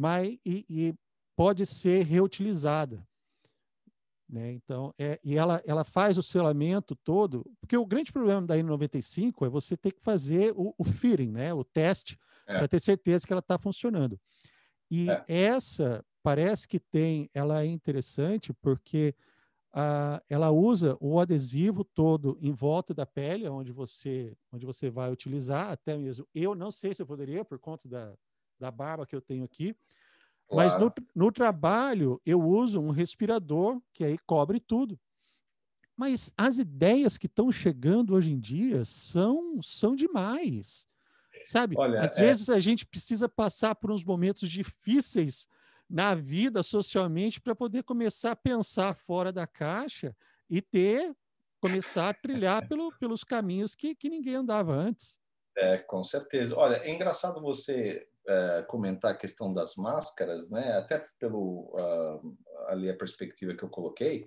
mas 0.00 0.38
e, 0.46 0.64
e 0.66 0.94
pode 1.36 1.66
ser 1.66 2.06
reutilizada. 2.06 3.06
Né? 4.26 4.52
Então, 4.52 4.94
é, 4.98 5.20
e 5.22 5.36
ela, 5.36 5.62
ela 5.66 5.84
faz 5.84 6.16
o 6.16 6.22
selamento 6.22 6.96
todo, 6.96 7.44
porque 7.60 7.76
o 7.76 7.84
grande 7.84 8.10
problema 8.10 8.46
da 8.46 8.56
N95 8.56 9.44
é 9.46 9.50
você 9.50 9.76
ter 9.76 9.92
que 9.92 10.00
fazer 10.00 10.54
o, 10.56 10.74
o 10.78 10.84
fitting, 10.84 11.32
né? 11.32 11.52
o 11.52 11.62
teste, 11.62 12.18
é. 12.46 12.56
para 12.56 12.66
ter 12.66 12.80
certeza 12.80 13.26
que 13.26 13.32
ela 13.32 13.40
está 13.40 13.58
funcionando. 13.58 14.18
E 14.90 15.10
é. 15.10 15.24
essa 15.28 16.02
parece 16.22 16.66
que 16.66 16.80
tem, 16.80 17.28
ela 17.34 17.62
é 17.62 17.66
interessante 17.66 18.54
porque 18.54 19.14
a, 19.70 20.22
ela 20.30 20.50
usa 20.50 20.96
o 20.98 21.20
adesivo 21.20 21.84
todo 21.84 22.38
em 22.40 22.52
volta 22.52 22.94
da 22.94 23.04
pele, 23.04 23.46
onde 23.48 23.70
você, 23.70 24.34
onde 24.50 24.64
você 24.64 24.88
vai 24.88 25.12
utilizar, 25.12 25.70
até 25.70 25.98
mesmo. 25.98 26.26
Eu 26.34 26.54
não 26.54 26.70
sei 26.70 26.94
se 26.94 27.02
eu 27.02 27.06
poderia, 27.06 27.44
por 27.44 27.58
conta 27.58 27.86
da, 27.86 28.14
da 28.60 28.70
barba 28.70 29.06
que 29.06 29.16
eu 29.16 29.20
tenho 29.20 29.44
aqui. 29.44 29.74
Claro. 30.48 30.70
Mas 30.70 30.80
no, 30.80 30.92
no 31.14 31.32
trabalho 31.32 32.20
eu 32.24 32.40
uso 32.40 32.80
um 32.80 32.90
respirador 32.90 33.80
que 33.92 34.04
aí 34.04 34.18
cobre 34.18 34.60
tudo. 34.60 34.98
Mas 35.96 36.32
as 36.36 36.58
ideias 36.58 37.18
que 37.18 37.26
estão 37.26 37.50
chegando 37.52 38.14
hoje 38.14 38.32
em 38.32 38.38
dia 38.38 38.84
são, 38.84 39.60
são 39.62 39.94
demais. 39.94 40.86
Sabe? 41.44 41.76
Olha, 41.78 42.00
Às 42.00 42.18
é... 42.18 42.22
vezes 42.22 42.50
a 42.50 42.60
gente 42.60 42.86
precisa 42.86 43.28
passar 43.28 43.74
por 43.74 43.90
uns 43.90 44.04
momentos 44.04 44.48
difíceis 44.48 45.48
na 45.88 46.14
vida 46.14 46.62
socialmente 46.62 47.40
para 47.40 47.54
poder 47.54 47.82
começar 47.82 48.32
a 48.32 48.36
pensar 48.36 48.94
fora 48.94 49.32
da 49.32 49.46
caixa 49.46 50.14
e 50.48 50.62
ter 50.62 51.14
começar 51.60 52.08
a 52.08 52.14
trilhar 52.14 52.66
pelo, 52.68 52.92
pelos 52.98 53.22
caminhos 53.22 53.74
que, 53.74 53.94
que 53.94 54.08
ninguém 54.08 54.36
andava 54.36 54.72
antes. 54.72 55.18
É, 55.56 55.78
com 55.78 56.02
certeza. 56.02 56.56
Olha, 56.56 56.76
é 56.76 56.90
engraçado 56.90 57.40
você 57.40 58.08
é, 58.30 58.62
comentar 58.62 59.10
a 59.10 59.16
questão 59.16 59.52
das 59.52 59.74
máscaras, 59.74 60.50
né? 60.50 60.72
Até 60.74 61.04
pelo 61.18 61.74
uh, 61.74 62.38
ali 62.68 62.88
a 62.88 62.96
perspectiva 62.96 63.54
que 63.54 63.64
eu 63.64 63.68
coloquei, 63.68 64.26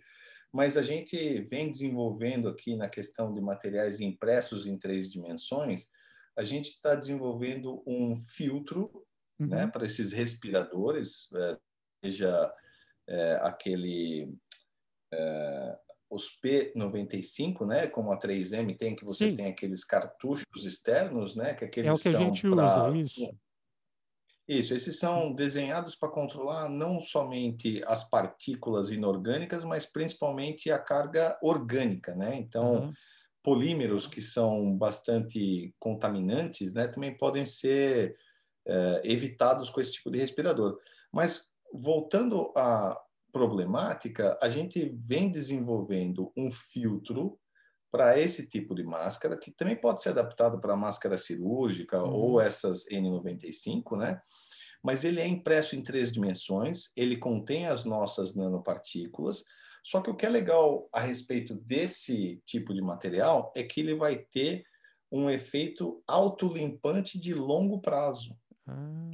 mas 0.52 0.76
a 0.76 0.82
gente 0.82 1.42
vem 1.44 1.72
desenvolvendo 1.72 2.50
aqui 2.50 2.76
na 2.76 2.90
questão 2.90 3.34
de 3.34 3.40
materiais 3.40 4.02
impressos 4.02 4.68
em 4.68 4.78
três 4.78 5.10
dimensões, 5.10 5.88
a 6.38 6.44
gente 6.44 6.72
está 6.72 6.96
desenvolvendo 6.96 7.82
um 7.88 8.14
filtro, 8.14 8.92
uhum. 9.40 9.48
né, 9.48 9.68
para 9.68 9.86
esses 9.86 10.12
respiradores, 10.12 11.30
é, 11.34 11.58
seja 12.04 12.54
é, 13.08 13.40
aquele 13.42 14.36
os 16.10 16.38
P95, 16.44 17.66
né, 17.68 17.88
como 17.88 18.12
a 18.12 18.20
3M 18.20 18.76
tem, 18.78 18.96
que 18.96 19.06
você 19.06 19.30
Sim. 19.30 19.36
tem 19.36 19.46
aqueles 19.48 19.84
cartuchos 19.84 20.66
externos, 20.66 21.36
né, 21.36 21.54
que 21.54 21.66
aqueles 21.66 21.90
é 21.90 21.94
o 21.94 21.98
que 21.98 22.10
a 22.10 22.20
gente 22.20 22.42
pra, 22.42 22.88
usa, 22.88 22.98
isso. 22.98 23.36
Isso, 24.48 24.74
esses 24.74 25.00
são 25.00 25.34
desenhados 25.34 25.96
para 25.96 26.10
controlar 26.10 26.70
não 26.70 27.00
somente 27.00 27.82
as 27.86 28.04
partículas 28.04 28.92
inorgânicas, 28.92 29.64
mas 29.64 29.86
principalmente 29.86 30.70
a 30.70 30.78
carga 30.78 31.38
orgânica, 31.42 32.14
né? 32.14 32.36
Então, 32.36 32.74
uhum. 32.74 32.94
polímeros 33.42 34.06
que 34.06 34.22
são 34.22 34.78
bastante 34.78 35.74
contaminantes, 35.80 36.74
né, 36.74 36.88
também 36.88 37.16
podem 37.16 37.46
ser 37.46 38.18
é, 38.68 39.02
evitados 39.06 39.70
com 39.70 39.80
esse 39.80 39.94
tipo 39.94 40.12
de 40.12 40.20
respirador. 40.20 40.78
Mas 41.12 41.50
voltando 41.74 42.52
à 42.56 43.00
problemática, 43.32 44.38
a 44.42 44.50
gente 44.50 44.94
vem 45.00 45.32
desenvolvendo 45.32 46.32
um 46.36 46.52
filtro 46.52 47.40
para 47.94 48.20
esse 48.20 48.48
tipo 48.48 48.74
de 48.74 48.84
máscara, 48.84 49.38
que 49.38 49.52
também 49.52 49.76
pode 49.76 50.02
ser 50.02 50.10
adaptado 50.10 50.60
para 50.60 50.76
máscara 50.76 51.16
cirúrgica 51.16 52.02
uhum. 52.02 52.12
ou 52.12 52.42
essas 52.42 52.88
N95, 52.88 53.96
né? 54.00 54.20
Mas 54.82 55.04
ele 55.04 55.22
é 55.22 55.28
impresso 55.28 55.76
em 55.76 55.84
três 55.84 56.12
dimensões, 56.12 56.92
ele 56.96 57.18
contém 57.18 57.68
as 57.68 57.86
nossas 57.86 58.36
nanopartículas, 58.36 59.44
só 59.84 60.02
que 60.02 60.10
o 60.10 60.16
que 60.16 60.26
é 60.26 60.30
legal 60.30 60.90
a 60.92 61.02
respeito 61.02 61.54
desse 61.54 62.42
tipo 62.44 62.74
de 62.74 62.82
material 62.82 63.54
é 63.56 63.62
que 63.62 63.82
ele 63.82 63.94
vai 63.94 64.16
ter 64.16 64.66
um 65.12 65.30
efeito 65.30 66.02
autolimpante 66.08 67.20
de 67.20 67.36
longo 67.36 67.80
prazo. 67.80 68.36
Ah. 68.66 69.12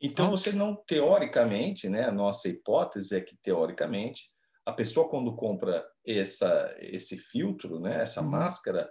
Então, 0.00 0.28
você 0.28 0.50
não, 0.50 0.74
teoricamente, 0.74 1.88
né, 1.88 2.02
a 2.02 2.10
nossa 2.10 2.48
hipótese 2.48 3.14
é 3.14 3.20
que, 3.20 3.36
teoricamente, 3.36 4.28
a 4.70 4.72
pessoa 4.72 5.08
quando 5.08 5.34
compra 5.34 5.84
essa, 6.06 6.74
esse 6.78 7.16
filtro, 7.16 7.80
né, 7.80 8.02
essa 8.02 8.22
uhum. 8.22 8.30
máscara, 8.30 8.88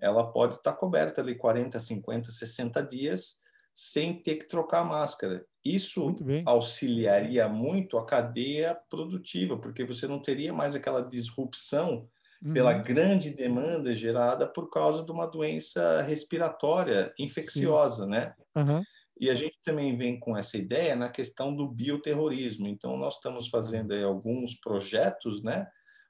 ela 0.00 0.32
pode 0.32 0.56
estar 0.56 0.72
tá 0.72 0.76
coberta 0.78 1.20
ali 1.20 1.34
40, 1.34 1.78
50, 1.78 2.30
60 2.30 2.82
dias 2.84 3.36
sem 3.74 4.20
ter 4.20 4.36
que 4.36 4.48
trocar 4.48 4.80
a 4.80 4.84
máscara. 4.84 5.44
Isso 5.64 6.16
muito 6.20 6.48
auxiliaria 6.48 7.48
muito 7.48 7.98
a 7.98 8.04
cadeia 8.04 8.76
produtiva, 8.88 9.58
porque 9.58 9.84
você 9.84 10.06
não 10.06 10.20
teria 10.20 10.52
mais 10.52 10.74
aquela 10.74 11.02
disrupção 11.02 12.08
uhum. 12.42 12.52
pela 12.54 12.72
grande 12.72 13.30
demanda 13.30 13.94
gerada 13.94 14.46
por 14.48 14.70
causa 14.70 15.04
de 15.04 15.12
uma 15.12 15.26
doença 15.26 16.00
respiratória 16.02 17.12
infecciosa, 17.18 18.04
Sim. 18.04 18.10
né? 18.10 18.34
Uhum. 18.56 18.82
E 19.20 19.30
a 19.30 19.34
gente 19.34 19.58
também 19.64 19.96
vem 19.96 20.18
com 20.18 20.36
essa 20.36 20.56
ideia 20.56 20.94
na 20.94 21.08
questão 21.08 21.54
do 21.54 21.68
bioterrorismo. 21.68 22.68
Então, 22.68 22.96
nós 22.96 23.14
estamos 23.14 23.48
fazendo 23.48 23.92
alguns 24.04 24.54
projetos, 24.60 25.42
né? 25.42 25.66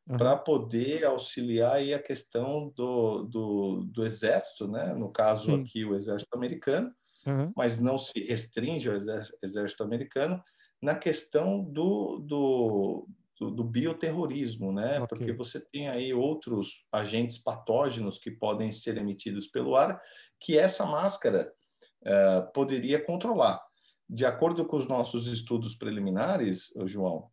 Uhum. 0.07 0.17
Para 0.17 0.37
poder 0.37 1.05
auxiliar 1.05 1.77
aí 1.77 1.95
a 1.95 2.03
questão 2.03 2.73
do, 2.75 3.23
do, 3.25 3.85
do 3.93 4.07
exército, 4.07 4.69
né? 4.69 4.95
No 4.95 5.11
caso 5.11 5.45
Sim. 5.45 5.63
aqui, 5.63 5.85
o 5.85 5.95
exército 5.95 6.35
americano, 6.35 6.91
uhum. 7.27 7.53
mas 7.57 7.79
não 7.79 7.99
se 7.99 8.21
restringe 8.25 8.91
ao 8.91 8.97
exército 8.97 9.83
americano, 9.83 10.43
na 10.81 10.95
questão 10.95 11.63
do, 11.63 12.19
do, 12.19 13.09
do, 13.39 13.51
do 13.51 13.65
bioterrorismo, 13.65 14.73
né? 14.73 15.01
Okay. 15.01 15.07
Porque 15.07 15.33
você 15.33 15.61
tem 15.61 15.89
aí 15.89 16.13
outros 16.13 16.87
agentes 16.93 17.39
patógenos 17.39 18.19
que 18.19 18.31
podem 18.31 18.73
ser 18.73 18.97
emitidos 18.97 19.47
pelo 19.47 19.77
ar, 19.77 20.01
que 20.41 20.59
essa 20.59 20.87
máscara 20.87 21.53
uh, 22.03 22.53
poderia 22.53 23.03
controlar. 23.03 23.61
De 24.09 24.25
acordo 24.25 24.67
com 24.67 24.77
os 24.77 24.89
nossos 24.89 25.27
estudos 25.27 25.75
preliminares, 25.75 26.73
João, 26.87 27.31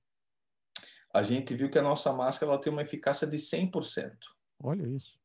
a 1.14 1.24
gente 1.24 1.56
viu 1.56 1.70
que 1.70 1.80
a 1.80 1.82
nossa 1.82 2.12
máscara 2.12 2.52
ela 2.52 2.62
tem 2.62 2.72
uma 2.72 2.82
eficácia 2.82 3.26
de 3.26 3.38
100%. 3.38 4.12
Olha 4.62 4.86
isso. 4.88 5.18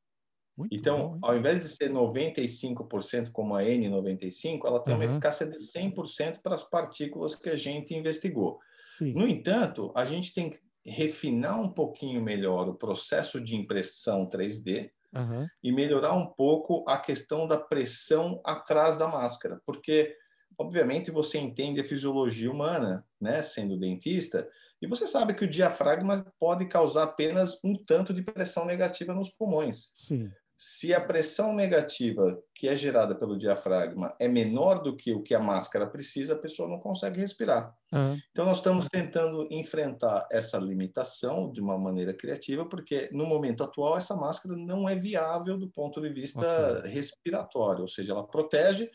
Muito 0.57 0.76
então, 0.76 1.12
bom, 1.12 1.18
ao 1.22 1.37
invés 1.37 1.62
de 1.62 1.68
ser 1.70 1.90
95% 1.90 3.33
como 3.33 3.57
a 3.57 3.62
N95, 3.62 4.61
ela 4.64 4.83
tem 4.83 4.94
uhum. 4.94 5.00
uma 5.00 5.07
eficácia 5.07 5.46
de 5.46 5.57
100% 5.57 6.40
para 6.42 6.55
as 6.55 6.62
partículas 6.62 7.35
que 7.35 7.48
a 7.48 7.57
gente 7.57 7.94
investigou. 7.94 8.59
Sim. 8.98 9.14
No 9.14 9.26
entanto, 9.26 9.90
a 9.96 10.05
gente 10.05 10.35
tem 10.35 10.50
que 10.50 10.61
refinar 10.85 11.61
um 11.61 11.72
pouquinho 11.72 12.22
melhor 12.22 12.68
o 12.68 12.74
processo 12.74 13.40
de 13.40 13.57
impressão 13.57 14.29
3D 14.29 14.90
uhum. 15.14 15.46
e 15.62 15.73
melhorar 15.73 16.14
um 16.14 16.27
pouco 16.27 16.85
a 16.88 16.99
questão 16.99 17.46
da 17.46 17.59
pressão 17.59 18.40
atrás 18.44 18.96
da 18.96 19.09
máscara, 19.09 19.61
porque 19.64 20.16
obviamente 20.59 21.11
você 21.11 21.38
entende 21.38 21.81
a 21.81 21.85
fisiologia 21.85 22.51
humana, 22.51 23.05
né, 23.20 23.42
sendo 23.42 23.79
dentista, 23.79 24.49
e 24.81 24.87
você 24.87 25.07
sabe 25.07 25.35
que 25.35 25.44
o 25.44 25.51
diafragma 25.51 26.25
pode 26.38 26.66
causar 26.66 27.05
apenas 27.05 27.59
um 27.62 27.77
tanto 27.77 28.14
de 28.14 28.23
pressão 28.23 28.64
negativa 28.64 29.14
nos 29.14 29.29
pulmões. 29.29 29.92
Sim 29.94 30.31
se 30.62 30.92
a 30.92 31.01
pressão 31.01 31.55
negativa 31.55 32.38
que 32.55 32.68
é 32.68 32.77
gerada 32.77 33.14
pelo 33.14 33.38
diafragma 33.38 34.14
é 34.20 34.29
menor 34.29 34.83
do 34.83 34.94
que 34.94 35.14
o 35.14 35.23
que 35.23 35.35
a 35.35 35.40
máscara 35.40 35.87
precisa, 35.87 36.35
a 36.35 36.38
pessoa 36.38 36.68
não 36.68 36.79
consegue 36.79 37.18
respirar. 37.18 37.75
Uhum. 37.90 38.20
Então, 38.31 38.44
nós 38.44 38.59
estamos 38.59 38.87
tentando 38.92 39.49
enfrentar 39.51 40.29
essa 40.31 40.59
limitação 40.59 41.51
de 41.51 41.62
uma 41.62 41.79
maneira 41.79 42.12
criativa, 42.12 42.66
porque 42.66 43.09
no 43.11 43.25
momento 43.25 43.64
atual 43.64 43.96
essa 43.96 44.14
máscara 44.14 44.55
não 44.55 44.87
é 44.87 44.94
viável 44.94 45.57
do 45.57 45.70
ponto 45.70 45.99
de 45.99 46.11
vista 46.11 46.81
okay. 46.81 46.90
respiratório, 46.90 47.81
ou 47.81 47.88
seja, 47.88 48.12
ela 48.12 48.27
protege, 48.27 48.90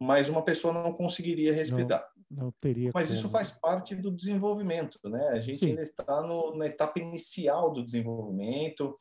mas 0.00 0.28
uma 0.28 0.42
pessoa 0.42 0.72
não 0.72 0.92
conseguiria 0.92 1.52
respirar. 1.52 2.06
Não, 2.30 2.44
não 2.44 2.52
teria. 2.60 2.90
Mas 2.94 3.08
como. 3.08 3.18
isso 3.18 3.28
faz 3.30 3.50
parte 3.50 3.94
do 3.94 4.10
desenvolvimento, 4.10 4.98
né? 5.04 5.28
A 5.28 5.40
gente 5.40 5.58
Sim. 5.58 5.66
ainda 5.70 5.82
está 5.82 6.22
na 6.54 6.66
etapa 6.66 7.00
inicial 7.00 7.72
do 7.72 7.84
desenvolvimento. 7.84 8.94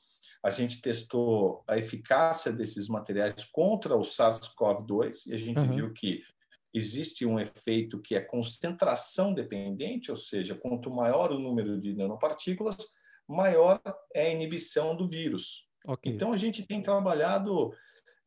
A 0.43 0.51
gente 0.51 0.81
testou 0.81 1.63
a 1.67 1.77
eficácia 1.77 2.51
desses 2.51 2.87
materiais 2.87 3.45
contra 3.45 3.95
o 3.95 4.01
SARS-CoV-2 4.01 5.27
e 5.27 5.33
a 5.33 5.37
gente 5.37 5.59
uhum. 5.59 5.71
viu 5.71 5.93
que 5.93 6.21
existe 6.73 7.25
um 7.25 7.39
efeito 7.39 8.01
que 8.01 8.15
é 8.15 8.21
concentração 8.21 9.33
dependente, 9.33 10.11
ou 10.11 10.17
seja, 10.17 10.55
quanto 10.55 10.91
maior 10.91 11.31
o 11.31 11.39
número 11.39 11.79
de 11.79 11.95
nanopartículas, 11.95 12.77
maior 13.27 13.81
é 14.13 14.27
a 14.27 14.33
inibição 14.33 14.95
do 14.95 15.07
vírus. 15.07 15.65
Okay. 15.87 16.11
Então, 16.11 16.33
a 16.33 16.37
gente 16.37 16.63
tem 16.63 16.81
trabalhado 16.81 17.71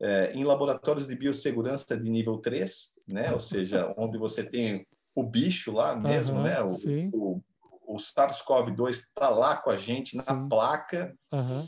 é, 0.01 0.31
em 0.33 0.43
laboratórios 0.43 1.07
de 1.07 1.15
biossegurança 1.15 1.97
de 1.97 2.09
nível 2.09 2.37
3, 2.37 2.93
né? 3.07 3.31
ou 3.33 3.39
seja, 3.39 3.93
onde 3.97 4.17
você 4.17 4.43
tem 4.43 4.85
o 5.15 5.23
bicho 5.23 5.71
lá 5.71 5.95
mesmo, 5.95 6.37
uhum, 6.37 6.43
né? 6.43 6.61
o, 6.61 6.71
o, 7.13 7.41
o 7.87 7.95
SARS-CoV-2 7.97 8.89
está 8.89 9.29
lá 9.29 9.57
com 9.57 9.69
a 9.69 9.77
gente 9.77 10.15
na 10.15 10.23
sim. 10.23 10.47
placa. 10.47 11.15
Uhum. 11.33 11.65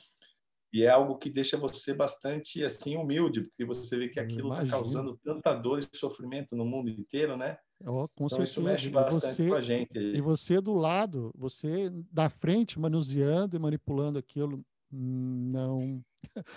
E 0.73 0.83
é 0.83 0.89
algo 0.89 1.17
que 1.17 1.29
deixa 1.29 1.57
você 1.57 1.93
bastante 1.93 2.63
assim 2.63 2.95
humilde, 2.95 3.41
porque 3.41 3.65
você 3.65 3.97
vê 3.97 4.07
que 4.07 4.21
aquilo 4.21 4.53
está 4.53 4.65
causando 4.65 5.19
tanta 5.21 5.53
dor 5.53 5.79
e 5.79 5.97
sofrimento 5.97 6.55
no 6.55 6.63
mundo 6.63 6.89
inteiro, 6.89 7.35
né? 7.35 7.57
Oh, 7.85 8.07
com 8.15 8.25
então 8.25 8.29
certeza. 8.29 8.43
isso 8.43 8.61
mexe 8.61 8.89
bastante 8.89 9.35
você, 9.35 9.49
com 9.49 9.55
a 9.55 9.61
gente. 9.61 9.97
E 9.97 10.21
você 10.21 10.61
do 10.61 10.73
lado, 10.73 11.33
você 11.35 11.89
da 12.09 12.29
frente 12.29 12.79
manuseando 12.79 13.57
e 13.57 13.59
manipulando 13.59 14.17
aquilo, 14.17 14.63
não. 14.89 16.01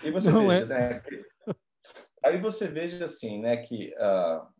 E 0.05 0.11
você 0.13 0.31
não 0.31 0.47
veja, 0.47 0.65
é... 0.65 0.67
né? 0.67 1.03
Aí 2.25 2.41
você 2.41 2.69
veja 2.69 3.05
assim, 3.05 3.41
né, 3.41 3.59
que 3.59 3.95
uh, 3.95 4.55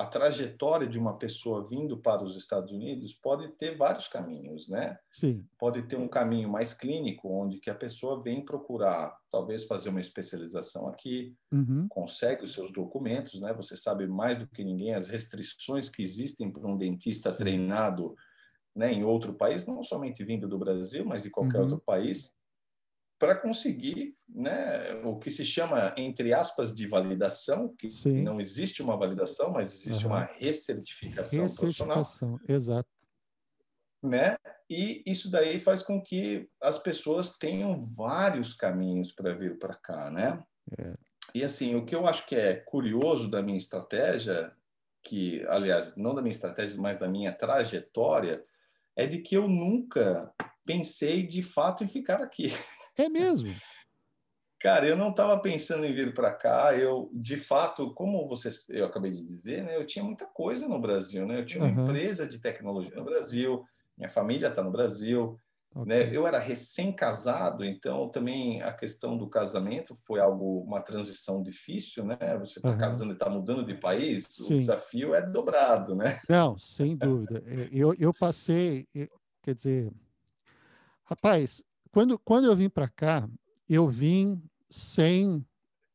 a 0.00 0.06
trajetória 0.06 0.86
de 0.86 0.98
uma 0.98 1.18
pessoa 1.18 1.62
vindo 1.68 1.98
para 1.98 2.24
os 2.24 2.34
Estados 2.34 2.72
Unidos 2.72 3.12
pode 3.12 3.48
ter 3.58 3.76
vários 3.76 4.08
caminhos, 4.08 4.66
né? 4.66 4.98
Sim. 5.10 5.44
Pode 5.58 5.82
ter 5.82 5.96
um 5.96 6.08
caminho 6.08 6.48
mais 6.48 6.72
clínico, 6.72 7.28
onde 7.28 7.58
que 7.58 7.68
a 7.68 7.74
pessoa 7.74 8.22
vem 8.22 8.42
procurar, 8.42 9.14
talvez 9.30 9.66
fazer 9.66 9.90
uma 9.90 10.00
especialização 10.00 10.88
aqui, 10.88 11.36
uhum. 11.52 11.86
consegue 11.90 12.44
os 12.44 12.54
seus 12.54 12.72
documentos, 12.72 13.38
né? 13.42 13.52
Você 13.52 13.76
sabe 13.76 14.06
mais 14.06 14.38
do 14.38 14.46
que 14.46 14.64
ninguém 14.64 14.94
as 14.94 15.08
restrições 15.08 15.90
que 15.90 16.02
existem 16.02 16.50
para 16.50 16.66
um 16.66 16.78
dentista 16.78 17.30
Sim. 17.30 17.36
treinado, 17.36 18.14
né, 18.74 18.90
em 18.90 19.04
outro 19.04 19.34
país, 19.34 19.66
não 19.66 19.82
somente 19.82 20.24
vindo 20.24 20.48
do 20.48 20.58
Brasil, 20.58 21.04
mas 21.04 21.24
de 21.24 21.30
qualquer 21.30 21.58
uhum. 21.58 21.64
outro 21.64 21.82
país 21.84 22.32
para 23.20 23.36
conseguir 23.36 24.16
né, 24.26 24.94
o 25.04 25.18
que 25.18 25.30
se 25.30 25.44
chama, 25.44 25.94
entre 25.98 26.32
aspas, 26.32 26.74
de 26.74 26.86
validação, 26.86 27.68
que 27.76 27.90
Sim. 27.90 28.22
não 28.22 28.40
existe 28.40 28.82
uma 28.82 28.96
validação, 28.96 29.50
mas 29.50 29.74
existe 29.74 30.06
uhum. 30.06 30.12
uma 30.12 30.24
recertificação, 30.38 31.42
recertificação 31.42 31.86
profissional. 31.86 32.40
Exato. 32.48 32.88
Né? 34.02 34.36
E 34.70 35.02
isso 35.06 35.30
daí 35.30 35.60
faz 35.60 35.82
com 35.82 36.02
que 36.02 36.48
as 36.62 36.78
pessoas 36.78 37.36
tenham 37.36 37.82
vários 37.82 38.54
caminhos 38.54 39.12
para 39.12 39.34
vir 39.34 39.58
para 39.58 39.74
cá, 39.74 40.10
né? 40.10 40.42
É. 40.78 40.94
E 41.34 41.44
assim, 41.44 41.74
o 41.74 41.84
que 41.84 41.94
eu 41.94 42.06
acho 42.06 42.26
que 42.26 42.34
é 42.34 42.54
curioso 42.54 43.30
da 43.30 43.42
minha 43.42 43.58
estratégia, 43.58 44.50
que, 45.02 45.44
aliás, 45.46 45.94
não 45.94 46.14
da 46.14 46.22
minha 46.22 46.32
estratégia, 46.32 46.80
mas 46.80 46.98
da 46.98 47.06
minha 47.06 47.32
trajetória, 47.32 48.42
é 48.96 49.06
de 49.06 49.18
que 49.18 49.36
eu 49.36 49.46
nunca 49.46 50.32
pensei 50.64 51.26
de 51.26 51.42
fato 51.42 51.84
em 51.84 51.86
ficar 51.86 52.22
aqui. 52.22 52.48
É 52.96 53.08
mesmo? 53.08 53.54
Cara, 54.60 54.86
eu 54.86 54.94
não 54.94 55.08
estava 55.08 55.38
pensando 55.40 55.86
em 55.86 55.94
vir 55.94 56.12
para 56.12 56.34
cá. 56.34 56.76
Eu, 56.76 57.10
de 57.14 57.38
fato, 57.38 57.94
como 57.94 58.28
você, 58.28 58.50
eu 58.68 58.84
acabei 58.84 59.10
de 59.10 59.24
dizer, 59.24 59.64
né, 59.64 59.74
eu 59.74 59.86
tinha 59.86 60.04
muita 60.04 60.26
coisa 60.26 60.68
no 60.68 60.78
Brasil, 60.78 61.26
né? 61.26 61.40
Eu 61.40 61.46
tinha 61.46 61.64
uma 61.64 61.72
uhum. 61.72 61.84
empresa 61.84 62.28
de 62.28 62.38
tecnologia 62.38 62.94
no 62.94 63.04
Brasil, 63.04 63.64
minha 63.96 64.10
família 64.10 64.48
está 64.48 64.62
no 64.62 64.70
Brasil, 64.70 65.38
okay. 65.74 65.88
né? 65.88 66.14
Eu 66.14 66.26
era 66.26 66.38
recém-casado, 66.38 67.64
então 67.64 68.10
também 68.10 68.60
a 68.60 68.70
questão 68.70 69.16
do 69.16 69.30
casamento 69.30 69.94
foi 70.06 70.20
algo, 70.20 70.60
uma 70.60 70.82
transição 70.82 71.42
difícil, 71.42 72.04
né? 72.04 72.18
Você 72.38 72.58
está 72.58 72.72
uhum. 72.72 72.78
casando 72.78 73.12
e 73.12 73.14
está 73.14 73.30
mudando 73.30 73.64
de 73.64 73.74
país, 73.76 74.26
Sim. 74.28 74.44
o 74.44 74.58
desafio 74.58 75.14
é 75.14 75.22
dobrado, 75.22 75.94
né? 75.94 76.20
Não, 76.28 76.58
sem 76.58 76.94
dúvida. 76.94 77.42
Eu, 77.72 77.94
eu 77.94 78.12
passei, 78.12 78.86
quer 79.42 79.54
dizer, 79.54 79.90
rapaz, 81.06 81.64
quando, 81.90 82.18
quando 82.18 82.46
eu 82.46 82.56
vim 82.56 82.68
para 82.68 82.88
cá, 82.88 83.28
eu 83.68 83.88
vim 83.88 84.42
sem, 84.68 85.44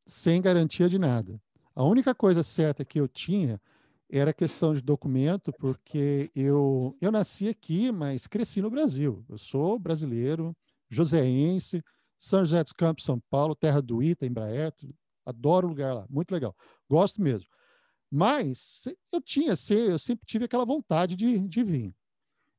sem 0.05 0.41
garantia 0.41 0.89
de 0.89 0.97
nada. 0.97 1.39
A 1.73 1.83
única 1.83 2.13
coisa 2.13 2.43
certa 2.43 2.85
que 2.85 2.99
eu 2.99 3.07
tinha 3.07 3.59
era 4.09 4.33
questão 4.33 4.73
de 4.73 4.81
documento, 4.81 5.51
porque 5.59 6.31
eu, 6.35 6.95
eu 7.01 7.11
nasci 7.11 7.49
aqui, 7.49 7.91
mas 7.91 8.27
cresci 8.27 8.61
no 8.61 8.69
Brasil. 8.69 9.25
Eu 9.27 9.37
sou 9.37 9.79
brasileiro, 9.79 10.55
joseense, 10.89 11.83
São 12.17 12.39
José 12.39 12.63
dos 12.63 12.73
Campos, 12.73 13.03
São 13.03 13.19
Paulo, 13.29 13.55
terra 13.55 13.81
do 13.81 14.01
Ita, 14.01 14.25
Embraer, 14.25 14.73
adoro 15.25 15.67
o 15.67 15.69
lugar 15.69 15.93
lá, 15.93 16.05
muito 16.09 16.31
legal, 16.31 16.55
gosto 16.89 17.21
mesmo. 17.21 17.49
Mas 18.11 18.87
eu 19.11 19.19
tinha, 19.19 19.55
eu 19.69 19.99
sempre 19.99 20.25
tive 20.25 20.45
aquela 20.45 20.65
vontade 20.65 21.15
de, 21.15 21.39
de 21.39 21.63
vir. 21.63 21.93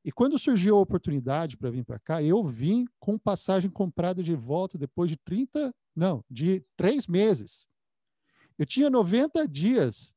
E 0.07 0.11
quando 0.13 0.39
surgiu 0.39 0.77
a 0.77 0.79
oportunidade 0.79 1.57
para 1.57 1.69
vir 1.69 1.83
para 1.83 1.99
cá, 1.99 2.23
eu 2.23 2.41
vim 2.41 2.87
com 2.97 3.19
passagem 3.19 3.69
comprada 3.69 4.23
de 4.23 4.33
volta 4.33 4.77
depois 4.77 5.09
de 5.09 5.17
30, 5.17 5.75
não, 5.93 6.23
de 6.29 6.63
três 6.77 7.07
meses. 7.07 7.67
Eu 8.57 8.65
tinha 8.65 8.89
90 8.89 9.45
dias 9.45 10.15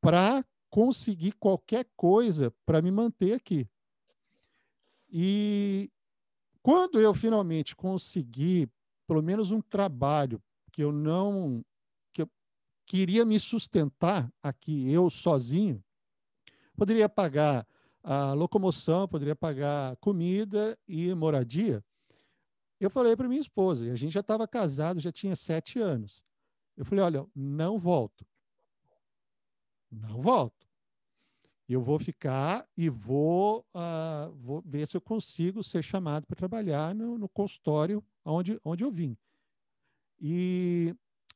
para 0.00 0.44
conseguir 0.70 1.32
qualquer 1.32 1.88
coisa 1.96 2.54
para 2.64 2.80
me 2.80 2.92
manter 2.92 3.32
aqui. 3.32 3.68
E 5.10 5.90
quando 6.62 7.00
eu 7.00 7.12
finalmente 7.12 7.74
consegui 7.74 8.70
pelo 9.08 9.24
menos 9.24 9.50
um 9.50 9.60
trabalho 9.60 10.40
que 10.70 10.84
eu 10.84 10.92
não 10.92 11.64
que 12.12 12.22
eu 12.22 12.30
queria 12.86 13.24
me 13.24 13.40
sustentar 13.40 14.32
aqui 14.40 14.88
eu 14.88 15.10
sozinho, 15.10 15.82
poderia 16.76 17.08
pagar 17.08 17.66
a 18.02 18.32
locomoção, 18.32 19.06
poderia 19.06 19.36
pagar 19.36 19.96
comida 19.96 20.78
e 20.86 21.14
moradia. 21.14 21.84
Eu 22.80 22.90
falei 22.90 23.14
para 23.16 23.28
minha 23.28 23.40
esposa, 23.40 23.86
e 23.86 23.90
a 23.90 23.96
gente 23.96 24.12
já 24.12 24.20
estava 24.20 24.46
casado, 24.48 25.00
já 25.00 25.12
tinha 25.12 25.36
sete 25.36 25.78
anos. 25.78 26.24
Eu 26.76 26.84
falei, 26.84 27.04
olha, 27.04 27.26
não 27.34 27.78
volto. 27.78 28.26
Não 29.90 30.20
volto. 30.20 30.66
Eu 31.68 31.80
vou 31.80 31.98
ficar 31.98 32.68
e 32.76 32.88
vou, 32.88 33.64
uh, 33.74 34.32
vou 34.34 34.62
ver 34.62 34.86
se 34.86 34.96
eu 34.96 35.00
consigo 35.00 35.62
ser 35.62 35.82
chamado 35.82 36.26
para 36.26 36.36
trabalhar 36.36 36.94
no, 36.94 37.16
no 37.16 37.28
consultório 37.28 38.04
onde, 38.24 38.60
onde 38.64 38.82
eu 38.82 38.90
vim. 38.90 39.16
E 40.20 40.94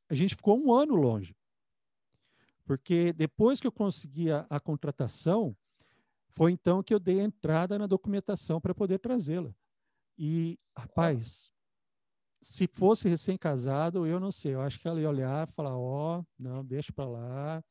a 0.09 0.15
gente 0.15 0.35
ficou 0.35 0.59
um 0.59 0.73
ano 0.73 0.95
longe. 0.95 1.35
Porque 2.65 3.13
depois 3.13 3.61
que 3.61 3.67
eu 3.67 3.71
consegui 3.71 4.29
a, 4.29 4.45
a 4.49 4.59
contratação, 4.59 5.55
foi 6.37 6.51
então 6.51 6.83
que 6.83 6.93
eu 6.93 6.99
dei 6.99 7.19
a 7.19 7.23
entrada 7.23 7.79
na 7.79 7.87
documentação 7.87 8.61
para 8.61 8.75
poder 8.75 8.99
trazê-la. 8.99 9.51
E, 10.15 10.59
rapaz, 10.77 11.51
se 12.39 12.67
fosse 12.67 13.09
recém-casado, 13.09 14.05
eu 14.05 14.19
não 14.19 14.31
sei, 14.31 14.53
eu 14.53 14.61
acho 14.61 14.79
que 14.79 14.87
ela 14.87 15.01
ia 15.01 15.09
olhar 15.09 15.47
e 15.47 15.51
falar: 15.51 15.75
Ó, 15.75 16.19
oh, 16.19 16.25
não, 16.37 16.63
deixa 16.63 16.93
para 16.93 17.09
lá. 17.09 17.63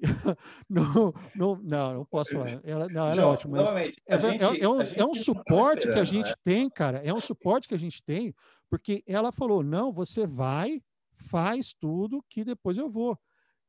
não, 0.68 1.12
não, 1.34 1.56
não, 1.62 1.94
não 1.94 2.04
posso 2.06 2.32
falar. 2.32 2.58
Ela, 2.64 2.88
não, 2.88 3.06
ela 3.06 3.20
é 3.20 3.24
ótima. 3.24 3.58
Mas 3.58 3.70
é, 3.70 3.92
é, 4.06 4.18
gente, 4.18 4.62
é, 4.62 4.68
um, 4.68 4.80
é 4.80 5.04
um 5.04 5.14
suporte 5.14 5.86
que 5.86 5.98
a 5.98 6.04
gente 6.04 6.30
né? 6.30 6.36
tem, 6.42 6.70
cara. 6.70 6.98
É 7.04 7.12
um 7.12 7.20
suporte 7.20 7.68
que 7.68 7.74
a 7.74 7.78
gente 7.78 8.02
tem, 8.02 8.34
porque 8.70 9.04
ela 9.06 9.30
falou: 9.30 9.62
não, 9.62 9.92
você 9.92 10.26
vai, 10.26 10.82
faz 11.28 11.74
tudo, 11.78 12.24
que 12.30 12.44
depois 12.46 12.78
eu 12.78 12.88
vou. 12.88 13.18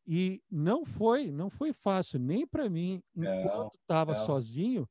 E 0.08 0.42
não 0.50 0.86
foi, 0.86 1.30
não 1.30 1.50
foi 1.50 1.74
fácil, 1.74 2.18
nem 2.18 2.48
para 2.48 2.70
mim, 2.70 3.04
enquanto 3.14 3.76
estava 3.76 4.16
sozinho, 4.16 4.88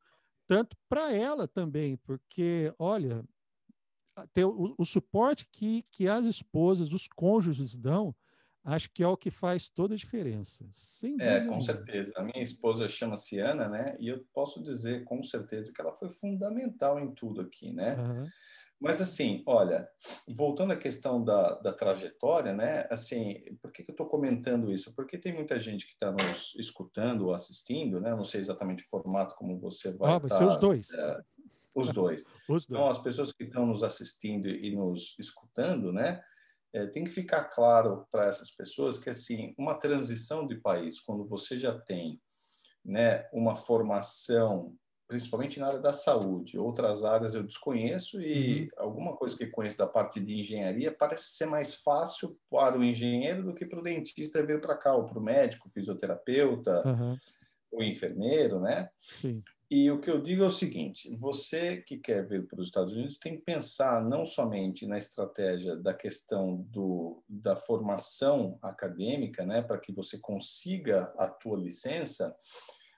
tanto 0.46 0.76
para 0.88 1.10
ela 1.12 1.48
também, 1.48 1.96
porque, 1.96 2.70
olha, 2.78 3.24
ter 4.34 4.44
o, 4.44 4.74
o, 4.76 4.84
suporte 4.84 5.48
que, 5.50 5.84
que 5.90 6.06
as 6.06 6.26
esposas, 6.26 6.92
os 6.92 7.08
cônjuges 7.08 7.78
dão, 7.78 8.14
acho 8.62 8.90
que 8.90 9.02
é 9.02 9.08
o 9.08 9.16
que 9.16 9.30
faz 9.30 9.70
toda 9.70 9.94
a 9.94 9.96
diferença. 9.96 10.68
Sem 10.72 11.16
é, 11.20 11.46
com 11.46 11.60
certeza. 11.60 12.12
A 12.16 12.22
minha 12.22 12.42
esposa 12.42 12.86
chama-se 12.86 13.38
Ana, 13.38 13.68
né? 13.68 13.96
E 13.98 14.08
eu 14.08 14.24
posso 14.34 14.62
dizer 14.62 15.04
com 15.04 15.22
certeza 15.22 15.72
que 15.72 15.80
ela 15.80 15.94
foi 15.94 16.10
fundamental 16.10 16.98
em 16.98 17.14
tudo 17.14 17.40
aqui, 17.40 17.72
né? 17.72 17.96
Uhum. 17.96 18.28
Mas 18.78 19.00
assim, 19.00 19.42
olha, 19.46 19.88
voltando 20.28 20.72
à 20.72 20.76
questão 20.76 21.24
da, 21.24 21.54
da 21.60 21.72
trajetória, 21.72 22.52
né? 22.52 22.86
Assim, 22.90 23.42
por 23.62 23.72
que, 23.72 23.82
que 23.82 23.90
eu 23.90 23.94
estou 23.94 24.06
comentando 24.06 24.70
isso? 24.70 24.94
Porque 24.94 25.16
tem 25.16 25.32
muita 25.32 25.58
gente 25.58 25.86
que 25.86 25.94
está 25.94 26.12
nos 26.12 26.54
escutando 26.58 27.26
ou 27.26 27.34
assistindo, 27.34 28.00
né? 28.00 28.10
Não 28.10 28.24
sei 28.24 28.40
exatamente 28.40 28.84
o 28.84 28.88
formato 28.88 29.34
como 29.34 29.58
você 29.58 29.92
vai. 29.92 30.12
Ah, 30.12 30.18
vai 30.18 30.28
tá, 30.28 30.36
ser 30.36 30.44
os 30.44 30.56
dois. 30.58 30.90
É, 30.90 31.20
os 31.74 31.90
dois. 31.90 32.24
os 32.48 32.66
dois. 32.66 32.66
Então, 32.68 32.86
as 32.86 32.98
pessoas 32.98 33.32
que 33.32 33.44
estão 33.44 33.64
nos 33.64 33.82
assistindo 33.82 34.46
e 34.46 34.76
nos 34.76 35.14
escutando, 35.18 35.90
né? 35.90 36.22
É, 36.74 36.86
tem 36.86 37.04
que 37.04 37.10
ficar 37.10 37.44
claro 37.44 38.06
para 38.10 38.26
essas 38.26 38.50
pessoas 38.50 38.98
que 38.98 39.08
assim, 39.08 39.54
uma 39.56 39.78
transição 39.78 40.46
de 40.46 40.60
país, 40.60 41.00
quando 41.00 41.26
você 41.26 41.56
já 41.56 41.78
tem, 41.80 42.20
né, 42.84 43.26
uma 43.32 43.56
formação 43.56 44.76
principalmente 45.06 45.60
na 45.60 45.68
área 45.68 45.80
da 45.80 45.92
saúde. 45.92 46.58
Outras 46.58 47.04
áreas 47.04 47.34
eu 47.34 47.42
desconheço 47.42 48.20
e 48.20 48.62
uhum. 48.62 48.68
alguma 48.76 49.16
coisa 49.16 49.36
que 49.36 49.46
conheço 49.46 49.78
da 49.78 49.86
parte 49.86 50.20
de 50.20 50.34
engenharia 50.34 50.92
parece 50.92 51.30
ser 51.30 51.46
mais 51.46 51.74
fácil 51.74 52.36
para 52.50 52.78
o 52.78 52.84
engenheiro 52.84 53.44
do 53.44 53.54
que 53.54 53.66
para 53.66 53.78
o 53.78 53.82
dentista 53.82 54.44
vir 54.44 54.60
para 54.60 54.76
cá, 54.76 54.94
ou 54.94 55.04
para 55.04 55.18
o 55.18 55.22
médico, 55.22 55.68
fisioterapeuta, 55.68 56.82
uhum. 56.86 57.16
o 57.72 57.82
enfermeiro, 57.82 58.60
né? 58.60 58.88
Sim. 58.96 59.42
E 59.68 59.90
o 59.90 60.00
que 60.00 60.08
eu 60.08 60.22
digo 60.22 60.44
é 60.44 60.46
o 60.46 60.52
seguinte: 60.52 61.12
você 61.16 61.78
que 61.78 61.98
quer 61.98 62.26
vir 62.26 62.46
para 62.46 62.60
os 62.60 62.68
Estados 62.68 62.92
Unidos 62.92 63.18
tem 63.18 63.34
que 63.34 63.42
pensar 63.42 64.04
não 64.04 64.24
somente 64.24 64.86
na 64.86 64.96
estratégia 64.96 65.76
da 65.76 65.92
questão 65.92 66.58
do, 66.70 67.22
da 67.28 67.56
formação 67.56 68.58
acadêmica, 68.62 69.44
né, 69.44 69.62
para 69.62 69.78
que 69.78 69.92
você 69.92 70.18
consiga 70.18 71.12
a 71.18 71.26
tua 71.26 71.58
licença, 71.58 72.34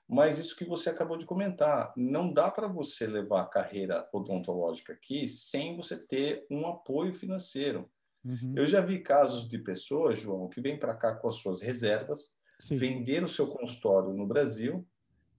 mas 0.09 0.39
isso 0.39 0.55
que 0.55 0.65
você 0.65 0.89
acabou 0.89 1.17
de 1.17 1.25
comentar, 1.25 1.93
não 1.95 2.33
dá 2.33 2.49
para 2.49 2.67
você 2.67 3.05
levar 3.05 3.41
a 3.41 3.47
carreira 3.47 4.09
odontológica 4.11 4.93
aqui 4.93 5.27
sem 5.27 5.75
você 5.75 5.95
ter 5.95 6.47
um 6.49 6.65
apoio 6.65 7.13
financeiro. 7.13 7.87
Uhum. 8.25 8.55
Eu 8.57 8.65
já 8.65 8.81
vi 8.81 8.99
casos 8.99 9.47
de 9.47 9.59
pessoas, 9.59 10.19
João, 10.19 10.49
que 10.49 10.59
vêm 10.59 10.79
para 10.79 10.95
cá 10.95 11.13
com 11.13 11.27
as 11.27 11.35
suas 11.35 11.61
reservas, 11.61 12.33
Sim. 12.59 12.73
vender 12.75 13.23
o 13.23 13.27
seu 13.27 13.47
consultório 13.47 14.11
no 14.11 14.25
Brasil 14.25 14.83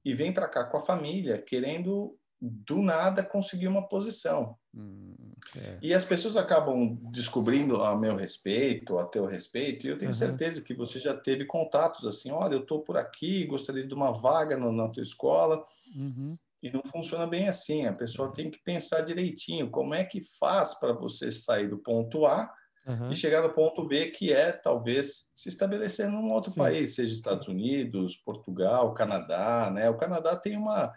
e 0.04 0.14
vem 0.14 0.32
para 0.32 0.48
cá 0.48 0.64
com 0.64 0.76
a 0.76 0.80
família 0.80 1.42
querendo 1.42 2.16
do 2.40 2.80
nada 2.80 3.22
conseguir 3.22 3.68
uma 3.68 3.86
posição. 3.86 4.56
Hum, 4.74 5.14
é. 5.56 5.78
E 5.82 5.92
as 5.92 6.04
pessoas 6.04 6.36
acabam 6.36 6.98
descobrindo 7.10 7.82
a 7.82 7.98
meu 7.98 8.16
respeito, 8.16 8.98
a 8.98 9.04
teu 9.04 9.26
respeito, 9.26 9.86
e 9.86 9.90
eu 9.90 9.98
tenho 9.98 10.10
uhum. 10.10 10.16
certeza 10.16 10.62
que 10.62 10.74
você 10.74 10.98
já 10.98 11.14
teve 11.14 11.44
contatos 11.44 12.06
assim: 12.06 12.30
olha, 12.30 12.54
eu 12.54 12.60
estou 12.60 12.80
por 12.80 12.96
aqui, 12.96 13.44
gostaria 13.44 13.86
de 13.86 13.94
uma 13.94 14.12
vaga 14.12 14.56
no, 14.56 14.72
na 14.72 14.88
tua 14.88 15.02
escola. 15.02 15.62
Uhum. 15.94 16.36
E 16.62 16.70
não 16.70 16.82
funciona 16.82 17.26
bem 17.26 17.48
assim. 17.48 17.86
A 17.86 17.92
pessoa 17.92 18.32
tem 18.32 18.50
que 18.50 18.62
pensar 18.62 19.00
direitinho 19.00 19.70
como 19.70 19.94
é 19.94 20.04
que 20.04 20.20
faz 20.38 20.78
para 20.78 20.92
você 20.92 21.32
sair 21.32 21.68
do 21.68 21.78
ponto 21.78 22.26
A 22.26 22.52
uhum. 22.86 23.10
e 23.10 23.16
chegar 23.16 23.42
no 23.42 23.54
ponto 23.54 23.86
B, 23.86 24.10
que 24.10 24.32
é 24.32 24.52
talvez 24.52 25.30
se 25.34 25.48
estabelecer 25.48 26.08
num 26.08 26.30
outro 26.30 26.50
Sim. 26.50 26.58
país, 26.58 26.94
seja 26.94 27.14
Estados 27.14 27.48
Unidos, 27.48 28.16
Portugal, 28.16 28.92
Canadá. 28.94 29.70
Né? 29.72 29.88
O 29.88 29.96
Canadá 29.96 30.36
tem 30.36 30.56
uma 30.56 30.92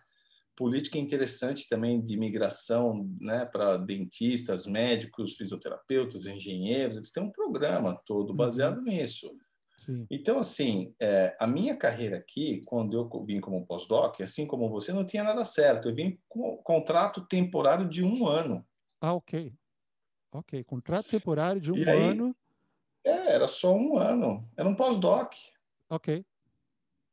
política 0.56 0.98
interessante 0.98 1.68
também 1.68 2.02
de 2.02 2.14
imigração 2.14 3.10
né, 3.20 3.46
para 3.46 3.78
dentistas, 3.78 4.66
médicos, 4.66 5.36
fisioterapeutas, 5.36 6.26
engenheiros. 6.26 6.98
Eles 6.98 7.12
têm 7.12 7.24
um 7.24 7.32
programa 7.32 8.00
todo 8.06 8.32
uhum. 8.32 8.36
baseado 8.36 8.78
uhum. 8.78 8.84
nisso. 8.84 9.32
Sim. 9.78 10.06
Então, 10.10 10.40
assim, 10.40 10.94
é, 11.02 11.36
a 11.40 11.48
minha 11.48 11.76
carreira 11.76 12.18
aqui, 12.18 12.62
quando 12.66 12.94
eu 12.94 13.26
vim 13.26 13.42
como 13.42 13.66
pós-doc, 13.66 14.22
assim 14.22 14.46
como 14.46 14.70
você, 14.70 14.94
não 14.94 15.06
tinha 15.06 15.24
nada 15.24 15.44
certo. 15.44 15.90
Eu 15.90 15.96
vim 15.96 16.20
com 16.30 16.58
contrato 16.58 17.26
temporário 17.26 17.90
de 17.90 18.04
um 18.04 18.28
ano. 18.28 18.66
Ah, 19.02 19.14
ok. 19.14 19.54
Ok, 20.32 20.64
contrato 20.64 21.10
temporário 21.10 21.60
de 21.60 21.72
um 21.72 21.76
aí, 21.76 22.10
ano. 22.10 22.36
É, 23.04 23.34
era 23.34 23.48
só 23.48 23.76
um 23.76 23.98
ano. 23.98 24.50
Era 24.56 24.70
um 24.70 24.76
pós-doc. 24.76 25.34
Ok. 25.90 26.26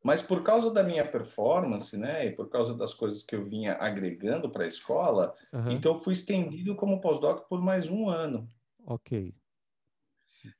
Mas 0.02 0.22
por 0.22 0.42
causa 0.42 0.72
da 0.72 0.82
minha 0.82 1.06
performance, 1.06 1.96
né, 1.96 2.26
e 2.26 2.30
por 2.30 2.48
causa 2.48 2.74
das 2.74 2.94
coisas 2.94 3.22
que 3.22 3.34
eu 3.34 3.42
vinha 3.42 3.74
agregando 3.74 4.50
para 4.50 4.64
a 4.64 4.68
escola, 4.68 5.34
uhum. 5.52 5.70
então 5.70 5.94
fui 5.94 6.14
estendido 6.14 6.74
como 6.74 7.00
pós-doc 7.00 7.46
por 7.48 7.60
mais 7.60 7.88
um 7.88 8.08
ano. 8.08 8.48
Ok. 8.86 9.34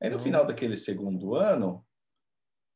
Aí 0.00 0.10
no 0.10 0.16
então 0.16 0.18
final 0.20 0.46
daquele 0.46 0.76
segundo 0.76 1.34
ano, 1.34 1.84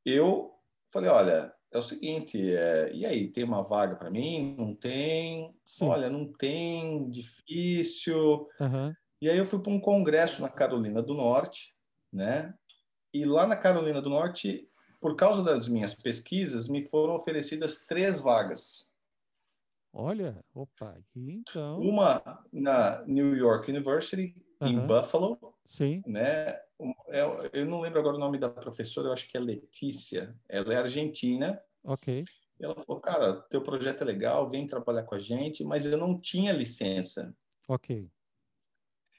eu 0.07 0.55
falei, 0.89 1.11
olha, 1.11 1.55
é 1.75 1.79
o 1.79 1.83
seguinte, 1.83 2.55
é, 2.55 2.93
e 2.95 3.05
aí, 3.05 3.29
tem 3.29 3.43
uma 3.43 3.63
vaga 3.63 3.97
para 3.97 4.11
mim? 4.11 4.55
Não 4.57 4.75
tem? 4.75 5.59
Sim. 5.65 5.89
Olha, 5.89 6.09
não 6.09 6.33
tem, 6.33 7.11
difícil. 7.11 8.49
Uhum. 8.61 8.95
E 9.21 9.29
aí 9.29 9.37
eu 9.37 9.45
fui 9.45 9.59
para 9.59 9.73
um 9.73 9.81
congresso 9.81 10.41
na 10.41 10.49
Carolina 10.49 11.03
do 11.03 11.15
Norte, 11.15 11.75
né? 12.13 12.55
E 13.13 13.25
lá 13.25 13.45
na 13.47 13.57
Carolina 13.57 14.01
do 14.01 14.09
Norte 14.09 14.69
por 15.05 15.17
causa 15.17 15.43
das 15.43 15.69
minhas 15.69 15.95
pesquisas, 15.95 16.67
me 16.67 16.83
foram 16.83 17.15
oferecidas 17.15 17.85
três 17.87 18.23
vagas. 18.23 18.91
Olha, 19.93 20.43
opa, 20.55 20.99
então. 21.15 21.79
Uma 21.79 22.43
na 22.51 23.05
New 23.05 23.37
York 23.37 23.71
University, 23.71 24.35
em 24.63 24.81
Buffalo. 24.81 25.39
Sim. 25.67 26.03
Né? 26.07 26.59
Eu, 27.09 27.51
eu 27.53 27.67
não 27.67 27.83
lembro 27.83 28.01
agora 28.01 28.17
o 28.17 28.19
nome 28.19 28.39
da 28.39 28.49
professora, 28.49 29.09
eu 29.09 29.13
acho 29.13 29.29
que 29.29 29.37
é 29.37 29.41
Letícia. 29.41 30.35
Ela 30.49 30.73
é 30.73 30.79
argentina. 30.79 31.63
Ok. 31.85 32.25
E 32.59 32.65
ela 32.65 32.75
falou, 32.75 32.99
cara, 32.99 33.43
teu 33.51 33.61
projeto 33.61 34.01
é 34.01 34.05
legal, 34.07 34.49
vem 34.49 34.67
trabalhar 34.67 35.03
com 35.03 35.17
a 35.17 35.19
gente, 35.19 35.63
mas 35.65 35.85
eu 35.85 35.99
não 35.99 36.19
tinha 36.19 36.51
licença. 36.51 37.37
Ok. 37.69 38.11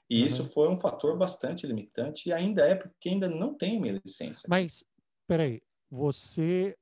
E 0.09 0.19
uhum. 0.19 0.25
isso 0.25 0.45
foi 0.45 0.67
um 0.67 0.77
fator 0.77 1.15
bastante 1.15 1.67
limitante 1.67 2.29
e 2.29 2.33
ainda 2.33 2.65
é 2.65 2.73
porque 2.73 3.09
ainda 3.09 3.29
não 3.29 3.53
tenho 3.53 3.79
minha 3.79 4.01
licença. 4.03 4.47
Mas, 4.49 4.83
peraí, 5.27 5.61
você, 5.95 6.77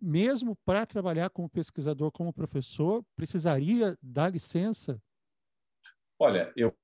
mesmo 0.00 0.56
para 0.64 0.84
trabalhar 0.84 1.30
como 1.30 1.48
pesquisador, 1.48 2.10
como 2.10 2.32
professor, 2.32 3.04
precisaria 3.14 3.96
da 4.02 4.28
licença? 4.28 5.00
Olha, 6.18 6.52
eu 6.56 6.74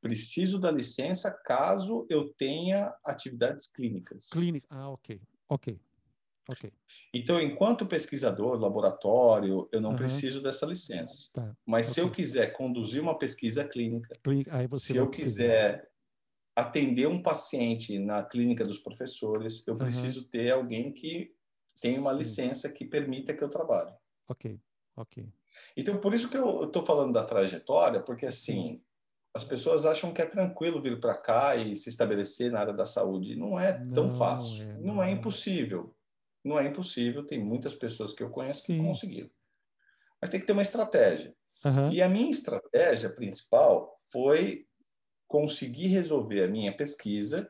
preciso 0.00 0.58
da 0.58 0.70
licença 0.70 1.30
caso 1.30 2.06
eu 2.08 2.32
tenha 2.32 2.94
atividades 3.04 3.66
clínicas. 3.66 4.28
Clínica, 4.30 4.66
ah, 4.70 4.88
ok, 4.88 5.20
ok. 5.48 5.78
Ok. 6.48 6.72
Então, 7.14 7.40
enquanto 7.40 7.86
pesquisador, 7.86 8.58
laboratório, 8.58 9.68
eu 9.70 9.80
não 9.80 9.90
uhum. 9.90 9.96
preciso 9.96 10.42
dessa 10.42 10.66
licença. 10.66 11.30
Tá. 11.32 11.56
Mas 11.64 11.86
okay. 11.86 11.94
se 11.94 12.00
eu 12.00 12.10
quiser 12.10 12.52
conduzir 12.54 13.00
uma 13.00 13.16
pesquisa 13.16 13.62
clínica, 13.64 14.12
se 14.74 14.96
eu 14.96 15.08
quiser 15.08 15.89
atender 16.54 17.06
um 17.06 17.22
paciente 17.22 17.98
na 17.98 18.22
clínica 18.22 18.64
dos 18.64 18.78
professores, 18.78 19.66
eu 19.66 19.74
uhum. 19.74 19.78
preciso 19.78 20.24
ter 20.28 20.50
alguém 20.50 20.92
que 20.92 21.32
tenha 21.80 22.00
uma 22.00 22.12
Sim. 22.12 22.18
licença 22.18 22.70
que 22.70 22.84
permita 22.84 23.34
que 23.34 23.42
eu 23.42 23.48
trabalhe. 23.48 23.94
Ok, 24.28 24.60
ok. 24.96 25.28
Então, 25.76 25.98
por 25.98 26.14
isso 26.14 26.28
que 26.28 26.36
eu 26.36 26.64
estou 26.64 26.84
falando 26.84 27.12
da 27.12 27.24
trajetória, 27.24 28.02
porque 28.02 28.26
assim, 28.26 28.82
as 29.34 29.44
pessoas 29.44 29.86
acham 29.86 30.12
que 30.12 30.20
é 30.20 30.26
tranquilo 30.26 30.82
vir 30.82 31.00
para 31.00 31.16
cá 31.16 31.56
e 31.56 31.76
se 31.76 31.88
estabelecer 31.88 32.50
na 32.50 32.60
área 32.60 32.72
da 32.72 32.86
saúde. 32.86 33.36
Não 33.36 33.58
é 33.58 33.72
tão 33.92 34.06
não 34.06 34.16
fácil. 34.16 34.62
É, 34.62 34.74
não, 34.74 34.94
não, 34.94 35.02
é 35.02 35.10
impossível. 35.10 35.94
Não 36.44 36.58
é 36.58 36.66
impossível. 36.66 37.24
Tem 37.24 37.42
muitas 37.42 37.74
pessoas 37.74 38.12
que 38.12 38.22
eu 38.22 38.30
conheço 38.30 38.64
Sim. 38.64 38.78
que 38.78 38.84
conseguiram. 38.84 39.30
Mas 40.20 40.30
tem 40.30 40.40
que 40.40 40.46
ter 40.46 40.52
uma 40.52 40.62
estratégia. 40.62 41.34
Uhum. 41.64 41.90
E 41.90 42.02
a 42.02 42.08
minha 42.08 42.30
estratégia 42.30 43.10
principal 43.10 44.00
foi 44.10 44.66
conseguir 45.30 45.86
resolver 45.86 46.42
a 46.42 46.48
minha 46.48 46.76
pesquisa 46.76 47.48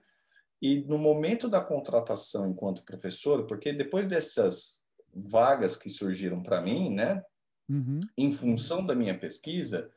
e 0.61 0.81
no 0.81 0.99
momento 0.99 1.49
da 1.49 1.63
contratação 1.63 2.47
enquanto 2.47 2.85
professor, 2.85 3.47
porque 3.47 3.73
depois 3.73 4.07
dessas 4.07 4.83
vagas 5.15 5.79
que 5.79 5.89
surgiram 5.89 6.43
para 6.43 6.61
mim, 6.61 6.91
né, 6.91 7.25
uhum. 7.67 8.01
em 8.19 8.31
função 8.31 8.85
da 8.85 8.95
minha 8.95 9.19
pesquisa, 9.19 9.91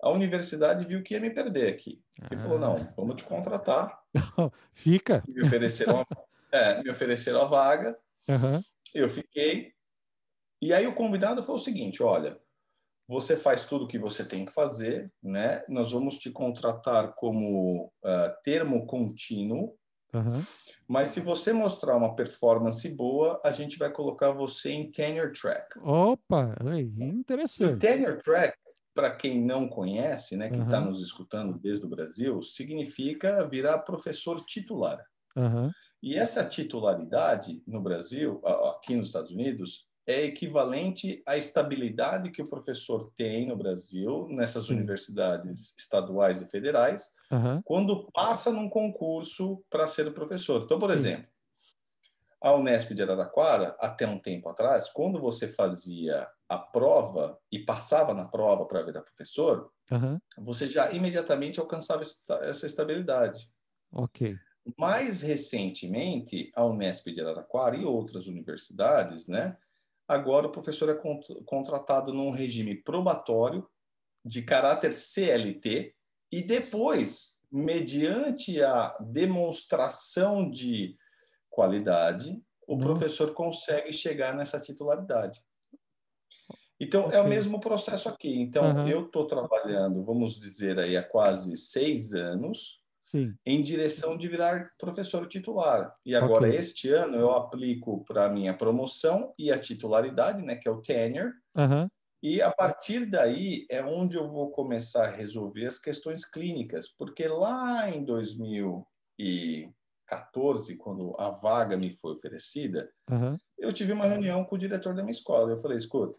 a 0.00 0.08
universidade 0.08 0.86
viu 0.86 1.02
que 1.02 1.14
ia 1.14 1.20
me 1.20 1.30
perder 1.30 1.74
aqui. 1.74 2.00
E 2.30 2.36
ah. 2.36 2.38
falou, 2.38 2.60
não, 2.60 2.94
vamos 2.96 3.16
te 3.16 3.24
contratar. 3.24 4.00
Fica. 4.72 5.24
Me 5.26 5.42
ofereceram, 5.42 6.02
a, 6.02 6.06
é, 6.56 6.80
me 6.84 6.90
ofereceram 6.90 7.40
a 7.40 7.44
vaga, 7.46 7.98
uhum. 8.28 8.62
eu 8.94 9.08
fiquei. 9.08 9.72
E 10.62 10.72
aí 10.72 10.86
o 10.86 10.94
convidado 10.94 11.42
foi 11.42 11.56
o 11.56 11.58
seguinte, 11.58 12.04
olha, 12.04 12.40
você 13.08 13.36
faz 13.36 13.64
tudo 13.64 13.84
o 13.84 13.88
que 13.88 13.98
você 13.98 14.24
tem 14.24 14.44
que 14.44 14.52
fazer, 14.52 15.10
né? 15.22 15.62
Nós 15.68 15.92
vamos 15.92 16.18
te 16.18 16.30
contratar 16.30 17.14
como 17.14 17.86
uh, 17.86 18.42
termo 18.42 18.86
contínuo, 18.86 19.74
uhum. 20.12 20.42
mas 20.88 21.08
se 21.08 21.20
você 21.20 21.52
mostrar 21.52 21.96
uma 21.96 22.16
performance 22.16 22.88
boa, 22.88 23.40
a 23.44 23.52
gente 23.52 23.78
vai 23.78 23.92
colocar 23.92 24.32
você 24.32 24.72
em 24.72 24.90
tenure 24.90 25.32
track. 25.32 25.78
Opa, 25.80 26.56
interessante. 26.98 27.74
O 27.74 27.78
tenure 27.78 28.18
track 28.22 28.56
para 28.96 29.14
quem 29.14 29.44
não 29.44 29.68
conhece, 29.68 30.36
né, 30.36 30.48
quem 30.48 30.62
está 30.62 30.80
uhum. 30.80 30.86
nos 30.86 31.02
escutando 31.02 31.58
desde 31.58 31.84
o 31.84 31.88
Brasil, 31.88 32.42
significa 32.42 33.46
virar 33.46 33.80
professor 33.80 34.42
titular. 34.46 35.04
Uhum. 35.36 35.70
E 36.02 36.16
essa 36.16 36.42
titularidade 36.42 37.62
no 37.66 37.82
Brasil, 37.82 38.40
aqui 38.46 38.96
nos 38.96 39.08
Estados 39.08 39.30
Unidos, 39.30 39.86
é 40.06 40.24
equivalente 40.24 41.22
à 41.26 41.36
estabilidade 41.36 42.30
que 42.30 42.40
o 42.40 42.48
professor 42.48 43.10
tem 43.16 43.46
no 43.46 43.56
Brasil, 43.56 44.28
nessas 44.30 44.68
universidades 44.68 45.74
estaduais 45.76 46.40
e 46.40 46.46
federais, 46.46 47.10
uhum. 47.30 47.60
quando 47.62 48.10
passa 48.12 48.52
num 48.52 48.68
concurso 48.68 49.64
para 49.68 49.86
ser 49.86 50.12
professor. 50.14 50.62
Então, 50.62 50.78
por 50.78 50.90
exemplo, 50.90 51.26
a 52.40 52.54
Unesp 52.54 52.92
de 52.94 53.02
Araraquara, 53.02 53.76
até 53.80 54.06
um 54.06 54.18
tempo 54.18 54.48
atrás, 54.48 54.88
quando 54.88 55.20
você 55.20 55.48
fazia 55.48 56.28
a 56.48 56.58
prova 56.58 57.36
e 57.50 57.58
passava 57.58 58.14
na 58.14 58.28
prova 58.28 58.64
para 58.66 58.82
virar 58.82 59.02
professor, 59.02 59.72
uhum. 59.90 60.18
você 60.38 60.68
já 60.68 60.92
imediatamente 60.92 61.58
alcançava 61.58 62.02
essa 62.02 62.66
estabilidade. 62.66 63.50
Ok. 63.92 64.36
Mais 64.78 65.22
recentemente, 65.22 66.52
a 66.54 66.64
Unesp 66.64 67.06
de 67.06 67.20
Araraquara 67.20 67.76
e 67.76 67.84
outras 67.84 68.26
universidades, 68.26 69.26
né? 69.26 69.56
Agora 70.08 70.46
o 70.46 70.52
professor 70.52 70.88
é 70.88 71.00
contratado 71.44 72.12
num 72.12 72.30
regime 72.30 72.74
probatório 72.74 73.68
de 74.24 74.42
caráter 74.42 74.92
CLT 74.92 75.94
e 76.30 76.42
depois, 76.42 77.38
mediante 77.50 78.62
a 78.62 78.96
demonstração 79.00 80.50
de 80.50 80.96
qualidade, 81.50 82.42
o 82.66 82.74
uhum. 82.74 82.80
professor 82.80 83.32
consegue 83.32 83.92
chegar 83.92 84.34
nessa 84.34 84.60
titularidade. 84.60 85.40
Então, 86.78 87.06
okay. 87.06 87.18
é 87.18 87.22
o 87.22 87.28
mesmo 87.28 87.58
processo 87.58 88.08
aqui. 88.08 88.38
Então, 88.40 88.64
uhum. 88.64 88.88
eu 88.88 89.06
estou 89.06 89.26
trabalhando, 89.26 90.04
vamos 90.04 90.38
dizer 90.38 90.78
aí, 90.78 90.96
há 90.96 91.02
quase 91.02 91.56
seis 91.56 92.14
anos 92.14 92.80
Sim. 93.06 93.34
em 93.46 93.62
direção 93.62 94.18
de 94.18 94.26
virar 94.26 94.72
professor 94.76 95.28
titular. 95.28 95.94
E 96.04 96.12
agora, 96.14 96.48
okay. 96.48 96.58
este 96.58 96.90
ano, 96.90 97.16
eu 97.16 97.30
aplico 97.30 98.04
para 98.04 98.26
a 98.26 98.28
minha 98.28 98.52
promoção 98.52 99.32
e 99.38 99.52
a 99.52 99.58
titularidade, 99.58 100.42
né, 100.42 100.56
que 100.56 100.66
é 100.66 100.70
o 100.70 100.82
tenure. 100.82 101.32
Uhum. 101.56 101.88
E 102.20 102.42
a 102.42 102.50
partir 102.50 103.06
daí 103.06 103.64
é 103.70 103.80
onde 103.84 104.16
eu 104.16 104.28
vou 104.28 104.50
começar 104.50 105.04
a 105.04 105.10
resolver 105.10 105.66
as 105.66 105.78
questões 105.78 106.24
clínicas, 106.24 106.88
porque 106.88 107.28
lá 107.28 107.88
em 107.88 108.04
2014, 108.04 110.76
quando 110.76 111.14
a 111.20 111.30
vaga 111.30 111.76
me 111.76 111.92
foi 111.92 112.14
oferecida, 112.14 112.90
uhum. 113.08 113.38
eu 113.56 113.72
tive 113.72 113.92
uma 113.92 114.06
reunião 114.06 114.44
com 114.44 114.56
o 114.56 114.58
diretor 114.58 114.96
da 114.96 115.02
minha 115.02 115.12
escola. 115.12 115.52
Eu 115.52 115.58
falei, 115.58 115.78
escuta, 115.78 116.18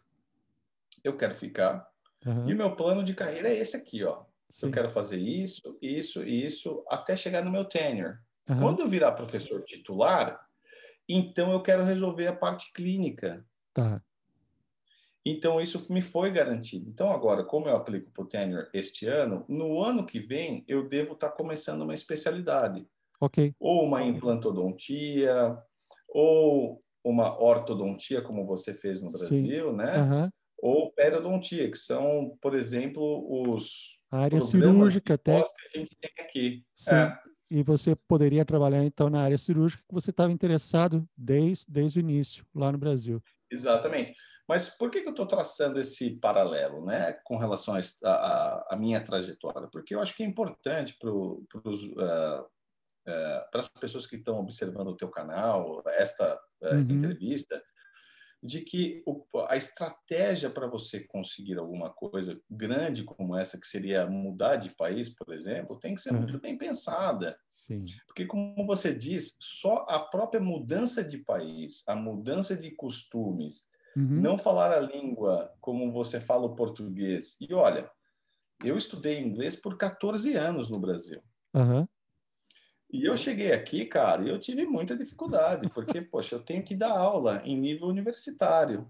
eu 1.03 1.17
quero 1.17 1.35
ficar. 1.35 1.85
Uhum. 2.25 2.49
E 2.49 2.53
o 2.53 2.57
meu 2.57 2.73
plano 2.77 3.03
de 3.03 3.13
carreira 3.13 3.49
é 3.49 3.57
esse 3.57 3.75
aqui, 3.75 4.05
ó. 4.05 4.23
Sim. 4.49 4.67
Eu 4.67 4.71
quero 4.71 4.89
fazer 4.89 5.17
isso, 5.17 5.77
isso, 5.81 6.23
isso, 6.23 6.83
até 6.89 7.15
chegar 7.15 7.43
no 7.43 7.51
meu 7.51 7.65
tenure. 7.65 8.17
Uhum. 8.49 8.59
Quando 8.59 8.79
eu 8.81 8.87
virar 8.87 9.11
professor 9.11 9.63
titular, 9.63 10.39
então 11.07 11.51
eu 11.51 11.61
quero 11.61 11.83
resolver 11.83 12.27
a 12.27 12.35
parte 12.35 12.71
clínica. 12.73 13.45
Tá. 13.73 14.01
Então 15.25 15.59
isso 15.59 15.85
me 15.91 16.01
foi 16.01 16.31
garantido. 16.31 16.89
Então 16.89 17.11
agora, 17.11 17.43
como 17.43 17.67
eu 17.67 17.75
aplico 17.75 18.09
para 18.11 18.23
o 18.23 18.27
tenure 18.27 18.69
este 18.73 19.05
ano, 19.05 19.45
no 19.49 19.83
ano 19.83 20.05
que 20.05 20.19
vem 20.19 20.63
eu 20.67 20.87
devo 20.87 21.13
estar 21.13 21.29
tá 21.29 21.35
começando 21.35 21.81
uma 21.81 21.93
especialidade. 21.93 22.87
Ok. 23.19 23.53
Ou 23.59 23.83
uma 23.83 24.03
implantodontia, 24.03 25.57
ou 26.07 26.81
uma 27.03 27.37
ortodontia, 27.41 28.21
como 28.21 28.45
você 28.45 28.73
fez 28.73 29.01
no 29.01 29.11
Brasil, 29.11 29.71
Sim. 29.71 29.75
né? 29.75 30.01
Uhum 30.01 30.29
ou 30.57 30.91
periodontia, 30.91 31.69
que 31.69 31.77
são, 31.77 32.35
por 32.41 32.53
exemplo, 32.55 33.51
os 33.51 33.96
a 34.11 34.19
área 34.19 34.41
cirúrgica 34.41 35.15
até 35.15 35.41
que 35.41 35.77
a 35.77 35.79
gente 35.79 35.97
tem 35.99 36.25
aqui. 36.25 36.65
Sim. 36.75 36.95
É. 36.95 37.17
E 37.49 37.63
você 37.63 37.95
poderia 37.95 38.43
trabalhar 38.43 38.83
então 38.83 39.09
na 39.09 39.21
área 39.21 39.37
cirúrgica 39.37 39.81
que 39.87 39.93
você 39.93 40.09
estava 40.09 40.31
interessado 40.31 41.07
desde, 41.15 41.65
desde 41.69 41.99
o 41.99 42.01
início 42.01 42.45
lá 42.53 42.71
no 42.71 42.77
Brasil. 42.77 43.21
Exatamente. 43.49 44.13
Mas 44.47 44.69
por 44.69 44.89
que, 44.89 45.01
que 45.01 45.07
eu 45.07 45.11
estou 45.11 45.25
traçando 45.25 45.79
esse 45.79 46.11
paralelo, 46.17 46.85
né, 46.85 47.13
com 47.25 47.37
relação 47.37 47.75
à 48.03 48.77
minha 48.77 49.01
trajetória? 49.01 49.67
Porque 49.71 49.93
eu 49.93 50.01
acho 50.01 50.15
que 50.15 50.23
é 50.23 50.25
importante 50.25 50.95
para 50.99 51.11
uh, 51.11 51.45
uh, 52.41 52.47
as 53.53 53.67
pessoas 53.67 54.07
que 54.07 54.15
estão 54.15 54.39
observando 54.39 54.87
o 54.87 54.97
teu 54.97 55.09
canal, 55.09 55.81
esta 55.87 56.39
uh, 56.61 56.75
uhum. 56.75 56.81
entrevista, 56.81 57.61
de 58.41 58.61
que 58.61 59.03
a 59.47 59.57
estratégia 59.57 60.49
para 60.49 60.67
você 60.67 61.01
conseguir 61.01 61.57
alguma 61.57 61.89
coisa 61.89 62.39
grande 62.49 63.03
como 63.03 63.35
essa, 63.35 63.59
que 63.59 63.67
seria 63.67 64.07
mudar 64.07 64.57
de 64.57 64.75
país, 64.75 65.09
por 65.09 65.33
exemplo, 65.33 65.79
tem 65.79 65.95
que 65.95 66.01
ser 66.01 66.13
uhum. 66.13 66.19
muito 66.19 66.39
bem 66.39 66.57
pensada. 66.57 67.37
Sim. 67.53 67.83
Porque, 68.05 68.25
como 68.25 68.65
você 68.65 68.93
diz, 68.93 69.37
só 69.41 69.85
a 69.89 69.99
própria 69.99 70.39
mudança 70.39 71.03
de 71.03 71.17
país, 71.17 71.83
a 71.87 71.95
mudança 71.95 72.55
de 72.55 72.71
costumes, 72.71 73.69
uhum. 73.95 74.21
não 74.21 74.37
falar 74.37 74.71
a 74.71 74.79
língua 74.79 75.51
como 75.59 75.91
você 75.91 76.21
fala 76.21 76.45
o 76.45 76.55
português. 76.55 77.35
E 77.41 77.53
olha, 77.53 77.89
eu 78.63 78.77
estudei 78.77 79.19
inglês 79.19 79.55
por 79.55 79.77
14 79.77 80.35
anos 80.35 80.69
no 80.69 80.79
Brasil. 80.79 81.21
Uhum. 81.53 81.87
E 82.89 83.03
eu 83.05 83.17
cheguei 83.17 83.51
aqui, 83.51 83.85
cara, 83.85 84.23
e 84.23 84.29
eu 84.29 84.39
tive 84.39 84.65
muita 84.65 84.95
dificuldade, 84.95 85.69
porque, 85.69 85.99
poxa, 86.01 86.35
eu 86.35 86.39
tenho 86.39 86.63
que 86.63 86.75
dar 86.75 86.97
aula 86.97 87.41
em 87.43 87.57
nível 87.57 87.87
universitário. 87.87 88.89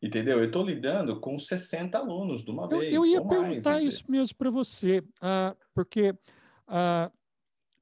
Entendeu? 0.00 0.38
Eu 0.38 0.44
estou 0.44 0.64
lidando 0.64 1.18
com 1.18 1.38
60 1.38 1.96
alunos 1.96 2.44
de 2.44 2.50
uma 2.50 2.64
eu, 2.64 2.78
vez. 2.78 2.92
Eu 2.92 3.06
ia 3.06 3.24
perguntar 3.24 3.82
isso 3.82 4.04
mesmo 4.08 4.36
para 4.36 4.50
você, 4.50 4.98
uh, 4.98 5.56
porque 5.72 6.10
uh, 6.10 7.10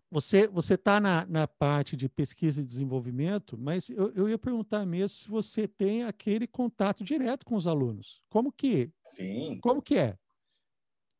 você 0.08 0.46
você 0.46 0.74
está 0.74 1.00
na, 1.00 1.26
na 1.26 1.48
parte 1.48 1.96
de 1.96 2.08
pesquisa 2.08 2.60
e 2.60 2.64
desenvolvimento, 2.64 3.58
mas 3.58 3.90
eu, 3.90 4.12
eu 4.14 4.28
ia 4.28 4.38
perguntar 4.38 4.86
mesmo 4.86 5.08
se 5.08 5.28
você 5.28 5.66
tem 5.66 6.04
aquele 6.04 6.46
contato 6.46 7.02
direto 7.02 7.44
com 7.44 7.56
os 7.56 7.66
alunos. 7.66 8.22
Como 8.30 8.52
que? 8.52 8.92
Sim. 9.02 9.58
Como 9.60 9.82
que 9.82 9.98
é? 9.98 10.16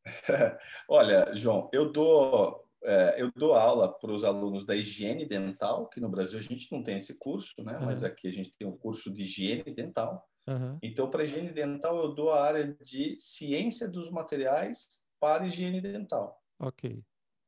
Olha, 0.89 1.35
João, 1.35 1.69
eu 1.73 1.91
dou, 1.91 2.62
é, 2.85 3.23
eu 3.23 3.31
dou 3.35 3.55
aula 3.55 3.93
para 3.93 4.11
os 4.11 4.25
alunos 4.25 4.65
da 4.65 4.75
higiene 4.75 5.25
dental, 5.25 5.89
que 5.89 6.01
no 6.01 6.09
Brasil 6.09 6.39
a 6.39 6.43
gente 6.43 6.71
não 6.73 6.83
tem 6.83 6.97
esse 6.97 7.19
curso, 7.19 7.63
né? 7.63 7.79
Uhum. 7.79 7.87
Mas 7.87 8.03
aqui 8.03 8.29
a 8.29 8.33
gente 8.33 8.57
tem 8.57 8.67
um 8.67 8.77
curso 8.77 9.13
de 9.13 9.23
higiene 9.23 9.75
dental. 9.75 10.29
Uhum. 10.49 10.79
Então, 10.83 11.09
para 11.09 11.25
higiene 11.25 11.53
dental, 11.53 11.97
eu 11.99 12.15
dou 12.15 12.31
a 12.31 12.43
área 12.43 12.77
de 12.81 13.17
ciência 13.19 13.89
dos 13.89 14.11
materiais 14.11 15.05
para 15.21 15.47
higiene 15.47 15.81
dental. 15.81 16.41
Ok. 16.59 17.03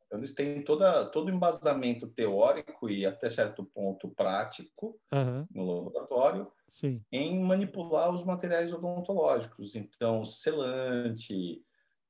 Então, 0.06 0.18
eles 0.18 0.32
têm 0.32 0.62
toda, 0.62 1.06
todo 1.06 1.28
o 1.28 1.34
embasamento 1.34 2.06
teórico 2.06 2.88
e 2.88 3.04
até 3.04 3.28
certo 3.28 3.64
ponto 3.64 4.08
prático 4.10 4.96
uhum. 5.12 5.46
no 5.50 5.84
laboratório 5.84 6.52
Sim. 6.68 7.02
em 7.10 7.40
manipular 7.40 8.14
os 8.14 8.24
materiais 8.24 8.72
odontológicos. 8.72 9.74
Então, 9.74 10.24
selante, 10.24 11.64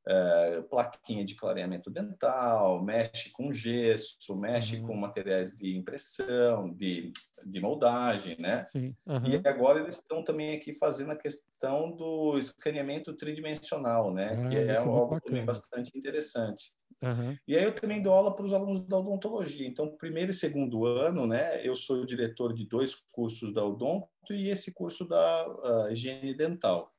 é, 0.06 0.62
plaquinha 0.62 1.24
de 1.24 1.34
clareamento 1.34 1.90
dental, 1.90 2.82
mexe 2.82 3.30
com 3.30 3.52
gesso, 3.52 4.36
mexe 4.36 4.76
uhum. 4.76 4.86
com 4.86 4.96
materiais 4.96 5.52
de 5.52 5.76
impressão, 5.76 6.70
de, 6.74 7.12
de 7.44 7.60
moldagem, 7.60 8.36
né? 8.38 8.66
Uhum. 8.74 8.94
E 9.24 9.48
agora 9.48 9.80
eles 9.80 9.96
estão 9.96 10.22
também 10.22 10.54
aqui 10.54 10.74
fazendo 10.74 11.12
a 11.12 11.16
questão 11.16 11.90
do 11.90 12.38
escaneamento 12.38 13.14
tridimensional, 13.14 14.12
né? 14.12 14.36
Ah, 14.38 14.48
que 14.48 14.56
é, 14.56 14.66
é 14.66 14.76
algo 14.76 15.20
também 15.20 15.44
bastante 15.44 15.96
interessante. 15.96 16.72
Uhum. 17.02 17.36
E 17.46 17.56
aí 17.56 17.64
eu 17.64 17.74
também 17.74 18.02
dou 18.02 18.12
aula 18.12 18.34
para 18.34 18.44
os 18.44 18.52
alunos 18.52 18.86
da 18.86 18.98
odontologia. 18.98 19.66
Então, 19.66 19.94
primeiro 19.96 20.30
e 20.30 20.34
segundo 20.34 20.86
ano, 20.86 21.26
né? 21.26 21.66
Eu 21.66 21.74
sou 21.74 22.04
diretor 22.04 22.52
de 22.52 22.66
dois 22.66 22.94
cursos 23.12 23.52
da 23.52 23.64
odonto 23.64 24.08
e 24.30 24.48
esse 24.48 24.72
curso 24.72 25.06
da 25.06 25.48
uh, 25.48 25.92
higiene 25.92 26.34
dental. 26.34 26.90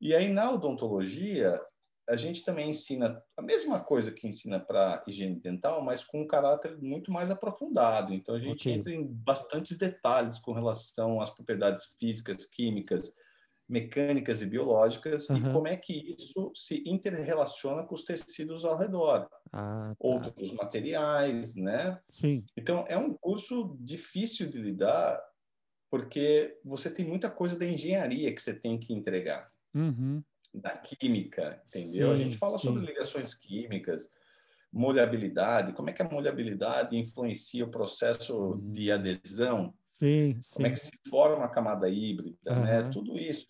E 0.00 0.14
aí 0.14 0.28
na 0.28 0.52
odontologia 0.52 1.60
a 2.08 2.16
gente 2.16 2.44
também 2.44 2.70
ensina 2.70 3.22
a 3.36 3.42
mesma 3.42 3.80
coisa 3.80 4.10
que 4.10 4.26
ensina 4.26 4.58
para 4.58 5.02
higiene 5.06 5.38
dental, 5.38 5.84
mas 5.84 6.04
com 6.04 6.22
um 6.22 6.26
caráter 6.26 6.76
muito 6.78 7.12
mais 7.12 7.30
aprofundado. 7.30 8.14
Então 8.14 8.34
a 8.34 8.40
gente 8.40 8.68
okay. 8.68 8.72
entra 8.72 8.92
em 8.92 9.06
bastantes 9.06 9.76
detalhes 9.76 10.38
com 10.38 10.52
relação 10.52 11.20
às 11.20 11.30
propriedades 11.30 11.94
físicas, 11.98 12.46
químicas, 12.46 13.12
mecânicas 13.68 14.40
e 14.40 14.46
biológicas 14.46 15.28
uhum. 15.28 15.36
e 15.36 15.52
como 15.52 15.68
é 15.68 15.76
que 15.76 16.16
isso 16.18 16.50
se 16.54 16.82
interrelaciona 16.86 17.84
com 17.84 17.94
os 17.94 18.04
tecidos 18.04 18.64
ao 18.64 18.78
redor, 18.78 19.28
ah, 19.52 19.90
tá. 19.90 19.94
outros 19.98 20.52
materiais, 20.52 21.54
né? 21.54 22.00
Sim. 22.08 22.46
Então 22.56 22.86
é 22.88 22.96
um 22.96 23.12
curso 23.12 23.76
difícil 23.78 24.48
de 24.50 24.58
lidar 24.58 25.22
porque 25.90 26.58
você 26.64 26.90
tem 26.90 27.06
muita 27.06 27.30
coisa 27.30 27.58
da 27.58 27.66
engenharia 27.66 28.34
que 28.34 28.40
você 28.40 28.54
tem 28.54 28.78
que 28.78 28.94
entregar. 28.94 29.46
Uhum 29.74 30.22
da 30.60 30.70
química, 30.76 31.62
entendeu? 31.68 32.08
Sim, 32.08 32.14
a 32.14 32.16
gente 32.16 32.36
fala 32.36 32.58
sim. 32.58 32.68
sobre 32.68 32.86
ligações 32.86 33.34
químicas, 33.34 34.10
molhabilidade, 34.72 35.72
como 35.72 35.90
é 35.90 35.92
que 35.92 36.02
a 36.02 36.08
molhabilidade 36.08 36.96
influencia 36.96 37.64
o 37.64 37.70
processo 37.70 38.36
uhum. 38.36 38.72
de 38.72 38.92
adesão, 38.92 39.74
sim, 39.92 40.38
como 40.52 40.66
é 40.66 40.70
que 40.70 40.80
se 40.80 40.90
forma 41.08 41.44
a 41.44 41.48
camada 41.48 41.88
híbrida, 41.88 42.52
uhum. 42.52 42.62
né? 42.64 42.82
Tudo 42.90 43.16
isso. 43.16 43.46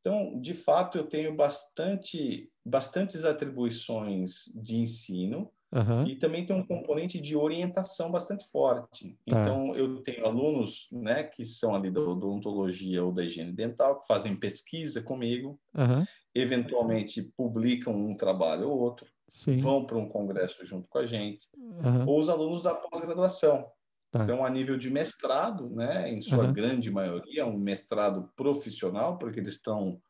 Então, 0.00 0.40
de 0.40 0.54
fato, 0.54 0.98
eu 0.98 1.04
tenho 1.04 1.34
bastante, 1.36 2.50
bastantes 2.64 3.24
atribuições 3.24 4.46
de 4.52 4.76
ensino 4.76 5.48
uhum. 5.72 6.04
e 6.04 6.16
também 6.16 6.44
tem 6.44 6.56
um 6.56 6.66
componente 6.66 7.20
de 7.20 7.36
orientação 7.36 8.10
bastante 8.10 8.44
forte. 8.50 9.16
Tá. 9.26 9.40
Então, 9.40 9.76
eu 9.76 10.02
tenho 10.02 10.26
alunos, 10.26 10.88
né, 10.90 11.22
que 11.22 11.44
são 11.44 11.72
ali 11.72 11.88
da 11.88 12.00
odontologia 12.00 13.04
ou 13.04 13.12
da 13.12 13.24
higiene 13.24 13.52
dental, 13.52 14.00
que 14.00 14.06
fazem 14.08 14.34
pesquisa 14.34 15.00
comigo, 15.00 15.60
uhum 15.72 16.04
eventualmente 16.34 17.22
publicam 17.36 17.94
um 17.94 18.16
trabalho 18.16 18.68
ou 18.68 18.78
outro, 18.78 19.06
Sim. 19.28 19.60
vão 19.60 19.84
para 19.84 19.98
um 19.98 20.08
congresso 20.08 20.64
junto 20.64 20.88
com 20.88 20.98
a 20.98 21.04
gente, 21.04 21.48
uhum. 21.56 22.06
ou 22.06 22.18
os 22.18 22.28
alunos 22.28 22.62
da 22.62 22.74
pós-graduação. 22.74 23.66
Tá. 24.10 24.24
Então, 24.24 24.44
a 24.44 24.50
nível 24.50 24.76
de 24.76 24.90
mestrado, 24.90 25.70
né, 25.70 26.10
em 26.10 26.20
sua 26.20 26.44
uhum. 26.44 26.52
grande 26.52 26.90
maioria, 26.90 27.46
um 27.46 27.58
mestrado 27.58 28.30
profissional, 28.36 29.16
porque 29.16 29.40
eles 29.40 29.54
estão 29.54 30.00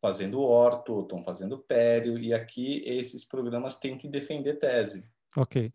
fazendo 0.00 0.40
orto, 0.40 1.00
estão 1.00 1.24
fazendo 1.24 1.58
pério, 1.58 2.18
e 2.18 2.32
aqui 2.32 2.82
esses 2.86 3.24
programas 3.24 3.76
têm 3.76 3.98
que 3.98 4.08
defender 4.08 4.58
tese. 4.58 5.04
Ok. 5.36 5.72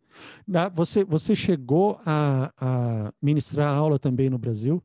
Você, 0.76 1.04
você 1.04 1.36
chegou 1.36 2.00
a, 2.06 2.54
a 2.58 3.14
ministrar 3.22 3.74
aula 3.74 3.98
também 3.98 4.30
no 4.30 4.38
Brasil? 4.38 4.84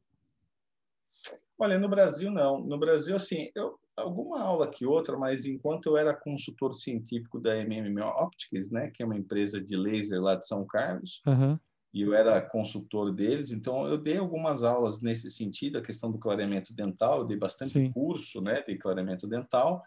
Olha, 1.58 1.78
no 1.78 1.88
Brasil 1.88 2.30
não. 2.30 2.60
No 2.60 2.78
Brasil, 2.78 3.14
assim, 3.14 3.50
eu, 3.54 3.78
alguma 3.96 4.40
aula 4.40 4.70
que 4.70 4.86
outra, 4.86 5.16
mas 5.16 5.44
enquanto 5.44 5.86
eu 5.86 5.96
era 5.96 6.14
consultor 6.14 6.74
científico 6.74 7.38
da 7.38 7.56
MMM 7.56 8.00
Optics, 8.00 8.70
né, 8.70 8.90
que 8.90 9.02
é 9.02 9.06
uma 9.06 9.16
empresa 9.16 9.60
de 9.60 9.76
laser 9.76 10.20
lá 10.20 10.34
de 10.34 10.46
São 10.46 10.66
Carlos, 10.66 11.20
uhum. 11.26 11.58
e 11.92 12.02
eu 12.02 12.14
era 12.14 12.40
consultor 12.40 13.12
deles, 13.12 13.52
então 13.52 13.86
eu 13.86 13.98
dei 13.98 14.16
algumas 14.16 14.62
aulas 14.62 15.00
nesse 15.00 15.30
sentido, 15.30 15.78
a 15.78 15.82
questão 15.82 16.10
do 16.10 16.18
clareamento 16.18 16.74
dental, 16.74 17.20
eu 17.20 17.26
dei 17.26 17.36
bastante 17.36 17.74
Sim. 17.74 17.92
curso, 17.92 18.40
né, 18.40 18.62
de 18.62 18.76
clareamento 18.78 19.26
dental, 19.26 19.82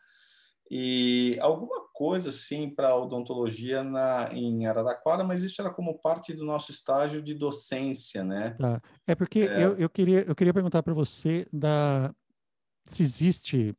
e 0.69 1.37
alguma 1.41 1.85
coisa 1.93 2.31
sim 2.31 2.73
para 2.73 2.95
odontologia 2.95 3.83
na, 3.83 4.29
em 4.33 4.65
Araraquara, 4.65 5.23
mas 5.23 5.43
isso 5.43 5.61
era 5.61 5.71
como 5.71 5.99
parte 5.99 6.33
do 6.33 6.43
nosso 6.43 6.71
estágio 6.71 7.21
de 7.21 7.35
docência, 7.35 8.23
né? 8.23 8.55
Tá. 8.59 8.81
É 9.05 9.13
porque 9.13 9.41
é... 9.41 9.63
Eu, 9.63 9.77
eu, 9.77 9.87
queria, 9.87 10.21
eu 10.21 10.33
queria 10.33 10.53
perguntar 10.53 10.81
para 10.81 10.93
você 10.93 11.47
da, 11.53 12.11
se 12.83 13.03
existe 13.03 13.75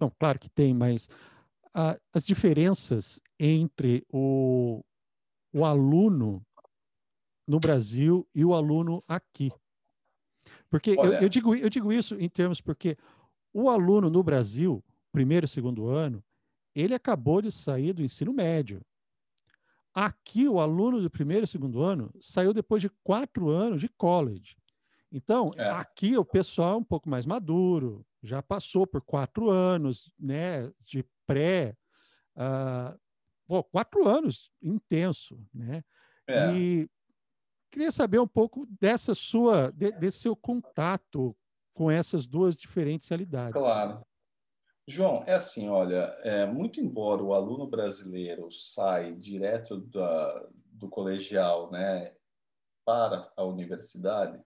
Bom, 0.00 0.10
claro 0.18 0.38
que 0.38 0.48
tem, 0.48 0.72
mas 0.72 1.10
a, 1.74 1.98
as 2.10 2.24
diferenças 2.24 3.20
entre 3.38 4.02
o, 4.10 4.82
o 5.52 5.62
aluno 5.62 6.42
no 7.46 7.60
Brasil 7.60 8.26
e 8.34 8.42
o 8.42 8.54
aluno 8.54 9.02
aqui. 9.06 9.52
Porque 10.70 10.92
eu, 10.92 11.12
eu, 11.12 11.28
digo, 11.28 11.54
eu 11.54 11.68
digo 11.68 11.92
isso 11.92 12.14
em 12.14 12.30
termos 12.30 12.62
porque 12.62 12.96
o 13.52 13.68
aluno 13.68 14.08
no 14.08 14.22
Brasil, 14.22 14.82
primeiro 15.12 15.44
e 15.44 15.48
segundo 15.48 15.88
ano, 15.88 16.24
ele 16.74 16.94
acabou 16.94 17.42
de 17.42 17.52
sair 17.52 17.92
do 17.92 18.02
ensino 18.02 18.32
médio. 18.32 18.80
Aqui, 19.92 20.48
o 20.48 20.60
aluno 20.60 21.02
do 21.02 21.10
primeiro 21.10 21.44
e 21.44 21.48
segundo 21.48 21.82
ano 21.82 22.10
saiu 22.20 22.54
depois 22.54 22.80
de 22.80 22.88
quatro 23.02 23.50
anos 23.50 23.80
de 23.80 23.88
college. 23.88 24.56
Então, 25.12 25.50
é. 25.56 25.68
aqui 25.68 26.16
o 26.16 26.24
pessoal 26.24 26.74
é 26.74 26.78
um 26.78 26.84
pouco 26.84 27.10
mais 27.10 27.26
maduro, 27.26 28.06
já 28.22 28.42
passou 28.42 28.86
por 28.86 29.00
quatro 29.02 29.50
anos 29.50 30.12
né, 30.18 30.70
de 30.80 31.04
pré. 31.26 31.76
Uh, 32.36 33.64
quatro 33.72 34.06
anos 34.06 34.50
intenso, 34.62 35.42
né? 35.52 35.82
É. 36.28 36.52
E 36.52 36.90
queria 37.70 37.90
saber 37.90 38.18
um 38.20 38.28
pouco 38.28 38.66
dessa 38.80 39.14
sua, 39.14 39.72
de, 39.72 39.90
desse 39.92 40.18
seu 40.18 40.36
contato 40.36 41.36
com 41.74 41.90
essas 41.90 42.28
duas 42.28 42.56
diferentes 42.56 43.08
realidades. 43.08 43.52
Claro. 43.52 44.04
João, 44.86 45.22
é 45.26 45.34
assim, 45.34 45.68
olha, 45.68 46.16
é, 46.22 46.46
muito 46.46 46.80
embora 46.80 47.22
o 47.22 47.32
aluno 47.32 47.66
brasileiro 47.66 48.50
saia 48.50 49.14
direto 49.14 49.78
da, 49.86 50.48
do 50.72 50.88
colegial, 50.88 51.70
né, 51.70 52.12
para 52.84 53.30
a 53.36 53.44
universidade, 53.44 54.42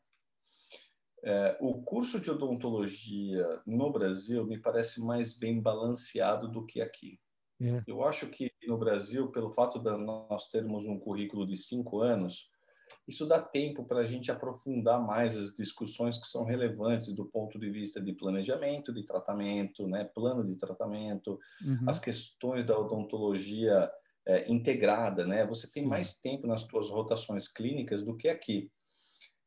é, 1.25 1.57
o 1.61 1.83
curso 1.83 2.20
de 2.20 2.31
odontologia 2.31 3.62
no 3.66 3.91
Brasil 3.91 4.45
me 4.47 4.59
parece 4.59 5.01
mais 5.01 5.37
bem 5.39 5.61
balanceado 5.61 6.49
do 6.49 6.66
que 6.66 6.83
aqui. 6.83 7.18
É. 7.61 7.83
Eu 7.87 8.05
acho 8.05 8.27
que 8.29 8.53
no 8.66 8.77
Brasil, 8.77 9.31
pelo 9.31 9.49
fato 9.49 9.79
de 9.79 9.97
nós 9.97 10.49
termos 10.49 10.85
um 10.85 10.99
currículo 10.99 11.47
de 11.47 11.57
cinco 11.57 12.01
anos, 12.01 12.51
isso 13.09 13.27
dá 13.27 13.41
tempo 13.41 13.85
para 13.85 14.01
a 14.01 14.05
gente 14.05 14.31
aprofundar 14.31 15.01
mais 15.01 15.37
as 15.37 15.53
discussões 15.53 16.18
que 16.18 16.27
são 16.27 16.45
relevantes 16.45 17.12
do 17.14 17.25
ponto 17.25 17.59
de 17.59 17.70
vista 17.70 18.01
de 18.01 18.12
planejamento, 18.12 18.93
de 18.93 19.05
tratamento, 19.05 19.87
né, 19.87 20.05
plano 20.05 20.45
de 20.45 20.57
tratamento, 20.57 21.39
uhum. 21.64 21.85
as 21.89 21.99
questões 21.99 22.64
da 22.64 22.79
odontologia 22.79 23.91
é, 24.27 24.51
integrada, 24.51 25.27
né? 25.27 25.47
Você 25.47 25.70
tem 25.70 25.83
Sim. 25.83 25.89
mais 25.89 26.14
tempo 26.14 26.47
nas 26.47 26.62
suas 26.62 26.89
rotações 26.89 27.47
clínicas 27.47 28.03
do 28.03 28.16
que 28.16 28.29
aqui. 28.29 28.70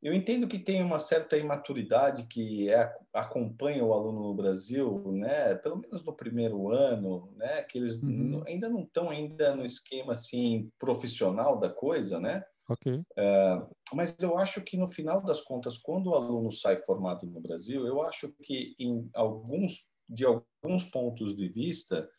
Eu 0.02 0.14
entendo 0.14 0.48
que 0.48 0.60
tem 0.60 0.84
uma 0.84 1.00
certa 1.00 1.38
imaturidade 1.38 2.28
que 2.28 2.70
é, 2.70 2.94
acompanha 3.12 3.84
o 3.84 3.94
aluno 3.94 4.22
no 4.22 4.36
Brasil, 4.36 5.04
né? 5.12 5.56
Pelo 5.56 5.78
menos 5.78 6.04
no 6.04 6.16
primeiro 6.16 6.72
ano, 6.72 7.32
né? 7.36 7.64
Que 7.64 7.80
eles 7.80 7.96
uhum. 7.96 8.44
ainda 8.46 8.70
não 8.70 8.84
estão 8.84 9.10
ainda 9.10 9.56
no 9.56 9.66
esquema 9.66 10.14
assim 10.14 10.72
profissional 10.78 11.60
da 11.60 11.70
coisa, 11.70 12.20
né? 12.20 12.44
Ok. 12.70 13.02
É, 13.18 13.62
mas 13.94 14.16
eu 14.20 14.38
acho 14.38 14.62
que 14.62 14.78
no 14.78 14.88
final 14.88 15.24
das 15.24 15.42
contas, 15.42 15.78
quando 15.78 16.08
o 16.08 16.16
aluno 16.16 16.52
sai 16.52 16.78
formado 16.78 17.26
no 17.26 17.42
Brasil, 17.42 17.88
eu 17.88 18.02
acho 18.02 18.32
que 18.44 18.76
em 18.78 19.10
alguns 19.14 19.88
de 20.10 20.26
alguns 20.26 20.86
pontos 20.86 21.36
de 21.36 21.50
vista, 21.50 22.10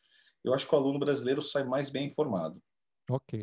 eu 0.44 0.52
acho 0.52 0.68
que 0.68 0.74
o 0.74 0.78
aluno 0.78 0.98
brasileiro 0.98 1.40
sai 1.40 1.64
mais 1.64 1.90
bem 1.90 2.06
informado. 2.06 2.62
Ok. 3.10 3.42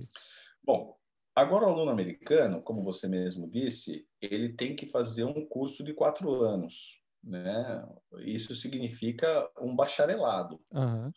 Bom, 0.63 0.94
Agora, 1.35 1.65
o 1.65 1.69
aluno 1.69 1.91
americano, 1.91 2.61
como 2.61 2.81
você 2.81 3.09
mesmo 3.09 3.49
disse, 3.49 4.07
ele 4.21 4.53
tem 4.53 4.73
que 4.73 4.85
fazer 4.85 5.25
um 5.25 5.45
curso 5.45 5.83
de 5.83 5.93
quatro 5.93 6.33
anos. 6.41 7.01
Né? 7.21 7.85
Isso 8.19 8.55
significa 8.55 9.49
um 9.59 9.75
bacharelado. 9.75 10.61
Uhum. 10.71 11.11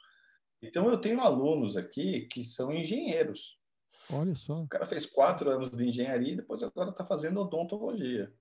Então, 0.61 0.89
eu 0.89 1.01
tenho 1.01 1.21
alunos 1.21 1.77
aqui 1.77 2.23
que 2.23 2.43
são 2.43 2.73
engenheiros. 2.73 3.59
Olha 4.11 4.35
só. 4.35 4.62
O 4.62 4.69
cara 4.69 4.87
fez 4.87 5.07
quatro 5.07 5.51
anos 5.51 5.71
de 5.71 5.87
engenharia 5.87 6.33
e 6.33 6.37
depois 6.37 6.64
agora 6.64 6.91
está 6.91 7.05
fazendo 7.05 7.41
odontologia. 7.41 8.33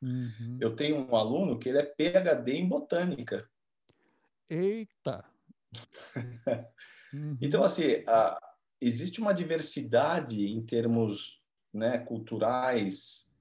Uhum. 0.00 0.58
Eu 0.58 0.74
tenho 0.74 0.96
um 0.96 1.14
aluno 1.14 1.58
que 1.58 1.68
ele 1.68 1.78
é 1.78 1.84
PhD 1.84 2.52
em 2.52 2.66
botânica. 2.66 3.46
Eita! 4.48 5.24
uhum. 7.12 7.36
Então, 7.42 7.62
assim, 7.62 8.02
a, 8.06 8.38
existe 8.80 9.20
uma 9.20 9.32
diversidade 9.32 10.46
em 10.46 10.60
termos 10.62 11.40
né, 11.72 11.98
culturais, 11.98 13.34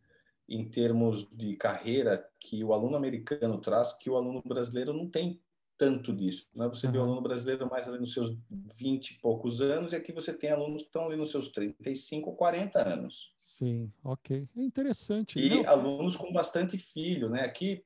em 0.48 0.68
termos 0.70 1.28
de 1.32 1.56
carreira 1.56 2.28
que 2.40 2.64
o 2.64 2.74
aluno 2.74 2.96
americano 2.96 3.60
traz, 3.60 3.94
que 3.94 4.10
o 4.10 4.16
aluno 4.16 4.42
brasileiro 4.46 4.94
não 4.94 5.10
tem 5.10 5.42
tanto 5.78 6.14
disso. 6.14 6.48
Né? 6.56 6.68
Você 6.68 6.88
uhum. 6.88 6.92
vê 6.92 6.98
o 7.00 7.02
aluno 7.02 7.22
brasileiro 7.22 7.70
mais 7.70 7.88
ali 7.88 8.00
nos 8.00 8.14
seus 8.14 8.36
20 8.78 9.12
e 9.12 9.20
poucos 9.20 9.62
anos, 9.62 9.94
e 9.94 9.96
aqui 9.96 10.12
você 10.12 10.34
tem 10.34 10.52
alunos 10.52 10.84
que 10.84 10.88
estão 10.88 11.06
ali 11.06 11.16
nos 11.16 11.32
seus 11.32 11.50
35 11.50 12.30
ou 12.30 12.36
40 12.36 12.88
anos. 12.88 13.34
Sim, 13.40 13.92
ok. 14.04 14.48
É 14.56 14.62
interessante. 14.62 15.40
E 15.40 15.50
Não. 15.50 15.70
alunos 15.70 16.16
com 16.16 16.32
bastante 16.32 16.78
filho, 16.78 17.30
né? 17.30 17.42
Aqui, 17.42 17.84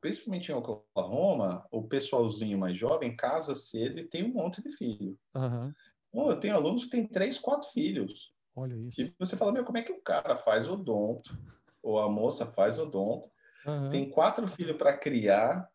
principalmente 0.00 0.50
em 0.50 0.54
Oklahoma, 0.54 1.66
o 1.70 1.82
pessoalzinho 1.82 2.58
mais 2.58 2.76
jovem 2.76 3.14
casa 3.16 3.54
cedo 3.54 4.00
e 4.00 4.04
tem 4.04 4.24
um 4.24 4.32
monte 4.32 4.62
de 4.62 4.70
filho. 4.70 5.18
Uhum. 5.34 5.72
Eu 6.14 6.38
tenho 6.38 6.54
alunos 6.54 6.84
que 6.84 6.90
têm 6.90 7.06
três, 7.06 7.38
quatro 7.38 7.68
filhos. 7.68 8.34
Olha 8.54 8.74
isso. 8.74 9.00
E 9.00 9.14
você 9.18 9.36
fala, 9.36 9.52
meu, 9.52 9.64
como 9.64 9.78
é 9.78 9.82
que 9.82 9.92
o 9.92 10.00
cara 10.00 10.36
faz 10.36 10.68
odonto, 10.68 11.38
ou 11.82 11.98
a 11.98 12.08
moça 12.08 12.46
faz 12.46 12.78
odonto, 12.78 13.30
uhum. 13.66 13.90
tem 13.90 14.10
quatro 14.10 14.46
filhos 14.46 14.76
para 14.76 14.96
criar, 14.96 15.68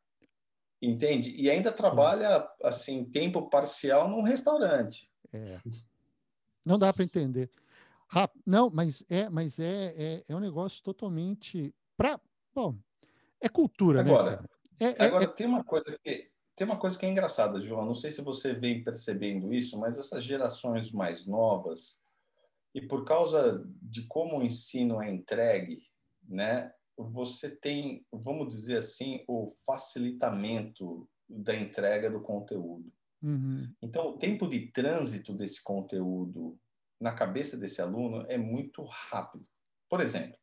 entende? 0.81 1.35
E 1.35 1.49
ainda 1.49 1.71
trabalha, 1.71 2.47
assim, 2.63 3.03
tempo 3.05 3.49
parcial 3.49 4.07
num 4.07 4.21
restaurante. 4.21 5.11
É. 5.33 5.59
Não 6.65 6.77
dá 6.77 6.93
para 6.93 7.03
entender. 7.03 7.49
Não, 8.45 8.69
mas 8.69 9.03
é, 9.09 9.29
mas 9.29 9.59
é, 9.59 9.93
é, 9.97 10.23
é 10.27 10.35
um 10.35 10.39
negócio 10.39 10.81
totalmente 10.81 11.73
para, 11.97 12.19
bom, 12.55 12.77
é 13.41 13.49
cultura, 13.49 14.03
né, 14.03 14.11
agora, 14.11 14.41
né? 14.41 14.47
É, 14.79 15.05
agora 15.05 15.23
é, 15.25 15.27
tem 15.27 15.47
uma 15.47 15.63
coisa 15.63 15.97
que 16.03 16.29
tem 16.57 16.65
uma 16.65 16.79
coisa 16.79 16.97
que 16.97 17.05
é 17.05 17.09
engraçada, 17.09 17.61
João. 17.61 17.85
Não 17.85 17.93
sei 17.93 18.09
se 18.09 18.23
você 18.23 18.51
vem 18.51 18.83
percebendo 18.83 19.53
isso, 19.53 19.79
mas 19.79 19.95
essas 19.95 20.23
gerações 20.23 20.91
mais 20.91 21.27
novas 21.27 21.99
e 22.73 22.81
por 22.81 23.05
causa 23.05 23.63
de 23.79 24.07
como 24.07 24.39
o 24.39 24.43
ensino 24.43 24.99
é 24.99 25.07
entregue, 25.07 25.83
né? 26.27 26.73
Você 26.97 27.55
tem, 27.55 28.03
vamos 28.11 28.49
dizer 28.49 28.77
assim, 28.77 29.23
o 29.27 29.45
facilitamento 29.67 31.07
da 31.29 31.55
entrega 31.55 32.09
do 32.09 32.21
conteúdo. 32.21 32.91
Uhum. 33.21 33.71
Então, 33.79 34.09
o 34.09 34.17
tempo 34.17 34.47
de 34.47 34.71
trânsito 34.71 35.33
desse 35.33 35.63
conteúdo 35.63 36.59
na 36.99 37.13
cabeça 37.13 37.55
desse 37.55 37.83
aluno 37.83 38.25
é 38.27 38.37
muito 38.37 38.83
rápido. 38.83 39.47
Por 39.87 40.01
exemplo, 40.01 40.37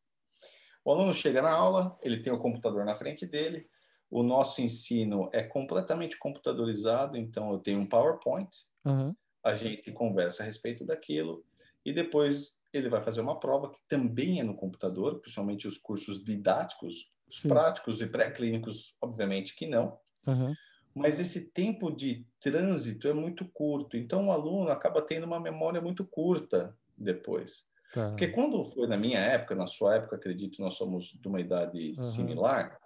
o 0.84 0.92
aluno 0.92 1.12
chega 1.12 1.42
na 1.42 1.50
aula, 1.50 1.98
ele 2.02 2.22
tem 2.22 2.32
o 2.32 2.38
computador 2.38 2.84
na 2.84 2.94
frente 2.94 3.26
dele, 3.26 3.66
o 4.14 4.22
nosso 4.22 4.62
ensino 4.62 5.28
é 5.32 5.42
completamente 5.42 6.16
computadorizado, 6.16 7.16
então 7.16 7.50
eu 7.50 7.58
tenho 7.58 7.80
um 7.80 7.86
PowerPoint, 7.86 8.48
uhum. 8.84 9.12
a 9.42 9.54
gente 9.54 9.90
conversa 9.90 10.44
a 10.44 10.46
respeito 10.46 10.84
daquilo, 10.84 11.44
e 11.84 11.92
depois 11.92 12.56
ele 12.72 12.88
vai 12.88 13.02
fazer 13.02 13.20
uma 13.20 13.40
prova 13.40 13.72
que 13.72 13.80
também 13.88 14.38
é 14.38 14.44
no 14.44 14.54
computador, 14.54 15.18
principalmente 15.18 15.66
os 15.66 15.76
cursos 15.76 16.22
didáticos, 16.22 17.10
os 17.28 17.40
Sim. 17.40 17.48
práticos 17.48 18.00
e 18.00 18.06
pré-clínicos, 18.06 18.94
obviamente 19.00 19.52
que 19.56 19.66
não. 19.66 19.98
Uhum. 20.24 20.54
Mas 20.94 21.18
esse 21.18 21.50
tempo 21.50 21.90
de 21.90 22.24
trânsito 22.38 23.08
é 23.08 23.12
muito 23.12 23.44
curto, 23.48 23.96
então 23.96 24.28
o 24.28 24.30
aluno 24.30 24.70
acaba 24.70 25.02
tendo 25.02 25.24
uma 25.24 25.40
memória 25.40 25.80
muito 25.80 26.04
curta 26.04 26.72
depois. 26.96 27.64
Tá. 27.92 28.10
Porque 28.10 28.28
quando 28.28 28.62
foi 28.62 28.86
na 28.86 28.96
minha 28.96 29.18
época, 29.18 29.56
na 29.56 29.66
sua 29.66 29.96
época, 29.96 30.14
acredito, 30.14 30.62
nós 30.62 30.74
somos 30.74 31.18
de 31.20 31.26
uma 31.26 31.40
idade 31.40 31.94
uhum. 31.98 32.04
similar, 32.04 32.78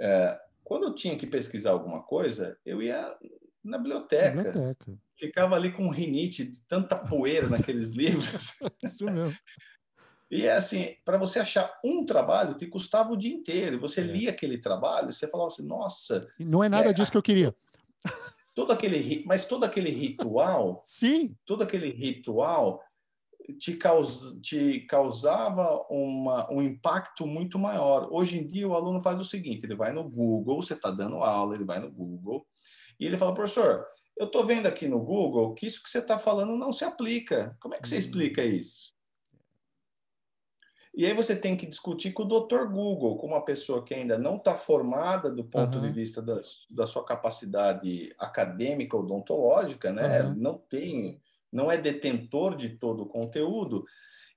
é, 0.00 0.40
quando 0.64 0.84
eu 0.84 0.94
tinha 0.94 1.16
que 1.16 1.26
pesquisar 1.26 1.70
alguma 1.70 2.02
coisa, 2.02 2.58
eu 2.64 2.82
ia 2.82 3.16
na 3.64 3.78
biblioteca. 3.78 4.42
biblioteca. 4.42 4.98
Ficava 5.16 5.54
ali 5.54 5.72
com 5.72 5.88
rinite 5.90 6.44
de 6.44 6.62
tanta 6.62 6.96
poeira 6.96 7.48
naqueles 7.48 7.90
livros. 7.92 8.56
Isso 8.82 9.04
mesmo. 9.04 9.36
E 10.30 10.46
é 10.46 10.52
assim, 10.52 10.96
para 11.04 11.18
você 11.18 11.40
achar 11.40 11.78
um 11.84 12.06
trabalho, 12.06 12.54
te 12.54 12.66
custava 12.66 13.12
o 13.12 13.16
dia 13.16 13.34
inteiro. 13.34 13.78
Você 13.80 14.00
é. 14.00 14.04
lia 14.04 14.30
aquele 14.30 14.56
trabalho, 14.56 15.12
você 15.12 15.28
falava 15.28 15.48
assim, 15.48 15.66
nossa. 15.66 16.26
Não 16.38 16.64
é 16.64 16.68
nada 16.68 16.88
é, 16.88 16.92
disso 16.92 17.12
que 17.12 17.18
eu 17.18 17.22
queria. 17.22 17.54
Todo 18.54 18.72
aquele, 18.72 19.24
mas 19.26 19.44
todo 19.44 19.64
aquele 19.64 19.90
ritual. 19.90 20.82
Sim. 20.86 21.36
Todo 21.44 21.62
aquele 21.62 21.90
ritual 21.90 22.82
te, 23.58 23.74
caus, 23.76 24.38
te 24.40 24.80
causava 24.80 25.84
uma, 25.90 26.50
um 26.52 26.62
impacto 26.62 27.26
muito 27.26 27.58
maior. 27.58 28.08
Hoje 28.10 28.38
em 28.38 28.46
dia, 28.46 28.68
o 28.68 28.74
aluno 28.74 29.00
faz 29.00 29.20
o 29.20 29.24
seguinte: 29.24 29.64
ele 29.64 29.74
vai 29.74 29.92
no 29.92 30.08
Google, 30.08 30.62
você 30.62 30.74
está 30.74 30.90
dando 30.90 31.16
aula, 31.16 31.54
ele 31.54 31.64
vai 31.64 31.78
no 31.80 31.90
Google, 31.90 32.46
e 32.98 33.06
ele 33.06 33.18
fala, 33.18 33.34
professor, 33.34 33.84
eu 34.16 34.26
estou 34.26 34.44
vendo 34.44 34.66
aqui 34.66 34.86
no 34.86 35.00
Google 35.00 35.54
que 35.54 35.66
isso 35.66 35.82
que 35.82 35.90
você 35.90 35.98
está 35.98 36.18
falando 36.18 36.56
não 36.56 36.72
se 36.72 36.84
aplica. 36.84 37.56
Como 37.60 37.74
é 37.74 37.80
que 37.80 37.88
você 37.88 37.96
hum. 37.96 37.98
explica 37.98 38.44
isso? 38.44 38.92
E 40.94 41.06
aí 41.06 41.14
você 41.14 41.34
tem 41.34 41.56
que 41.56 41.66
discutir 41.66 42.12
com 42.12 42.22
o 42.22 42.28
doutor 42.28 42.68
Google, 42.70 43.16
com 43.16 43.26
uma 43.26 43.42
pessoa 43.42 43.82
que 43.82 43.94
ainda 43.94 44.18
não 44.18 44.36
está 44.36 44.54
formada 44.54 45.30
do 45.30 45.42
ponto 45.42 45.78
uhum. 45.78 45.86
de 45.86 45.90
vista 45.90 46.20
da, 46.20 46.38
da, 46.68 46.86
sua 46.86 47.02
capacidade 47.02 48.14
acadêmica 48.18 48.94
odontológica, 48.94 49.90
né? 49.90 50.22
Uhum. 50.22 50.34
Não 50.34 50.58
tem 50.58 51.18
não 51.52 51.70
é 51.70 51.76
detentor 51.76 52.56
de 52.56 52.70
todo 52.70 53.02
o 53.02 53.08
conteúdo, 53.08 53.84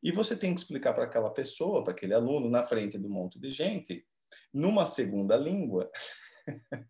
e 0.03 0.11
você 0.11 0.35
tem 0.35 0.53
que 0.53 0.59
explicar 0.59 0.93
para 0.93 1.05
aquela 1.05 1.31
pessoa, 1.31 1.83
para 1.83 1.93
aquele 1.93 2.13
aluno, 2.13 2.49
na 2.49 2.63
frente 2.63 2.97
do 2.97 3.09
monte 3.09 3.39
de 3.39 3.51
gente, 3.51 4.05
numa 4.53 4.85
segunda 4.85 5.35
língua, 5.35 5.89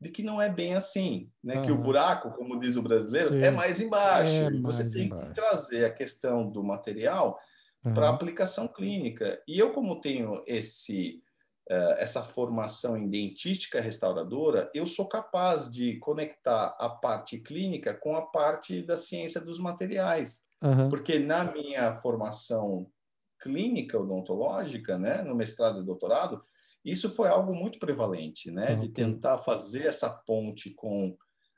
de 0.00 0.10
que 0.10 0.22
não 0.22 0.42
é 0.42 0.48
bem 0.48 0.74
assim, 0.74 1.30
né? 1.42 1.56
Uhum. 1.56 1.66
Que 1.66 1.72
o 1.72 1.78
buraco, 1.78 2.32
como 2.32 2.58
diz 2.58 2.76
o 2.76 2.82
brasileiro, 2.82 3.30
Sim. 3.34 3.42
é 3.42 3.50
mais 3.50 3.80
embaixo. 3.80 4.32
É 4.32 4.50
mais 4.50 4.62
você 4.62 4.90
tem 4.90 5.06
embaixo. 5.06 5.28
que 5.28 5.34
trazer 5.34 5.84
a 5.84 5.92
questão 5.92 6.50
do 6.50 6.62
material 6.62 7.38
uhum. 7.84 7.94
para 7.94 8.08
aplicação 8.08 8.66
clínica. 8.66 9.40
E 9.46 9.58
eu, 9.58 9.72
como 9.72 10.00
tenho 10.00 10.42
esse 10.46 11.21
essa 11.68 12.22
formação 12.22 12.96
em 12.96 13.08
dentística 13.08 13.80
restauradora, 13.80 14.70
eu 14.74 14.84
sou 14.84 15.08
capaz 15.08 15.70
de 15.70 15.98
conectar 15.98 16.76
a 16.78 16.88
parte 16.88 17.38
clínica 17.38 17.94
com 17.94 18.16
a 18.16 18.26
parte 18.26 18.82
da 18.82 18.96
ciência 18.96 19.40
dos 19.40 19.58
materiais. 19.58 20.42
Uhum. 20.62 20.88
Porque 20.88 21.18
na 21.18 21.52
minha 21.52 21.94
formação 21.94 22.86
clínica 23.40 23.98
odontológica, 23.98 24.98
né, 24.98 25.22
no 25.22 25.34
mestrado 25.34 25.80
e 25.80 25.84
doutorado, 25.84 26.42
isso 26.84 27.10
foi 27.10 27.28
algo 27.28 27.54
muito 27.54 27.78
prevalente, 27.78 28.50
né, 28.50 28.74
de 28.74 28.88
tentar 28.88 29.38
fazer 29.38 29.86
essa 29.86 30.10
ponte 30.10 30.70
com 30.70 31.16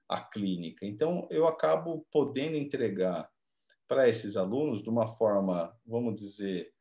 a 0.08 0.20
clínica. 0.20 0.86
Então, 0.86 1.26
eu 1.30 1.46
acabo 1.46 2.06
podendo 2.10 2.56
entregar 2.56 3.28
para 3.88 4.08
esses 4.08 4.36
alunos 4.36 4.82
de 4.82 4.90
uma 4.90 5.06
forma, 5.06 5.74
vamos 5.86 6.14
dizer, 6.16 6.73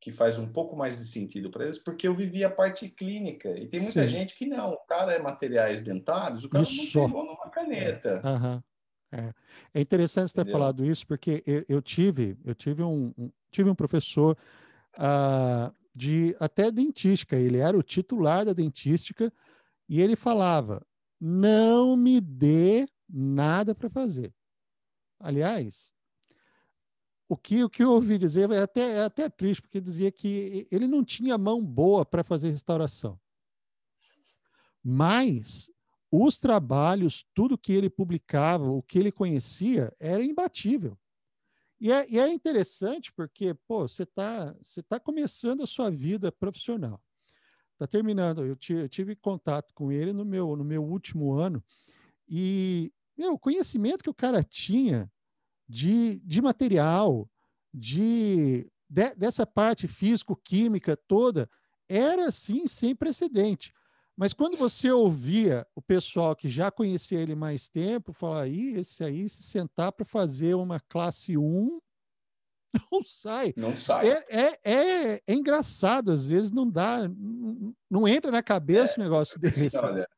que 0.00 0.12
faz 0.12 0.38
um 0.38 0.46
pouco 0.46 0.76
mais 0.76 0.96
de 0.96 1.06
sentido 1.06 1.50
para 1.50 1.64
eles, 1.64 1.78
porque 1.78 2.06
eu 2.06 2.14
vivi 2.14 2.44
a 2.44 2.50
parte 2.50 2.88
clínica. 2.88 3.50
E 3.58 3.66
tem 3.66 3.80
muita 3.80 4.04
Sim. 4.04 4.08
gente 4.08 4.36
que 4.36 4.46
não. 4.46 4.72
O 4.72 4.86
cara 4.86 5.12
é 5.12 5.18
materiais 5.18 5.80
dentários, 5.80 6.44
o 6.44 6.48
cara 6.48 6.64
isso. 6.64 6.98
não 6.98 7.06
pegou 7.06 7.24
numa 7.24 7.50
caneta. 7.50 8.22
É, 8.22 8.28
uhum. 8.28 8.62
é. 9.12 9.34
é 9.74 9.80
interessante 9.80 10.30
você 10.30 10.44
ter 10.44 10.50
falado 10.50 10.84
isso, 10.84 11.06
porque 11.06 11.42
eu, 11.46 11.64
eu 11.68 11.82
tive, 11.82 12.36
eu 12.44 12.54
tive 12.54 12.82
um, 12.82 13.12
um 13.18 13.30
tive 13.50 13.68
um 13.68 13.74
professor 13.74 14.36
uh, 14.96 15.74
de 15.94 16.36
até 16.38 16.70
dentística. 16.70 17.36
Ele 17.36 17.58
era 17.58 17.76
o 17.76 17.82
titular 17.82 18.44
da 18.44 18.52
dentística 18.52 19.32
e 19.88 20.00
ele 20.00 20.14
falava: 20.14 20.86
não 21.20 21.96
me 21.96 22.20
dê 22.20 22.86
nada 23.08 23.74
para 23.74 23.90
fazer. 23.90 24.32
Aliás, 25.18 25.92
o 27.28 27.36
que, 27.36 27.62
o 27.62 27.68
que 27.68 27.82
eu 27.82 27.92
ouvi 27.92 28.16
dizer 28.16 28.50
é 28.50 28.62
até, 28.62 28.96
é 28.96 29.04
até 29.04 29.28
triste, 29.28 29.60
porque 29.60 29.80
dizia 29.80 30.10
que 30.10 30.66
ele 30.70 30.86
não 30.86 31.04
tinha 31.04 31.36
mão 31.36 31.62
boa 31.62 32.04
para 32.04 32.24
fazer 32.24 32.50
restauração. 32.50 33.20
Mas 34.82 35.70
os 36.10 36.38
trabalhos, 36.38 37.26
tudo 37.34 37.58
que 37.58 37.72
ele 37.72 37.90
publicava, 37.90 38.64
o 38.64 38.82
que 38.82 38.98
ele 38.98 39.12
conhecia, 39.12 39.94
era 40.00 40.24
imbatível. 40.24 40.98
E 41.78 41.92
é, 41.92 42.10
e 42.10 42.18
é 42.18 42.32
interessante 42.32 43.12
porque, 43.12 43.52
pô, 43.52 43.86
você 43.86 44.04
está 44.04 44.52
você 44.54 44.82
tá 44.82 44.98
começando 44.98 45.62
a 45.62 45.66
sua 45.66 45.90
vida 45.90 46.32
profissional. 46.32 47.00
Está 47.74 47.86
terminando. 47.86 48.44
Eu, 48.44 48.56
eu, 48.70 48.88
tive 48.88 49.14
contato 49.14 49.72
com 49.74 49.92
ele 49.92 50.12
no 50.12 50.24
meu, 50.24 50.56
no 50.56 50.64
meu 50.64 50.82
último 50.82 51.34
ano. 51.34 51.62
E 52.26 52.92
meu, 53.16 53.34
o 53.34 53.38
conhecimento 53.38 54.02
que 54.02 54.10
o 54.10 54.14
cara 54.14 54.42
tinha 54.42 55.10
de, 55.68 56.18
de 56.20 56.40
material, 56.40 57.28
de, 57.72 58.70
de 58.88 59.14
dessa 59.14 59.46
parte 59.46 59.86
físico-química 59.86 60.96
toda, 60.96 61.48
era 61.88 62.26
assim 62.26 62.66
sem 62.66 62.94
precedente. 62.94 63.72
Mas 64.16 64.32
quando 64.32 64.56
você 64.56 64.90
ouvia 64.90 65.64
o 65.76 65.80
pessoal 65.80 66.34
que 66.34 66.48
já 66.48 66.72
conhecia 66.72 67.20
ele 67.20 67.36
mais 67.36 67.68
tempo 67.68 68.12
falar, 68.12 68.42
aí, 68.42 68.74
esse 68.74 69.04
aí, 69.04 69.28
se 69.28 69.44
sentar 69.44 69.92
para 69.92 70.04
fazer 70.04 70.54
uma 70.54 70.80
classe 70.80 71.38
1, 71.38 71.80
não 72.90 73.04
sai. 73.04 73.54
Não 73.56 73.76
sai. 73.76 74.08
É, 74.08 74.24
é, 74.28 74.58
é, 74.64 75.22
é 75.24 75.32
engraçado, 75.32 76.10
às 76.10 76.26
vezes 76.26 76.50
não 76.50 76.68
dá, 76.68 77.06
não, 77.06 77.72
não 77.88 78.08
entra 78.08 78.32
na 78.32 78.42
cabeça 78.42 78.94
é, 78.94 79.00
um 79.00 79.04
negócio 79.04 79.38
desse. 79.38 79.76
Olha, 79.76 80.08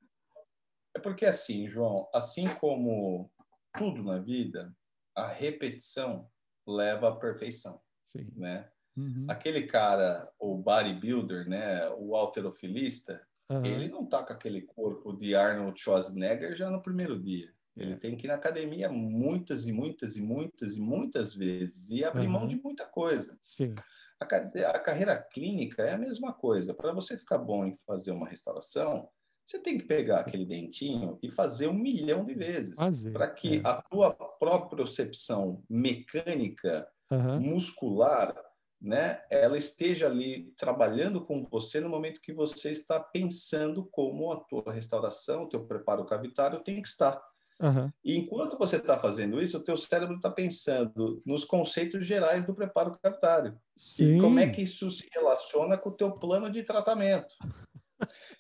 é 0.97 0.99
porque 0.99 1.27
assim, 1.27 1.69
João, 1.69 2.09
assim 2.15 2.49
como 2.59 3.31
tudo 3.77 4.03
na 4.03 4.19
vida, 4.19 4.75
a 5.17 5.29
repetição 5.29 6.29
leva 6.67 7.09
à 7.09 7.17
perfeição, 7.17 7.81
Sim. 8.07 8.31
né? 8.37 8.69
Uhum. 8.97 9.27
Aquele 9.29 9.67
cara, 9.67 10.31
o 10.39 10.57
bodybuilder, 10.57 11.49
né, 11.49 11.89
o 11.97 12.15
alterofilista, 12.15 13.25
uhum. 13.51 13.65
ele 13.65 13.89
não 13.89 14.05
tá 14.05 14.23
com 14.23 14.33
aquele 14.33 14.63
corpo 14.63 15.13
de 15.13 15.35
Arnold 15.35 15.81
Schwarzenegger 15.81 16.57
já 16.57 16.71
no 16.71 16.83
primeiro 16.83 17.21
dia. 17.21 17.53
Ele 17.77 17.93
é. 17.93 17.97
tem 17.97 18.17
que 18.17 18.27
ir 18.27 18.29
na 18.29 18.35
academia 18.35 18.89
muitas 18.91 19.67
e 19.67 19.73
muitas 19.73 20.17
e 20.17 20.21
muitas 20.21 20.77
e 20.77 20.81
muitas 20.81 21.35
vezes 21.35 21.89
e 21.89 22.05
abrir 22.05 22.27
uhum. 22.27 22.33
mão 22.33 22.49
de 22.49 22.57
muita 22.57 22.85
coisa. 22.85 23.39
Sim. 23.43 23.75
A, 24.21 24.25
a 24.25 24.79
carreira 24.79 25.17
clínica 25.17 25.83
é 25.83 25.95
a 25.95 25.99
mesma 25.99 26.33
coisa. 26.33 26.75
Para 26.75 26.93
você 26.93 27.17
ficar 27.17 27.39
bom 27.39 27.65
em 27.65 27.73
fazer 27.73 28.11
uma 28.11 28.29
restauração, 28.29 29.09
você 29.51 29.59
tem 29.59 29.79
que 29.79 29.85
pegar 29.85 30.21
aquele 30.21 30.45
dentinho 30.45 31.19
e 31.21 31.29
fazer 31.29 31.67
um 31.67 31.75
milhão 31.75 32.23
de 32.23 32.35
vezes 32.35 32.79
para 33.13 33.29
que 33.29 33.57
é. 33.57 33.61
a 33.65 33.83
tua 33.83 34.13
própria 34.13 34.77
percepção 34.77 35.65
mecânica, 35.69 36.89
uhum. 37.11 37.41
muscular, 37.41 38.33
né, 38.81 39.21
ela 39.29 39.59
esteja 39.59 40.07
ali 40.07 40.55
trabalhando 40.57 41.25
com 41.27 41.45
você 41.45 41.81
no 41.81 41.89
momento 41.89 42.21
que 42.21 42.33
você 42.33 42.71
está 42.71 43.01
pensando 43.01 43.89
como 43.91 44.31
a 44.31 44.37
tua 44.37 44.73
restauração, 44.73 45.43
o 45.43 45.49
teu 45.49 45.67
preparo 45.67 46.07
cavitário 46.07 46.63
tem 46.63 46.81
que 46.81 46.89
estar. 46.89 47.21
Uhum. 47.61 47.91
E 48.05 48.17
enquanto 48.17 48.57
você 48.57 48.77
está 48.77 48.97
fazendo 48.97 49.43
isso, 49.43 49.59
o 49.59 49.65
teu 49.65 49.77
cérebro 49.77 50.15
está 50.15 50.31
pensando 50.31 51.21
nos 51.27 51.45
conceitos 51.45 52.07
gerais 52.07 52.45
do 52.47 52.55
preparo 52.55 52.97
cavitário. 53.03 53.59
Sim. 53.77 54.17
E 54.17 54.21
como 54.21 54.39
é 54.39 54.49
que 54.49 54.63
isso 54.63 54.91
se 54.91 55.07
relaciona 55.13 55.77
com 55.77 55.91
o 55.91 55.97
teu 55.97 56.13
plano 56.13 56.49
de 56.49 56.63
tratamento. 56.63 57.35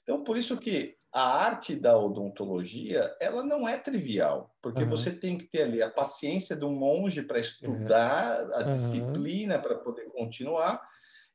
Então, 0.03 0.25
por 0.25 0.39
isso 0.39 0.57
que 0.57 0.97
a 1.13 1.23
arte 1.23 1.75
da 1.75 1.99
odontologia, 1.99 3.15
ela 3.21 3.43
não 3.43 3.69
é 3.69 3.77
trivial, 3.77 4.55
porque 4.63 4.85
uhum. 4.85 4.91
você 4.91 5.11
tem 5.11 5.37
que 5.37 5.47
ter 5.47 5.63
ali 5.63 5.83
a 5.83 5.91
paciência 5.91 6.57
de 6.57 6.65
um 6.65 6.73
monge 6.73 7.23
para 7.23 7.41
estudar, 7.41 8.45
uhum. 8.45 8.55
a 8.55 8.63
disciplina 8.63 9.59
para 9.59 9.77
poder 9.77 10.05
continuar, 10.11 10.81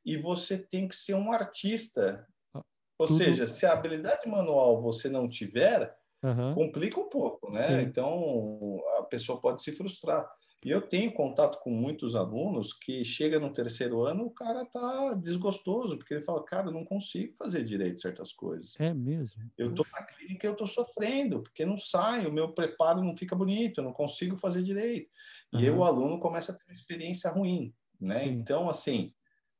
e 0.04 0.16
você 0.16 0.56
tem 0.56 0.88
que 0.88 0.96
ser 0.96 1.14
um 1.14 1.30
artista. 1.30 2.26
Ah, 2.54 2.62
Ou 2.98 3.06
Tudo... 3.06 3.18
seja, 3.18 3.46
se 3.46 3.66
a 3.66 3.72
habilidade 3.72 4.26
manual 4.28 4.80
você 4.80 5.10
não 5.10 5.28
tiver, 5.28 5.94
uhum. 6.22 6.54
complica 6.54 6.98
um 6.98 7.08
pouco, 7.08 7.50
né? 7.52 7.66
Sim. 7.66 7.84
Então, 7.84 8.80
a 8.98 9.02
pessoa 9.02 9.40
pode 9.40 9.62
se 9.62 9.72
frustrar. 9.72 10.26
E 10.64 10.70
eu 10.70 10.80
tenho 10.80 11.12
contato 11.12 11.60
com 11.60 11.70
muitos 11.70 12.16
alunos 12.16 12.72
que 12.72 13.04
chega 13.04 13.38
no 13.38 13.52
terceiro 13.52 14.02
ano, 14.02 14.24
o 14.24 14.30
cara 14.30 14.64
tá 14.64 15.14
desgostoso, 15.14 15.96
porque 15.96 16.14
ele 16.14 16.22
fala, 16.22 16.44
cara, 16.44 16.68
eu 16.68 16.72
não 16.72 16.84
consigo 16.84 17.36
fazer 17.36 17.62
direito 17.62 18.00
certas 18.00 18.32
coisas. 18.32 18.74
É 18.78 18.92
mesmo? 18.92 19.42
Eu 19.56 19.74
tô 19.74 19.86
na 19.92 20.02
clínica 20.02 20.46
e 20.46 20.50
eu 20.50 20.56
tô 20.56 20.66
sofrendo, 20.66 21.42
porque 21.42 21.64
não 21.64 21.78
sai, 21.78 22.26
o 22.26 22.32
meu 22.32 22.52
preparo 22.52 23.02
não 23.02 23.14
fica 23.14 23.36
bonito, 23.36 23.78
eu 23.78 23.84
não 23.84 23.92
consigo 23.92 24.36
fazer 24.36 24.62
direito. 24.62 25.10
E 25.52 25.58
aí 25.58 25.70
o 25.70 25.84
aluno 25.84 26.18
começa 26.18 26.52
a 26.52 26.54
ter 26.54 26.64
uma 26.64 26.74
experiência 26.74 27.30
ruim, 27.30 27.72
né? 28.00 28.20
Sim. 28.20 28.30
Então, 28.30 28.68
assim, 28.68 29.12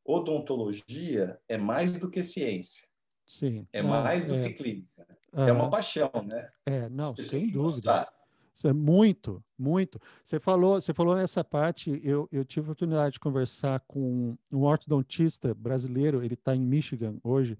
odontologia 0.04 1.38
é 1.48 1.56
mais 1.56 1.98
do 1.98 2.10
que 2.10 2.24
ciência. 2.24 2.88
Sim. 3.26 3.66
É 3.72 3.82
não, 3.82 3.90
mais 3.90 4.24
do 4.24 4.34
é... 4.34 4.42
que 4.48 4.54
clínica. 4.54 5.06
É 5.32 5.52
uma 5.52 5.68
paixão, 5.68 6.10
né? 6.24 6.50
É, 6.64 6.88
não, 6.88 7.14
Você 7.14 7.24
sem 7.26 7.50
dúvida. 7.50 7.92
Gostar. 7.92 8.15
É 8.64 8.72
muito, 8.72 9.44
muito. 9.58 10.00
Você 10.24 10.40
falou, 10.40 10.80
você 10.80 10.94
falou 10.94 11.14
nessa 11.14 11.44
parte, 11.44 12.00
eu, 12.02 12.28
eu 12.32 12.44
tive 12.44 12.66
a 12.66 12.70
oportunidade 12.70 13.14
de 13.14 13.20
conversar 13.20 13.80
com 13.80 14.36
um 14.50 14.62
ortodontista 14.62 15.54
brasileiro, 15.54 16.22
ele 16.24 16.34
está 16.34 16.56
em 16.56 16.60
Michigan 16.60 17.18
hoje, 17.22 17.58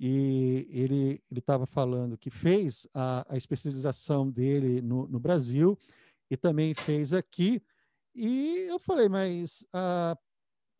e 0.00 0.66
ele 0.70 1.22
estava 1.30 1.66
falando 1.66 2.16
que 2.16 2.30
fez 2.30 2.88
a, 2.94 3.26
a 3.28 3.36
especialização 3.36 4.30
dele 4.30 4.80
no, 4.80 5.06
no, 5.06 5.20
Brasil 5.20 5.78
e 6.30 6.36
também 6.36 6.74
fez 6.74 7.12
aqui. 7.12 7.62
E 8.14 8.66
eu 8.68 8.78
falei, 8.78 9.08
mas 9.08 9.66
ah, 9.72 10.16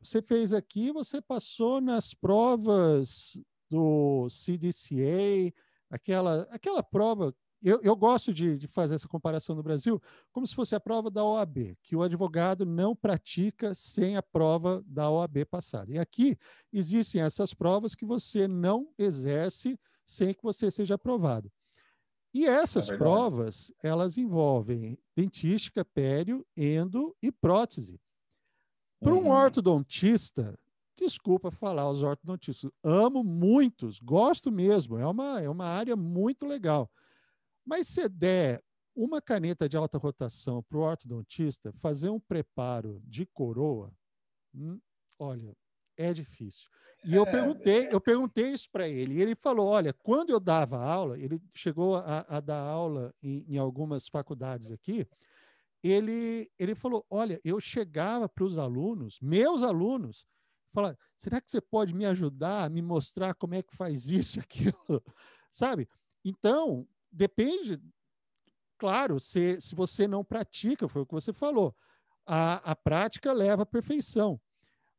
você 0.02 0.20
fez 0.22 0.52
aqui, 0.52 0.92
você 0.92 1.20
passou 1.20 1.80
nas 1.80 2.12
provas 2.14 3.40
do 3.70 4.28
CDCA, 4.28 5.52
aquela, 5.90 6.42
aquela 6.50 6.82
prova 6.82 7.34
eu, 7.64 7.80
eu 7.82 7.96
gosto 7.96 8.32
de, 8.32 8.58
de, 8.58 8.66
fazer 8.68 8.94
essa 8.94 9.08
comparação 9.08 9.56
no 9.56 9.62
Brasil 9.62 10.00
como 10.30 10.46
se 10.46 10.54
fosse 10.54 10.74
a 10.74 10.80
prova 10.80 11.10
da 11.10 11.24
OAB, 11.24 11.76
que 11.82 11.96
o 11.96 12.02
advogado 12.02 12.66
não 12.66 12.94
pratica 12.94 13.72
sem 13.72 14.16
a 14.16 14.22
prova 14.22 14.84
da 14.86 15.10
OAB 15.10 15.46
passada. 15.50 15.90
E 15.90 15.98
aqui 15.98 16.36
existem 16.70 17.22
essas 17.22 17.54
provas 17.54 17.94
que 17.94 18.04
você 18.04 18.46
não 18.46 18.92
exerce 18.98 19.80
sem 20.06 20.34
que 20.34 20.42
você 20.42 20.70
seja 20.70 20.96
aprovado. 20.96 21.50
E 22.34 22.46
essas 22.46 22.90
é 22.90 22.98
provas, 22.98 23.72
elas 23.82 24.18
envolvem 24.18 24.98
dentística, 25.16 25.84
pério, 25.84 26.44
endo 26.54 27.16
e 27.22 27.32
prótese. 27.32 27.98
Para 29.00 29.14
um 29.14 29.24
uhum. 29.24 29.30
ortodontista, 29.30 30.58
desculpa 30.96 31.50
falar 31.50 31.88
os 31.88 32.02
ortodontistas, 32.02 32.70
amo 32.82 33.24
muitos, 33.24 34.00
gosto 34.00 34.52
mesmo, 34.52 34.98
é 34.98 35.06
uma, 35.06 35.40
é 35.40 35.48
uma 35.48 35.66
área 35.66 35.96
muito 35.96 36.44
legal. 36.44 36.90
Mas 37.64 37.88
se 37.88 38.08
der 38.08 38.62
uma 38.94 39.20
caneta 39.20 39.68
de 39.68 39.76
alta 39.76 39.98
rotação 39.98 40.62
para 40.62 40.78
o 40.78 40.82
ortodontista 40.82 41.72
fazer 41.80 42.10
um 42.10 42.20
preparo 42.20 43.00
de 43.04 43.26
coroa, 43.26 43.92
hum, 44.54 44.80
olha, 45.18 45.56
é 45.96 46.12
difícil. 46.12 46.68
E 47.04 47.14
eu 47.14 47.24
é, 47.24 47.30
perguntei, 47.30 47.86
é. 47.86 47.94
eu 47.94 48.00
perguntei 48.00 48.48
isso 48.50 48.68
para 48.70 48.88
ele, 48.88 49.14
e 49.14 49.22
ele 49.22 49.34
falou: 49.34 49.66
olha, 49.66 49.92
quando 49.92 50.30
eu 50.30 50.40
dava 50.40 50.78
aula, 50.78 51.18
ele 51.18 51.40
chegou 51.54 51.96
a, 51.96 52.24
a 52.28 52.40
dar 52.40 52.60
aula 52.60 53.14
em, 53.22 53.44
em, 53.48 53.58
algumas 53.58 54.08
faculdades 54.08 54.72
aqui, 54.72 55.06
ele, 55.82 56.50
ele 56.58 56.74
falou: 56.74 57.04
olha, 57.10 57.40
eu 57.44 57.60
chegava 57.60 58.28
para 58.28 58.44
os 58.44 58.56
alunos, 58.56 59.18
meus 59.20 59.62
alunos, 59.62 60.26
falar: 60.72 60.96
será 61.16 61.40
que 61.40 61.50
você 61.50 61.60
pode 61.60 61.92
me 61.92 62.06
ajudar, 62.06 62.70
me 62.70 62.80
mostrar 62.80 63.34
como 63.34 63.54
é 63.54 63.62
que 63.62 63.76
faz 63.76 64.08
isso 64.08 64.38
e 64.38 64.40
aquilo? 64.40 64.74
Sabe? 65.52 65.86
Então, 66.24 66.88
depende, 67.14 67.80
claro, 68.78 69.20
se, 69.20 69.60
se 69.60 69.74
você 69.74 70.06
não 70.08 70.24
pratica, 70.24 70.88
foi 70.88 71.02
o 71.02 71.06
que 71.06 71.14
você 71.14 71.32
falou, 71.32 71.74
a, 72.26 72.72
a 72.72 72.76
prática 72.76 73.32
leva 73.32 73.62
à 73.62 73.66
perfeição. 73.66 74.40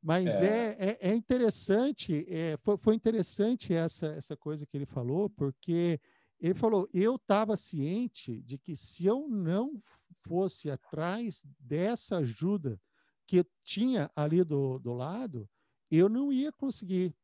Mas 0.01 0.35
é, 0.35 0.77
é, 0.79 0.89
é, 1.01 1.09
é 1.09 1.15
interessante, 1.15 2.25
é, 2.29 2.57
foi, 2.57 2.77
foi 2.77 2.93
interessante 2.93 3.73
essa, 3.73 4.05
essa 4.07 4.37
coisa 4.37 4.65
que 4.65 4.77
ele 4.77 4.85
falou, 4.85 5.31
porque 5.31 5.99
ele 6.39 6.53
falou: 6.53 6.87
eu 6.93 7.15
estava 7.15 7.57
ciente 7.57 8.39
de 8.43 8.57
que 8.57 8.75
se 8.75 9.05
eu 9.05 9.27
não 9.27 9.81
fosse 10.21 10.69
atrás 10.69 11.43
dessa 11.59 12.17
ajuda 12.17 12.79
que 13.25 13.43
tinha 13.63 14.11
ali 14.15 14.43
do, 14.43 14.77
do 14.77 14.93
lado, 14.93 15.49
eu 15.89 16.07
não 16.07 16.31
ia 16.31 16.51
conseguir 16.51 17.15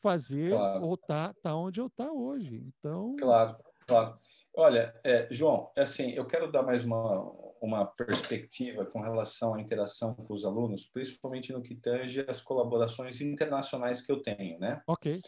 fazer 0.00 0.50
claro. 0.50 0.84
ou 0.84 0.96
tá, 0.96 1.34
tá 1.42 1.56
onde 1.56 1.80
eu 1.80 1.90
tá 1.90 2.12
hoje. 2.12 2.62
Então, 2.64 3.16
claro. 3.16 3.56
Claro. 3.88 4.18
Olha, 4.54 4.94
é, 5.02 5.26
João, 5.30 5.70
assim, 5.76 6.10
eu 6.10 6.26
quero 6.26 6.52
dar 6.52 6.62
mais 6.62 6.84
uma, 6.84 7.22
uma 7.60 7.86
perspectiva 7.86 8.84
com 8.84 9.00
relação 9.00 9.54
à 9.54 9.60
interação 9.60 10.14
com 10.14 10.34
os 10.34 10.44
alunos, 10.44 10.84
principalmente 10.84 11.52
no 11.52 11.62
que 11.62 11.74
tange 11.74 12.24
as 12.28 12.42
colaborações 12.42 13.20
internacionais 13.20 14.02
que 14.02 14.12
eu 14.12 14.20
tenho, 14.20 14.58
né? 14.58 14.82
Ok. 14.86 15.20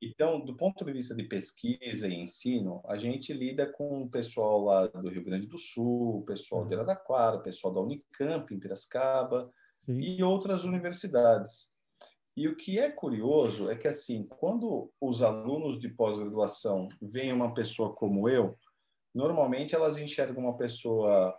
Então, 0.00 0.40
do 0.40 0.56
ponto 0.56 0.84
de 0.84 0.92
vista 0.92 1.14
de 1.14 1.24
pesquisa 1.24 2.06
e 2.06 2.14
ensino, 2.14 2.82
a 2.86 2.96
gente 2.96 3.32
lida 3.32 3.66
com 3.70 4.02
o 4.02 4.10
pessoal 4.10 4.62
lá 4.62 4.86
do 4.86 5.08
Rio 5.08 5.24
Grande 5.24 5.46
do 5.46 5.58
Sul, 5.58 6.18
o 6.18 6.24
pessoal 6.24 6.62
uhum. 6.62 6.68
de 6.68 6.74
Araraquara, 6.74 7.36
o 7.36 7.42
pessoal 7.42 7.74
da 7.74 7.80
Unicamp, 7.80 8.54
em 8.54 8.58
Piracicaba, 8.58 9.52
Sim. 9.84 9.98
e 9.98 10.22
outras 10.22 10.64
universidades. 10.64 11.68
E 12.36 12.46
o 12.48 12.54
que 12.54 12.78
é 12.78 12.90
curioso 12.90 13.70
é 13.70 13.76
que, 13.76 13.88
assim, 13.88 14.26
quando 14.26 14.92
os 15.00 15.22
alunos 15.22 15.80
de 15.80 15.88
pós-graduação 15.88 16.88
veem 17.00 17.32
uma 17.32 17.54
pessoa 17.54 17.94
como 17.94 18.28
eu, 18.28 18.58
normalmente 19.14 19.74
elas 19.74 19.96
enxergam 19.96 20.44
uma 20.44 20.56
pessoa 20.56 21.34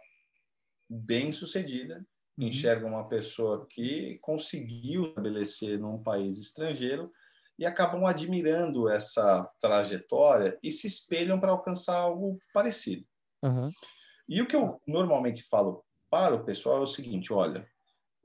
bem-sucedida, 0.90 1.98
uhum. 2.38 2.48
enxergam 2.48 2.90
uma 2.90 3.08
pessoa 3.08 3.68
que 3.70 4.18
conseguiu 4.20 5.10
estabelecer 5.10 5.78
num 5.80 6.02
país 6.02 6.40
estrangeiro 6.40 7.12
e 7.60 7.66
acabam 7.66 8.06
admirando 8.06 8.90
essa 8.90 9.48
trajetória 9.60 10.58
e 10.64 10.72
se 10.72 10.88
espelham 10.88 11.40
para 11.40 11.52
alcançar 11.52 11.98
algo 11.98 12.40
parecido. 12.52 13.06
Uhum. 13.44 13.72
E 14.28 14.42
o 14.42 14.48
que 14.48 14.56
eu 14.56 14.82
normalmente 14.88 15.44
falo 15.44 15.84
para 16.10 16.36
o 16.36 16.44
pessoal 16.44 16.78
é 16.80 16.82
o 16.82 16.88
seguinte: 16.88 17.32
olha, 17.32 17.68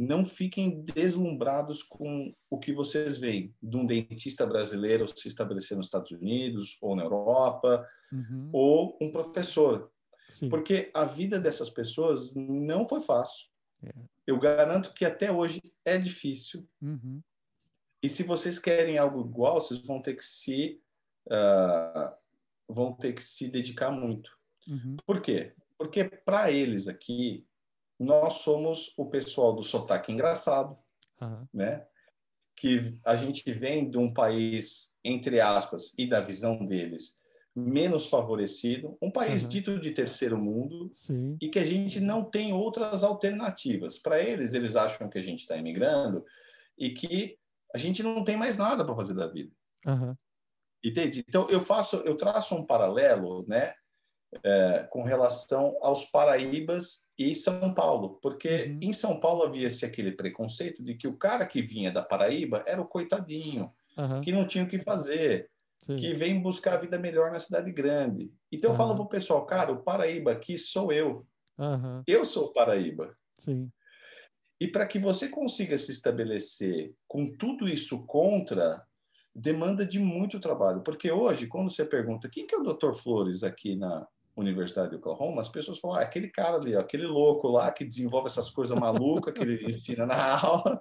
não 0.03 0.25
fiquem 0.25 0.83
deslumbrados 0.83 1.83
com 1.83 2.35
o 2.51 2.59
que 2.59 2.73
vocês 2.73 3.19
veem 3.19 3.55
de 3.63 3.77
um 3.77 3.87
dentista 3.87 4.45
brasileiro 4.45 5.07
se 5.07 5.29
estabelecer 5.29 5.77
nos 5.77 5.87
Estados 5.87 6.11
Unidos 6.11 6.77
ou 6.81 6.97
na 6.97 7.03
Europa, 7.03 7.89
uhum. 8.13 8.51
ou 8.53 8.99
um 9.01 9.11
professor. 9.11 9.91
Sim. 10.29 10.49
Porque 10.49 10.91
a 10.93 11.05
vida 11.05 11.39
dessas 11.39 11.71
pessoas 11.71 12.35
não 12.35 12.87
foi 12.87 13.01
fácil. 13.01 13.47
É. 13.85 13.93
Eu 14.27 14.39
garanto 14.39 14.93
que 14.93 15.05
até 15.05 15.31
hoje 15.31 15.61
é 15.85 15.99
difícil. 15.99 16.67
Uhum. 16.81 17.21
E 18.03 18.09
se 18.09 18.23
vocês 18.23 18.59
querem 18.59 18.99
algo 18.99 19.21
igual, 19.21 19.61
vocês 19.61 19.81
vão 19.81 20.01
ter 20.01 20.15
que 20.15 20.25
se 20.25 20.81
uh, 21.29 22.17
vão 22.69 22.93
ter 22.93 23.13
que 23.13 23.23
se 23.23 23.49
dedicar 23.49 23.91
muito. 23.91 24.37
Uhum. 24.67 24.97
Por 25.07 25.21
quê? 25.21 25.53
Porque 25.79 26.05
para 26.05 26.51
eles 26.51 26.89
aqui 26.89 27.47
nós 28.03 28.35
somos 28.35 28.93
o 28.97 29.07
pessoal 29.07 29.55
do 29.55 29.63
sotaque 29.63 30.13
engraçado, 30.13 30.77
uhum. 31.21 31.47
né? 31.53 31.87
Que 32.57 32.99
a 33.05 33.17
gente 33.17 33.51
vem 33.53 33.91
de 33.91 33.99
um 33.99 34.13
país, 34.13 34.93
entre 35.05 35.41
aspas, 35.41 35.95
e 35.97 36.07
da 36.07 36.21
visão 36.21 36.65
deles, 36.67 37.17
menos 37.55 38.09
favorecido, 38.09 38.97
um 39.01 39.11
país 39.11 39.45
uhum. 39.45 39.49
dito 39.49 39.79
de 39.79 39.91
terceiro 39.93 40.39
mundo, 40.39 40.91
Sim. 40.93 41.37
e 41.41 41.49
que 41.49 41.59
a 41.59 41.65
gente 41.65 42.01
não 42.01 42.25
tem 42.25 42.53
outras 42.53 43.05
alternativas. 43.05 43.99
Para 43.99 44.21
eles, 44.21 44.55
eles 44.55 44.75
acham 44.75 45.09
que 45.09 45.19
a 45.19 45.23
gente 45.23 45.41
está 45.41 45.57
imigrando 45.57 46.25
e 46.79 46.91
que 46.91 47.39
a 47.75 47.79
gente 47.79 48.03
não 48.03 48.25
tem 48.25 48.37
mais 48.37 48.57
nada 48.57 48.85
para 48.85 48.97
fazer 48.97 49.15
da 49.15 49.27
vida. 49.27 49.53
Uhum. 49.87 50.15
Entende? 50.85 51.25
Então 51.29 51.49
eu 51.49 51.61
faço, 51.61 51.97
eu 51.99 52.17
traço 52.17 52.55
um 52.55 52.67
paralelo, 52.67 53.45
né, 53.47 53.73
é, 54.45 54.87
com 54.91 55.03
relação 55.03 55.77
aos 55.81 56.05
Paraíbas 56.05 57.07
e 57.19 57.35
São 57.35 57.75
Paulo, 57.75 58.19
porque 58.23 58.65
uhum. 58.67 58.79
em 58.81 58.93
São 58.93 59.21
Paulo 59.21 59.43
havia-se 59.43 59.85
aquele 59.85 60.13
preconceito 60.13 60.83
de 60.83 60.95
que 60.95 61.07
o 61.07 61.17
cara 61.17 61.47
que 61.47 61.61
vinha 61.61 61.91
da 61.91 62.03
Paraíba 62.03 62.65
era 62.67 62.81
o 62.81 62.89
coitadinho, 62.89 63.73
uhum. 63.97 64.21
que 64.21 64.33
não 64.33 64.47
tinha 64.47 64.65
o 64.65 64.69
que 64.69 64.79
fazer, 64.79 65.51
Sim. 65.83 65.97
que 65.97 66.15
vem 66.15 66.41
buscar 66.41 66.75
a 66.75 66.81
vida 66.81 66.99
melhor 66.99 67.31
na 67.31 67.39
cidade 67.39 67.71
grande. 67.71 68.33
Então 68.51 68.71
uhum. 68.71 68.75
eu 68.75 68.79
falo 68.79 68.95
para 68.95 69.05
o 69.05 69.09
pessoal, 69.09 69.45
cara, 69.45 69.73
o 69.73 69.83
Paraíba 69.83 70.33
aqui 70.33 70.57
sou 70.57 70.93
eu. 70.93 71.27
Eu 72.07 72.25
sou 72.25 72.47
o 72.47 72.53
Paraíba. 72.53 73.15
Sim. 73.39 73.71
E 74.61 74.67
para 74.67 74.87
que 74.87 74.99
você 74.99 75.29
consiga 75.29 75.77
se 75.77 75.93
estabelecer 75.93 76.95
com 77.07 77.25
tudo 77.37 77.69
isso 77.69 78.05
contra, 78.07 78.85
demanda 79.35 79.85
de 79.85 79.99
muito 79.99 80.39
trabalho. 80.39 80.83
Porque 80.83 81.11
hoje, 81.11 81.47
quando 81.47 81.71
você 81.71 81.85
pergunta 81.85 82.29
quem 82.29 82.47
que 82.47 82.55
é 82.55 82.59
o 82.59 82.63
Dr. 82.63 82.93
Flores 82.93 83.43
aqui 83.43 83.77
na 83.77 84.07
Universidade 84.37 84.91
de 84.91 84.97
Oklahoma, 84.97 85.41
as 85.43 85.49
pessoas 85.49 85.79
falam, 85.79 85.99
ah, 85.99 86.03
aquele 86.03 86.29
cara 86.29 86.57
ali, 86.57 86.75
aquele 86.75 87.07
louco 87.07 87.49
lá 87.49 87.71
que 87.71 87.85
desenvolve 87.85 88.29
essas 88.29 88.51
coisas 88.51 88.79
malucas 88.79 89.35
que 89.35 89.43
ele 89.43 89.67
ensina 89.67 90.07
na 90.07 90.41
aula. 90.41 90.81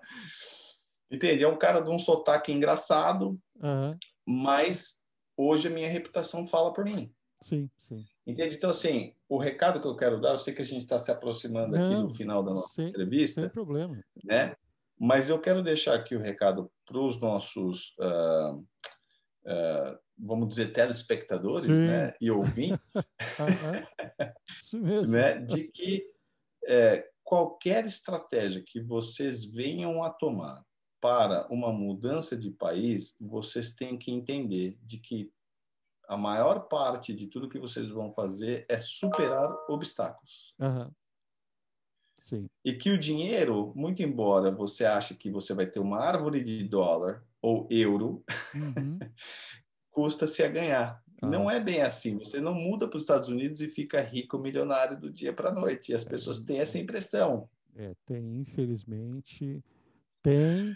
Entende? 1.11 1.43
É 1.43 1.47
um 1.47 1.57
cara 1.57 1.81
de 1.81 1.89
um 1.89 1.99
sotaque 1.99 2.51
engraçado, 2.51 3.37
uhum. 3.61 3.91
mas 4.25 5.01
hoje 5.35 5.67
a 5.67 5.71
minha 5.71 5.89
reputação 5.89 6.45
fala 6.45 6.71
por 6.71 6.85
mim. 6.85 7.13
Sim, 7.41 7.69
sim. 7.77 8.05
Entende? 8.25 8.55
Então, 8.55 8.69
assim, 8.69 9.13
o 9.27 9.37
recado 9.37 9.81
que 9.81 9.87
eu 9.87 9.95
quero 9.95 10.21
dar, 10.21 10.33
eu 10.33 10.39
sei 10.39 10.53
que 10.53 10.61
a 10.61 10.65
gente 10.65 10.83
está 10.83 10.99
se 10.99 11.11
aproximando 11.11 11.75
Não, 11.75 11.93
aqui 11.93 12.07
do 12.07 12.13
final 12.13 12.43
da 12.43 12.53
nossa 12.53 12.75
sem, 12.75 12.87
entrevista. 12.87 13.41
Sem 13.41 13.49
problema. 13.49 13.99
Né? 14.23 14.55
Mas 14.97 15.29
eu 15.29 15.39
quero 15.39 15.63
deixar 15.63 15.95
aqui 15.95 16.15
o 16.15 16.19
recado 16.19 16.71
para 16.85 16.99
os 16.99 17.19
nossos, 17.19 17.95
uh, 17.99 18.63
uh, 19.45 19.99
vamos 20.17 20.49
dizer, 20.49 20.71
telespectadores 20.71 21.79
né? 21.79 22.13
e 22.21 22.29
ouvintes, 22.29 22.79
Isso 24.59 24.77
mesmo. 24.77 25.07
né? 25.07 25.39
de 25.39 25.67
que 25.69 26.05
é, 26.65 27.09
qualquer 27.23 27.85
estratégia 27.85 28.63
que 28.65 28.79
vocês 28.81 29.43
venham 29.43 30.03
a 30.03 30.09
tomar 30.09 30.63
para 30.99 31.47
uma 31.49 31.73
mudança 31.73 32.37
de 32.37 32.51
país, 32.51 33.15
vocês 33.19 33.73
têm 33.73 33.97
que 33.97 34.11
entender 34.11 34.77
de 34.83 34.99
que 34.99 35.33
a 36.07 36.15
maior 36.15 36.67
parte 36.67 37.13
de 37.13 37.25
tudo 37.27 37.49
que 37.49 37.57
vocês 37.57 37.89
vão 37.89 38.13
fazer 38.13 38.65
é 38.69 38.77
superar 38.77 39.49
obstáculos. 39.69 40.53
Uhum. 40.59 40.91
Sim. 42.17 42.47
E 42.63 42.73
que 42.73 42.91
o 42.91 42.99
dinheiro, 42.99 43.73
muito 43.75 44.03
embora 44.03 44.51
você 44.51 44.85
ache 44.85 45.15
que 45.15 45.31
você 45.31 45.55
vai 45.55 45.65
ter 45.65 45.79
uma 45.79 45.97
árvore 45.97 46.43
de 46.43 46.63
dólar 46.63 47.25
ou 47.41 47.67
euro, 47.71 48.23
uhum. 48.55 48.99
custa-se 49.91 50.43
a 50.43 50.49
ganhar. 50.49 51.01
Ah. 51.21 51.27
Não 51.27 51.49
é 51.49 51.59
bem 51.59 51.81
assim. 51.81 52.17
Você 52.17 52.39
não 52.39 52.53
muda 52.53 52.87
para 52.87 52.97
os 52.97 53.03
Estados 53.03 53.29
Unidos 53.29 53.61
e 53.61 53.67
fica 53.67 54.01
rico, 54.01 54.39
milionário 54.39 54.99
do 54.99 55.11
dia 55.11 55.33
para 55.33 55.49
a 55.49 55.53
noite. 55.53 55.91
E 55.91 55.95
as 55.95 56.03
pessoas 56.03 56.41
é. 56.41 56.45
têm 56.45 56.59
essa 56.59 56.79
impressão. 56.79 57.49
É, 57.75 57.93
tem, 58.05 58.39
infelizmente, 58.39 59.63
tem. 60.21 60.75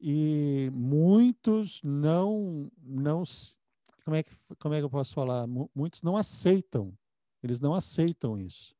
E 0.00 0.70
muitos 0.72 1.80
não, 1.82 2.70
não 2.82 3.24
como 4.04 4.16
é 4.16 4.22
que, 4.22 4.32
como 4.58 4.74
é 4.74 4.78
que 4.78 4.84
eu 4.84 4.90
posso 4.90 5.14
falar? 5.14 5.46
Muitos 5.74 6.02
não 6.02 6.16
aceitam, 6.16 6.92
eles 7.42 7.60
não 7.60 7.74
aceitam 7.74 8.38
isso. 8.38 8.74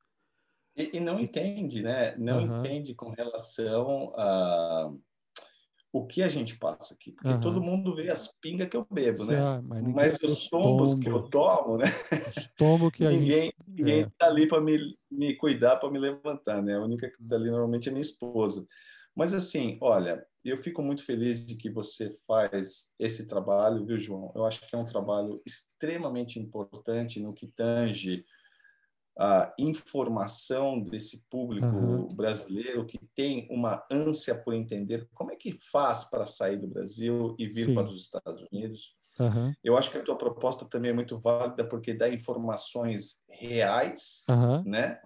E, 0.76 0.96
e 0.96 1.00
não 1.00 1.18
entende, 1.18 1.82
né? 1.82 2.14
Não 2.16 2.44
uhum. 2.44 2.58
entende 2.58 2.94
com 2.94 3.10
relação 3.10 4.12
a 4.16 4.92
o 5.94 6.04
que 6.04 6.24
a 6.24 6.28
gente 6.28 6.58
passa 6.58 6.92
aqui, 6.92 7.12
porque 7.12 7.28
uhum. 7.28 7.40
todo 7.40 7.62
mundo 7.62 7.94
vê 7.94 8.10
as 8.10 8.26
pingas 8.40 8.68
que 8.68 8.76
eu 8.76 8.84
bebo, 8.90 9.24
né? 9.24 9.38
Ah, 9.38 9.62
mas, 9.62 9.82
mas 9.84 10.18
os 10.24 10.48
tombos 10.48 10.90
tombo. 10.90 11.00
que 11.00 11.08
eu 11.08 11.22
tomo, 11.22 11.76
né? 11.78 11.84
Os 12.36 12.48
tombos 12.58 12.90
que 12.90 13.06
ninguém, 13.06 13.44
gente... 13.44 13.56
ninguém 13.68 14.00
é. 14.00 14.10
tá 14.18 14.26
ali 14.26 14.48
para 14.48 14.60
me, 14.60 14.76
me 15.08 15.36
cuidar, 15.36 15.76
para 15.76 15.88
me 15.88 16.00
levantar, 16.00 16.60
né? 16.60 16.74
A 16.74 16.82
única 16.82 17.08
que 17.08 17.22
tá 17.22 17.36
ali 17.36 17.48
normalmente 17.48 17.88
é 17.88 17.92
minha 17.92 18.02
esposa. 18.02 18.66
Mas 19.14 19.32
assim, 19.32 19.78
olha, 19.80 20.26
eu 20.44 20.56
fico 20.56 20.82
muito 20.82 21.04
feliz 21.04 21.46
de 21.46 21.54
que 21.54 21.70
você 21.70 22.10
faz 22.26 22.92
esse 22.98 23.28
trabalho, 23.28 23.86
viu, 23.86 23.96
João? 23.96 24.32
Eu 24.34 24.44
acho 24.44 24.66
que 24.68 24.74
é 24.74 24.78
um 24.78 24.84
trabalho 24.84 25.40
extremamente 25.46 26.40
importante 26.40 27.20
no 27.20 27.32
que 27.32 27.46
tange 27.46 28.24
a 29.18 29.54
informação 29.58 30.80
desse 30.80 31.24
público 31.30 31.66
uhum. 31.66 32.08
brasileiro 32.08 32.84
que 32.84 32.98
tem 33.14 33.46
uma 33.50 33.84
ânsia 33.90 34.34
por 34.34 34.54
entender 34.54 35.08
como 35.14 35.30
é 35.30 35.36
que 35.36 35.52
faz 35.70 36.04
para 36.04 36.26
sair 36.26 36.56
do 36.56 36.66
Brasil 36.66 37.34
e 37.38 37.46
vir 37.46 37.66
Sim. 37.66 37.74
para 37.74 37.84
os 37.84 38.00
Estados 38.00 38.44
Unidos. 38.50 38.96
Uhum. 39.18 39.54
Eu 39.62 39.76
acho 39.76 39.90
que 39.90 39.98
a 39.98 40.02
tua 40.02 40.18
proposta 40.18 40.64
também 40.64 40.90
é 40.90 40.94
muito 40.94 41.18
válida 41.18 41.64
porque 41.64 41.94
dá 41.94 42.08
informações 42.08 43.22
reais, 43.28 44.24
uhum. 44.28 44.64
né? 44.64 45.00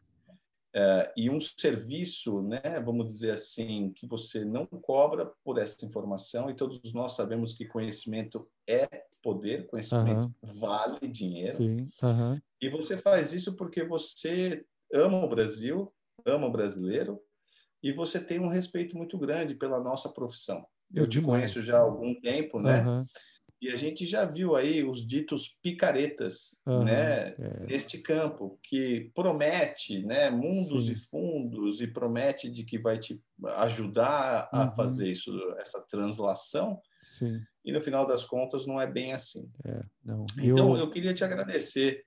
Uh, 0.77 1.11
e 1.17 1.31
um 1.31 1.41
serviço, 1.41 2.43
né, 2.43 2.61
vamos 2.85 3.09
dizer 3.09 3.31
assim, 3.33 3.91
que 3.91 4.07
você 4.07 4.45
não 4.45 4.67
cobra 4.67 5.33
por 5.43 5.59
essa 5.59 5.85
informação, 5.85 6.49
e 6.49 6.55
todos 6.55 6.93
nós 6.93 7.13
sabemos 7.17 7.55
que 7.55 7.67
conhecimento 7.67 8.47
é 8.69 8.87
poder, 9.23 9.67
conhecimento 9.67 10.33
uhum. 10.43 10.55
vale 10.61 11.09
dinheiro. 11.09 11.57
Sim. 11.57 11.89
Uhum. 12.03 12.41
E 12.61 12.69
você 12.69 12.97
faz 12.97 13.33
isso 13.33 13.55
porque 13.55 13.85
você 13.85 14.65
ama 14.93 15.25
o 15.25 15.29
Brasil, 15.29 15.93
ama 16.25 16.47
o 16.47 16.53
brasileiro, 16.53 17.21
e 17.83 17.93
você 17.93 18.21
tem 18.21 18.41
um 18.41 18.49
respeito 18.49 18.97
muito 18.97 19.17
grande 19.19 19.55
pela 19.55 19.81
nossa 19.81 20.09
profissão. 20.09 20.67
Eu, 20.93 21.05
Eu 21.05 21.09
te 21.09 21.21
demais. 21.21 21.41
conheço 21.43 21.63
já 21.63 21.77
há 21.77 21.83
algum 21.83 22.15
tempo, 22.21 22.59
né? 22.61 22.83
Uhum. 22.85 23.05
E 23.61 23.71
a 23.71 23.77
gente 23.77 24.07
já 24.07 24.25
viu 24.25 24.55
aí 24.55 24.85
os 24.85 25.05
ditos 25.05 25.59
picaretas, 25.61 26.63
né, 26.65 27.31
é. 27.31 27.67
neste 27.67 27.99
campo, 27.99 28.57
que 28.63 29.11
promete, 29.13 30.05
né, 30.07 30.31
mundos 30.31 30.87
Sim. 30.87 30.93
e 30.93 30.95
fundos 30.95 31.81
e 31.81 31.89
promete 31.89 32.49
de 32.49 32.63
que 32.63 32.79
vai 32.79 32.99
te 32.99 33.21
ajudar 33.57 34.49
a 34.53 34.67
uhum. 34.67 34.73
fazer 34.75 35.09
isso, 35.09 35.33
essa 35.59 35.81
translação. 35.81 36.81
Sim. 37.03 37.41
E 37.69 37.73
no 37.73 37.83
final 37.83 38.07
das 38.07 38.25
contas 38.25 38.65
não 38.65 38.81
é 38.81 38.87
bem 38.87 39.13
assim. 39.13 39.53
É, 39.63 39.85
não. 40.03 40.25
Então 40.39 40.71
eu, 40.71 40.79
eu 40.79 40.91
queria 40.91 41.13
te 41.13 41.23
agradecer 41.23 42.03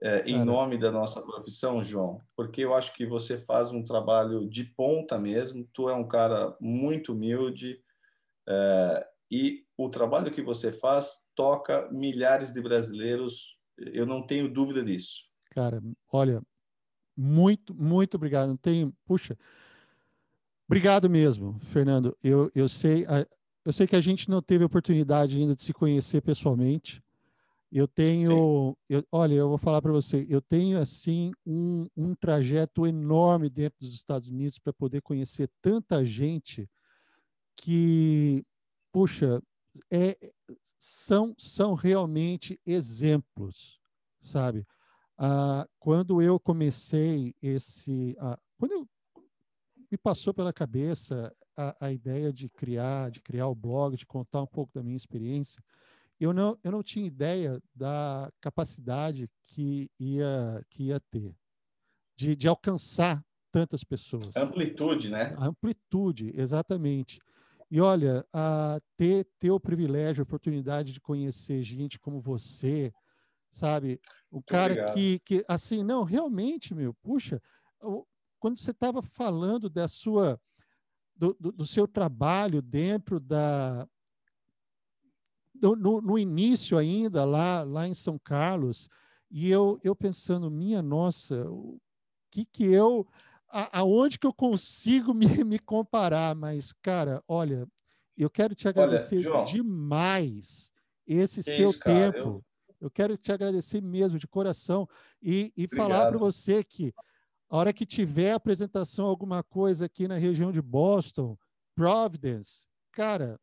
é, 0.00 0.20
em 0.20 0.44
nome 0.44 0.78
da 0.78 0.92
nossa 0.92 1.20
profissão, 1.20 1.82
João, 1.82 2.20
porque 2.36 2.60
eu 2.60 2.72
acho 2.72 2.94
que 2.94 3.04
você 3.04 3.36
faz 3.36 3.72
um 3.72 3.82
trabalho 3.82 4.48
de 4.48 4.62
ponta 4.62 5.18
mesmo. 5.18 5.68
Tu 5.72 5.88
é 5.90 5.94
um 5.94 6.06
cara 6.06 6.56
muito 6.60 7.12
humilde. 7.12 7.82
É, 8.48 9.08
e 9.28 9.64
o 9.76 9.90
trabalho 9.90 10.30
que 10.30 10.42
você 10.42 10.70
faz 10.70 11.24
toca 11.34 11.90
milhares 11.90 12.52
de 12.52 12.62
brasileiros, 12.62 13.58
eu 13.78 14.06
não 14.06 14.24
tenho 14.24 14.48
dúvida 14.48 14.84
disso. 14.84 15.24
Cara, 15.50 15.82
olha, 16.12 16.40
muito, 17.16 17.74
muito 17.74 18.14
obrigado. 18.14 18.50
Não 18.50 18.56
tenho, 18.56 18.94
puxa, 19.04 19.36
obrigado 20.68 21.10
mesmo, 21.10 21.58
Fernando. 21.64 22.16
Eu, 22.22 22.48
eu 22.54 22.68
sei, 22.68 23.04
eu 23.64 23.72
sei 23.72 23.86
que 23.86 23.96
a 23.96 24.00
gente 24.00 24.28
não 24.28 24.40
teve 24.40 24.64
oportunidade 24.64 25.36
ainda 25.38 25.54
de 25.54 25.62
se 25.62 25.72
conhecer 25.72 26.20
pessoalmente. 26.20 27.02
Eu 27.72 27.86
tenho, 27.86 28.76
eu, 28.88 29.04
olha, 29.12 29.34
eu 29.34 29.48
vou 29.48 29.58
falar 29.58 29.80
para 29.80 29.92
você, 29.92 30.26
eu 30.28 30.40
tenho 30.40 30.76
assim 30.78 31.30
um, 31.46 31.86
um 31.96 32.14
trajeto 32.16 32.84
enorme 32.84 33.48
dentro 33.48 33.78
dos 33.80 33.94
Estados 33.94 34.28
Unidos 34.28 34.58
para 34.58 34.72
poder 34.72 35.00
conhecer 35.02 35.48
tanta 35.62 36.04
gente 36.04 36.68
que 37.56 38.44
puxa, 38.92 39.42
é, 39.90 40.16
são, 40.78 41.34
são 41.38 41.74
realmente 41.74 42.60
exemplos, 42.66 43.80
sabe? 44.20 44.66
Ah, 45.16 45.66
quando 45.78 46.22
eu 46.22 46.40
comecei 46.40 47.34
esse. 47.42 48.16
Ah, 48.18 48.38
quando 48.58 48.72
eu, 48.72 48.88
me 49.90 49.98
passou 49.98 50.32
pela 50.32 50.52
cabeça 50.52 51.34
a, 51.60 51.86
a, 51.86 51.92
ideia 51.92 52.32
de 52.32 52.48
criar, 52.48 53.10
de 53.10 53.20
criar 53.20 53.48
o 53.48 53.54
blog, 53.54 53.96
de 53.96 54.06
contar 54.06 54.42
um 54.42 54.46
pouco 54.46 54.72
da 54.74 54.82
minha 54.82 54.96
experiência, 54.96 55.62
eu 56.18 56.32
não, 56.32 56.58
eu 56.62 56.70
não 56.70 56.82
tinha 56.82 57.06
ideia 57.06 57.60
da 57.74 58.30
capacidade 58.40 59.28
que 59.46 59.90
ia, 59.98 60.64
que 60.70 60.84
ia 60.84 61.00
ter 61.00 61.34
de, 62.20 62.36
de 62.36 62.46
alcançar 62.46 63.24
tantas 63.50 63.82
pessoas. 63.82 64.36
Amplitude, 64.36 65.08
né? 65.08 65.34
A 65.38 65.46
amplitude, 65.46 66.32
exatamente. 66.36 67.18
E 67.70 67.80
olha, 67.80 68.26
a 68.32 68.78
ter, 68.96 69.26
ter 69.38 69.50
o 69.50 69.58
privilégio, 69.58 70.20
a 70.20 70.24
oportunidade 70.24 70.92
de 70.92 71.00
conhecer 71.00 71.62
gente 71.62 71.98
como 71.98 72.20
você, 72.20 72.92
sabe? 73.50 73.98
O 74.30 74.36
Muito 74.36 74.46
cara 74.46 74.92
que, 74.92 75.18
que, 75.20 75.44
assim, 75.48 75.82
não, 75.82 76.04
realmente, 76.04 76.74
meu, 76.74 76.92
puxa, 76.94 77.40
quando 78.38 78.58
você 78.58 78.70
estava 78.70 79.00
falando 79.00 79.70
da 79.70 79.88
sua 79.88 80.38
do, 81.20 81.36
do, 81.38 81.52
do, 81.52 81.66
seu 81.66 81.86
trabalho 81.86 82.62
dentro 82.62 83.20
da 83.20 83.86
do, 85.54 85.76
no, 85.76 86.00
no, 86.00 86.18
início 86.18 86.78
ainda 86.78 87.24
lá 87.24 87.62
lá 87.62 87.86
em 87.86 87.92
São 87.92 88.18
Carlos 88.18 88.88
e 89.30 89.50
eu 89.50 89.78
eu 89.84 89.94
pensando 89.94 90.50
minha 90.50 90.80
nossa 90.80 91.46
o 91.50 91.78
que 92.30 92.46
que 92.46 92.64
eu 92.64 93.06
a, 93.50 93.80
aonde 93.80 94.18
que 94.18 94.26
eu 94.26 94.32
consigo 94.32 95.12
me, 95.12 95.26
me 95.44 95.58
comparar? 95.58 96.34
Mas 96.34 96.72
cara 96.72 97.22
olha 97.28 97.68
eu 98.16 98.30
quero 98.30 98.54
te 98.54 98.66
agradecer 98.66 99.16
olha, 99.16 99.24
João, 99.24 99.44
demais 99.44 100.72
esse 101.06 101.42
seu 101.42 101.68
isso, 101.68 101.80
tempo 101.80 102.12
cara, 102.12 102.18
eu... 102.18 102.44
eu... 102.80 102.90
quero 102.90 103.18
te 103.18 103.30
agradecer 103.30 103.82
mesmo 103.82 104.18
de 104.18 104.26
coração 104.26 104.88
e, 105.20 105.52
e 105.54 105.68
falar 105.68 106.08
para 106.08 106.16
você 106.16 106.64
que 106.64 106.94
a 107.50 107.56
hora 107.56 107.72
que 107.72 107.84
tiver 107.84 108.32
apresentação 108.32 109.06
alguma 109.06 109.42
coisa 109.42 109.86
aqui 109.86 110.06
na 110.06 110.16
região 110.16 110.52
de 110.52 110.62
Boston, 110.62 111.36
Providence, 111.74 112.66
cara. 112.92 113.38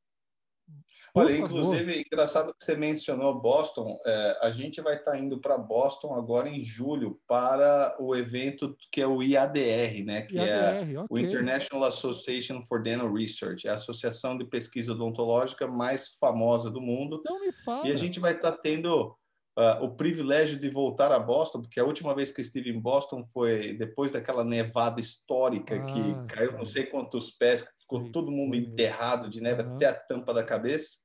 Olha, 1.14 1.30
favor. 1.30 1.46
inclusive, 1.46 2.04
engraçado 2.06 2.54
que 2.54 2.64
você 2.64 2.76
mencionou 2.76 3.40
Boston. 3.40 3.98
É, 4.06 4.40
a 4.44 4.52
gente 4.52 4.82
vai 4.82 4.96
estar 4.96 5.12
tá 5.12 5.18
indo 5.18 5.40
para 5.40 5.58
Boston 5.58 6.14
agora 6.14 6.50
em 6.50 6.64
julho 6.64 7.20
para 7.28 7.96
o 8.00 8.16
evento 8.16 8.76
que 8.92 9.02
é 9.02 9.08
o 9.08 9.24
IADR, 9.24 10.04
né? 10.06 10.22
Que 10.24 10.36
IADR, 10.36 10.94
é 10.94 11.00
okay. 11.00 11.06
o 11.10 11.18
International 11.18 11.88
Association 11.88 12.62
for 12.62 12.82
Dental 12.82 13.12
Research, 13.12 13.68
é 13.68 13.72
a 13.72 13.76
associação 13.76 14.38
de 14.38 14.46
pesquisa 14.46 14.92
odontológica 14.92 15.68
mais 15.68 16.10
famosa 16.20 16.70
do 16.70 16.82
mundo. 16.82 17.22
Não 17.26 17.40
me 17.40 17.52
fala. 17.66 17.88
E 17.88 17.92
a 17.92 17.98
gente 17.98 18.20
vai 18.20 18.34
estar 18.34 18.52
tá 18.52 18.58
tendo 18.58 19.18
uh, 19.58 19.84
o 19.84 19.96
privilégio 19.96 20.60
de 20.60 20.70
voltar 20.70 21.12
a 21.12 21.20
Boston, 21.20 21.62
porque 21.62 21.80
a 21.80 21.86
última 21.86 22.14
vez 22.14 22.32
que 22.32 22.42
estive 22.42 22.70
em 22.70 22.80
Boston 22.80 23.26
foi 23.26 23.74
depois 23.74 24.12
daquela 24.12 24.44
nevada 24.44 25.02
histórica 25.02 25.76
ah, 25.76 25.86
que 25.86 26.36
caiu 26.36 26.54
não 26.54 26.66
sei 26.66 26.86
quantos 26.86 27.32
pés, 27.32 27.68
ficou 27.80 28.12
todo 28.12 28.32
mundo 28.32 28.56
enterrado 28.56 29.30
de 29.30 29.42
neve 29.42 29.64
até 29.64 29.88
a 29.88 29.96
tampa 29.96 30.34
da 30.34 30.44
cabeça. 30.44 31.00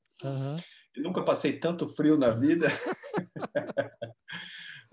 Eu 0.95 1.03
nunca 1.03 1.23
passei 1.23 1.55
tanto 1.55 1.89
frio 1.89 2.19
na 2.19 2.31
vida. 2.31 2.69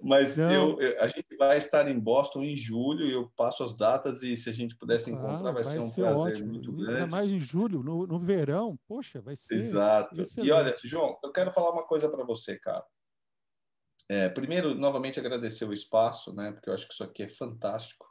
Mas 0.02 0.38
eu, 0.38 0.80
eu, 0.80 1.02
a 1.02 1.08
gente 1.08 1.36
vai 1.38 1.58
estar 1.58 1.90
em 1.90 2.00
Boston 2.00 2.42
em 2.44 2.56
julho 2.56 3.06
e 3.06 3.12
eu 3.12 3.30
passo 3.36 3.66
as 3.66 3.76
datas 3.76 4.24
e 4.24 4.38
se 4.38 4.50
a 4.50 4.54
gente 4.54 4.78
pudesse 4.78 5.12
encontrar, 5.12 5.50
ah, 5.50 5.52
vai, 5.52 5.62
vai, 5.62 5.64
ser 5.64 5.80
um 5.80 5.90
ser 5.90 6.02
prazer 6.04 6.20
ótimo. 6.20 6.48
muito 6.48 6.72
grande. 6.72 6.94
Ainda 6.94 7.08
mais 7.08 7.30
em 7.30 7.38
julho, 7.38 7.84
no, 7.84 8.08
no 8.08 8.18
verão, 8.18 8.80
poxa, 8.88 9.20
vai 9.20 9.36
ser. 9.36 9.56
Exato. 9.56 10.22
Excelente. 10.22 10.48
E 10.48 10.52
olha, 10.54 10.74
João, 10.86 11.18
eu 11.22 11.34
quero 11.34 11.52
falar 11.52 11.72
uma 11.72 11.86
coisa 11.86 12.08
para 12.08 12.24
você, 12.24 12.58
cara. 12.58 12.86
É, 14.10 14.28
primeiro, 14.28 14.74
novamente 14.74 15.20
agradecer 15.20 15.66
o 15.66 15.74
espaço, 15.74 16.34
né? 16.34 16.52
Porque 16.52 16.68
eu 16.70 16.74
acho 16.74 16.88
que 16.88 16.94
isso 16.94 17.04
aqui 17.04 17.24
é 17.24 17.28
fantástico. 17.28 18.10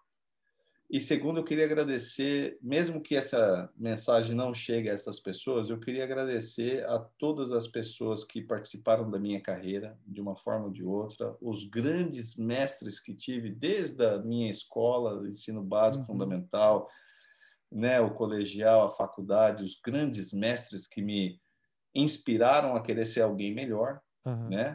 E 0.91 1.01
segundo, 1.01 1.41
eu 1.41 1.45
queria 1.45 1.67
agradecer, 1.67 2.57
mesmo 2.63 3.03
que 3.03 3.15
essa 3.15 3.71
mensagem 3.77 4.35
não 4.35 4.55
chegue 4.55 4.89
a 4.89 4.95
essas 4.95 5.21
pessoas, 5.21 5.69
eu 5.69 5.79
queria 5.79 6.03
agradecer 6.03 6.83
a 6.87 6.99
todas 6.99 7.53
as 7.53 7.67
pessoas 7.67 8.25
que 8.25 8.41
participaram 8.41 9.11
da 9.11 9.19
minha 9.19 9.39
carreira, 9.39 9.99
de 10.07 10.19
uma 10.19 10.35
forma 10.35 10.67
ou 10.67 10.71
de 10.71 10.83
outra, 10.83 11.37
os 11.43 11.65
grandes 11.65 12.37
mestres 12.37 12.99
que 12.99 13.15
tive 13.15 13.51
desde 13.51 14.03
a 14.03 14.19
minha 14.19 14.51
escola, 14.51 15.29
ensino 15.29 15.63
básico, 15.63 16.05
uhum. 16.05 16.07
fundamental, 16.07 16.89
né, 17.71 18.01
o 18.01 18.15
colegial, 18.15 18.87
a 18.87 18.89
faculdade, 18.89 19.65
os 19.65 19.79
grandes 19.85 20.33
mestres 20.33 20.87
que 20.87 21.03
me 21.03 21.39
inspiraram 21.95 22.75
a 22.75 22.81
querer 22.81 23.05
ser 23.05 23.21
alguém 23.21 23.55
melhor, 23.55 24.01
uhum. 24.25 24.49
né? 24.49 24.75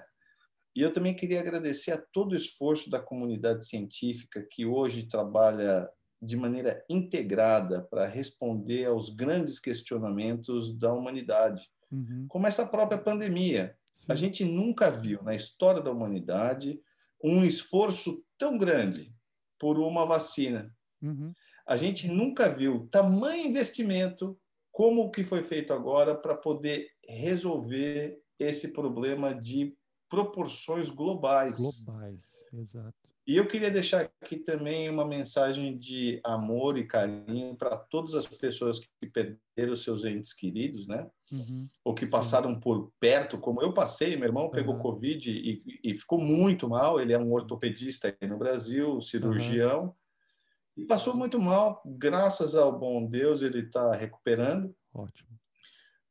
E 0.75 0.81
eu 0.81 0.91
também 0.91 1.15
queria 1.15 1.39
agradecer 1.39 1.91
a 1.91 2.01
todo 2.01 2.31
o 2.31 2.35
esforço 2.35 2.89
da 2.89 2.99
comunidade 2.99 3.67
científica 3.67 4.45
que 4.49 4.65
hoje 4.65 5.07
trabalha 5.07 5.89
de 6.21 6.35
maneira 6.35 6.83
integrada 6.89 7.81
para 7.81 8.07
responder 8.07 8.85
aos 8.85 9.09
grandes 9.09 9.59
questionamentos 9.59 10.73
da 10.77 10.93
humanidade, 10.93 11.69
uhum. 11.91 12.25
como 12.27 12.47
essa 12.47 12.65
própria 12.65 12.97
pandemia. 12.97 13.75
Sim. 13.91 14.11
A 14.11 14.15
gente 14.15 14.43
nunca 14.43 14.89
viu 14.89 15.21
na 15.21 15.35
história 15.35 15.81
da 15.81 15.91
humanidade 15.91 16.81
um 17.23 17.43
esforço 17.43 18.23
tão 18.37 18.57
grande 18.57 19.13
por 19.59 19.77
uma 19.77 20.05
vacina. 20.05 20.73
Uhum. 21.01 21.33
A 21.67 21.77
gente 21.77 22.07
nunca 22.07 22.49
viu 22.49 22.87
tamanho 22.91 23.47
investimento 23.47 24.37
como 24.71 25.03
o 25.03 25.11
que 25.11 25.23
foi 25.23 25.43
feito 25.43 25.71
agora 25.71 26.15
para 26.15 26.35
poder 26.35 26.89
resolver 27.07 28.19
esse 28.39 28.73
problema 28.73 29.33
de 29.35 29.77
proporções 30.09 30.89
globais. 30.89 31.57
Globais, 31.57 32.23
exato. 32.53 32.93
E 33.25 33.37
eu 33.37 33.47
queria 33.47 33.71
deixar 33.71 34.01
aqui 34.21 34.35
também 34.35 34.89
uma 34.89 35.07
mensagem 35.07 35.77
de 35.77 36.19
amor 36.25 36.77
e 36.77 36.85
carinho 36.85 37.55
para 37.55 37.77
todas 37.77 38.15
as 38.15 38.27
pessoas 38.27 38.79
que 38.79 39.07
perderam 39.07 39.75
seus 39.77 40.03
entes 40.03 40.33
queridos, 40.33 40.87
né? 40.87 41.09
Uhum, 41.31 41.65
Ou 41.85 41.93
que 41.93 42.05
sim. 42.05 42.11
passaram 42.11 42.59
por 42.59 42.91
perto, 42.99 43.37
como 43.37 43.61
eu 43.61 43.73
passei. 43.73 44.17
Meu 44.17 44.27
irmão 44.27 44.49
pegou 44.49 44.75
uhum. 44.75 44.81
Covid 44.81 45.31
e, 45.31 45.79
e, 45.81 45.95
ficou 45.95 46.19
muito 46.19 46.67
mal. 46.67 46.99
Ele 46.99 47.13
é 47.13 47.17
um 47.17 47.31
ortopedista 47.31 48.09
aqui 48.09 48.27
no 48.27 48.37
Brasil, 48.37 48.99
cirurgião. 48.99 49.83
Uhum. 49.83 49.93
E 50.75 50.85
passou 50.85 51.15
muito 51.15 51.39
mal. 51.39 51.81
Graças 51.85 52.55
ao 52.55 52.77
bom 52.77 53.05
Deus, 53.05 53.41
ele 53.41 53.59
está 53.59 53.95
recuperando. 53.95 54.75
Ótimo 54.93 55.32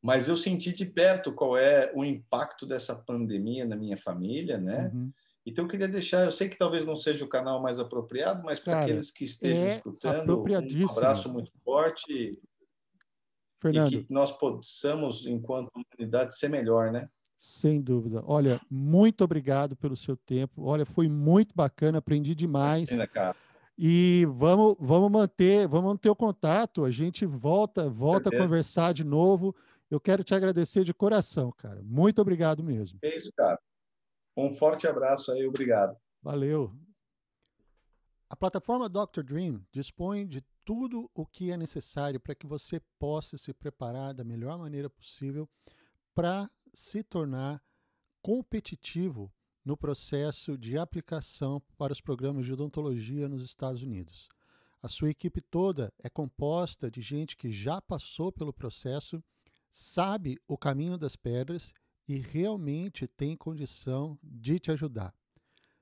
mas 0.02 0.28
eu 0.28 0.36
senti 0.36 0.72
de 0.72 0.84
perto 0.84 1.32
qual 1.32 1.56
é 1.56 1.92
o 1.94 2.04
impacto 2.04 2.66
dessa 2.66 2.94
pandemia 2.94 3.64
na 3.64 3.76
minha 3.76 3.96
família, 3.96 4.58
né? 4.58 4.90
Uhum. 4.92 5.12
Então 5.46 5.64
eu 5.64 5.68
queria 5.68 5.88
deixar, 5.88 6.24
eu 6.24 6.30
sei 6.30 6.48
que 6.48 6.58
talvez 6.58 6.84
não 6.84 6.96
seja 6.96 7.24
o 7.24 7.28
canal 7.28 7.62
mais 7.62 7.78
apropriado, 7.78 8.42
mas 8.44 8.60
para 8.60 8.80
aqueles 8.80 9.10
que 9.10 9.24
estejam 9.24 9.64
é 9.64 9.76
escutando, 9.76 10.44
um 10.44 10.90
abraço 10.90 11.32
muito 11.32 11.52
forte 11.64 12.38
Fernando. 13.60 13.92
e 13.92 14.04
que 14.04 14.12
nós 14.12 14.30
possamos, 14.32 15.26
enquanto 15.26 15.70
humanidade, 15.74 16.36
ser 16.36 16.48
melhor, 16.48 16.92
né? 16.92 17.08
Sem 17.36 17.80
dúvida. 17.80 18.22
Olha, 18.24 18.60
muito 18.70 19.24
obrigado 19.24 19.74
pelo 19.74 19.96
seu 19.96 20.16
tempo. 20.16 20.62
Olha, 20.64 20.86
foi 20.86 21.08
muito 21.08 21.54
bacana, 21.56 21.98
aprendi 21.98 22.36
demais. 22.36 22.88
Imagina, 22.88 23.06
cara. 23.08 23.36
E 23.76 24.24
vamos, 24.30 24.76
vamos 24.78 25.10
manter, 25.10 25.66
vamos 25.66 25.90
manter 25.90 26.08
o 26.08 26.14
contato. 26.14 26.84
A 26.84 26.90
gente 26.90 27.26
volta, 27.26 27.88
volta 27.88 28.28
a 28.28 28.38
conversar 28.38 28.92
de 28.92 29.02
novo. 29.02 29.56
Eu 29.92 30.00
quero 30.00 30.24
te 30.24 30.34
agradecer 30.34 30.84
de 30.84 30.94
coração, 30.94 31.52
cara. 31.52 31.82
Muito 31.82 32.18
obrigado 32.18 32.64
mesmo. 32.64 32.98
É 33.02 33.18
isso, 33.18 33.30
cara. 33.36 33.60
Um 34.34 34.50
forte 34.50 34.86
abraço 34.86 35.30
aí, 35.30 35.46
obrigado. 35.46 35.94
Valeu. 36.22 36.74
A 38.26 38.34
plataforma 38.34 38.88
Dr. 38.88 39.22
Dream 39.22 39.62
dispõe 39.70 40.26
de 40.26 40.42
tudo 40.64 41.10
o 41.14 41.26
que 41.26 41.50
é 41.50 41.58
necessário 41.58 42.18
para 42.18 42.34
que 42.34 42.46
você 42.46 42.80
possa 42.98 43.36
se 43.36 43.52
preparar 43.52 44.14
da 44.14 44.24
melhor 44.24 44.58
maneira 44.58 44.88
possível 44.88 45.46
para 46.14 46.50
se 46.72 47.02
tornar 47.02 47.62
competitivo 48.22 49.30
no 49.62 49.76
processo 49.76 50.56
de 50.56 50.78
aplicação 50.78 51.60
para 51.76 51.92
os 51.92 52.00
programas 52.00 52.46
de 52.46 52.54
odontologia 52.54 53.28
nos 53.28 53.44
Estados 53.44 53.82
Unidos. 53.82 54.30
A 54.82 54.88
sua 54.88 55.10
equipe 55.10 55.42
toda 55.42 55.92
é 56.02 56.08
composta 56.08 56.90
de 56.90 57.02
gente 57.02 57.36
que 57.36 57.52
já 57.52 57.78
passou 57.78 58.32
pelo 58.32 58.54
processo 58.54 59.22
sabe 59.72 60.38
o 60.46 60.58
caminho 60.58 60.98
das 60.98 61.16
pedras 61.16 61.72
e 62.06 62.18
realmente 62.18 63.08
tem 63.08 63.34
condição 63.34 64.18
de 64.22 64.60
te 64.60 64.70
ajudar. 64.70 65.14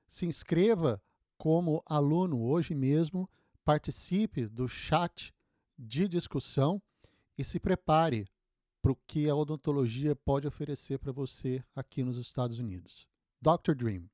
Se 0.07 0.25
inscreva 0.25 1.03
como 1.37 1.83
aluno 1.85 2.41
hoje 2.41 2.73
mesmo, 2.73 3.29
participe 3.65 4.47
do 4.47 4.67
chat 4.67 5.33
de 5.77 6.07
discussão 6.07 6.81
e 7.37 7.43
se 7.43 7.59
prepare 7.59 8.27
para 8.81 8.93
o 8.93 8.95
que 8.95 9.29
a 9.29 9.35
odontologia 9.35 10.15
pode 10.15 10.47
oferecer 10.47 10.97
para 10.97 11.11
você 11.11 11.63
aqui 11.75 12.01
nos 12.01 12.17
Estados 12.17 12.59
Unidos. 12.59 13.07
Dr. 13.41 13.75
Dream. 13.75 14.09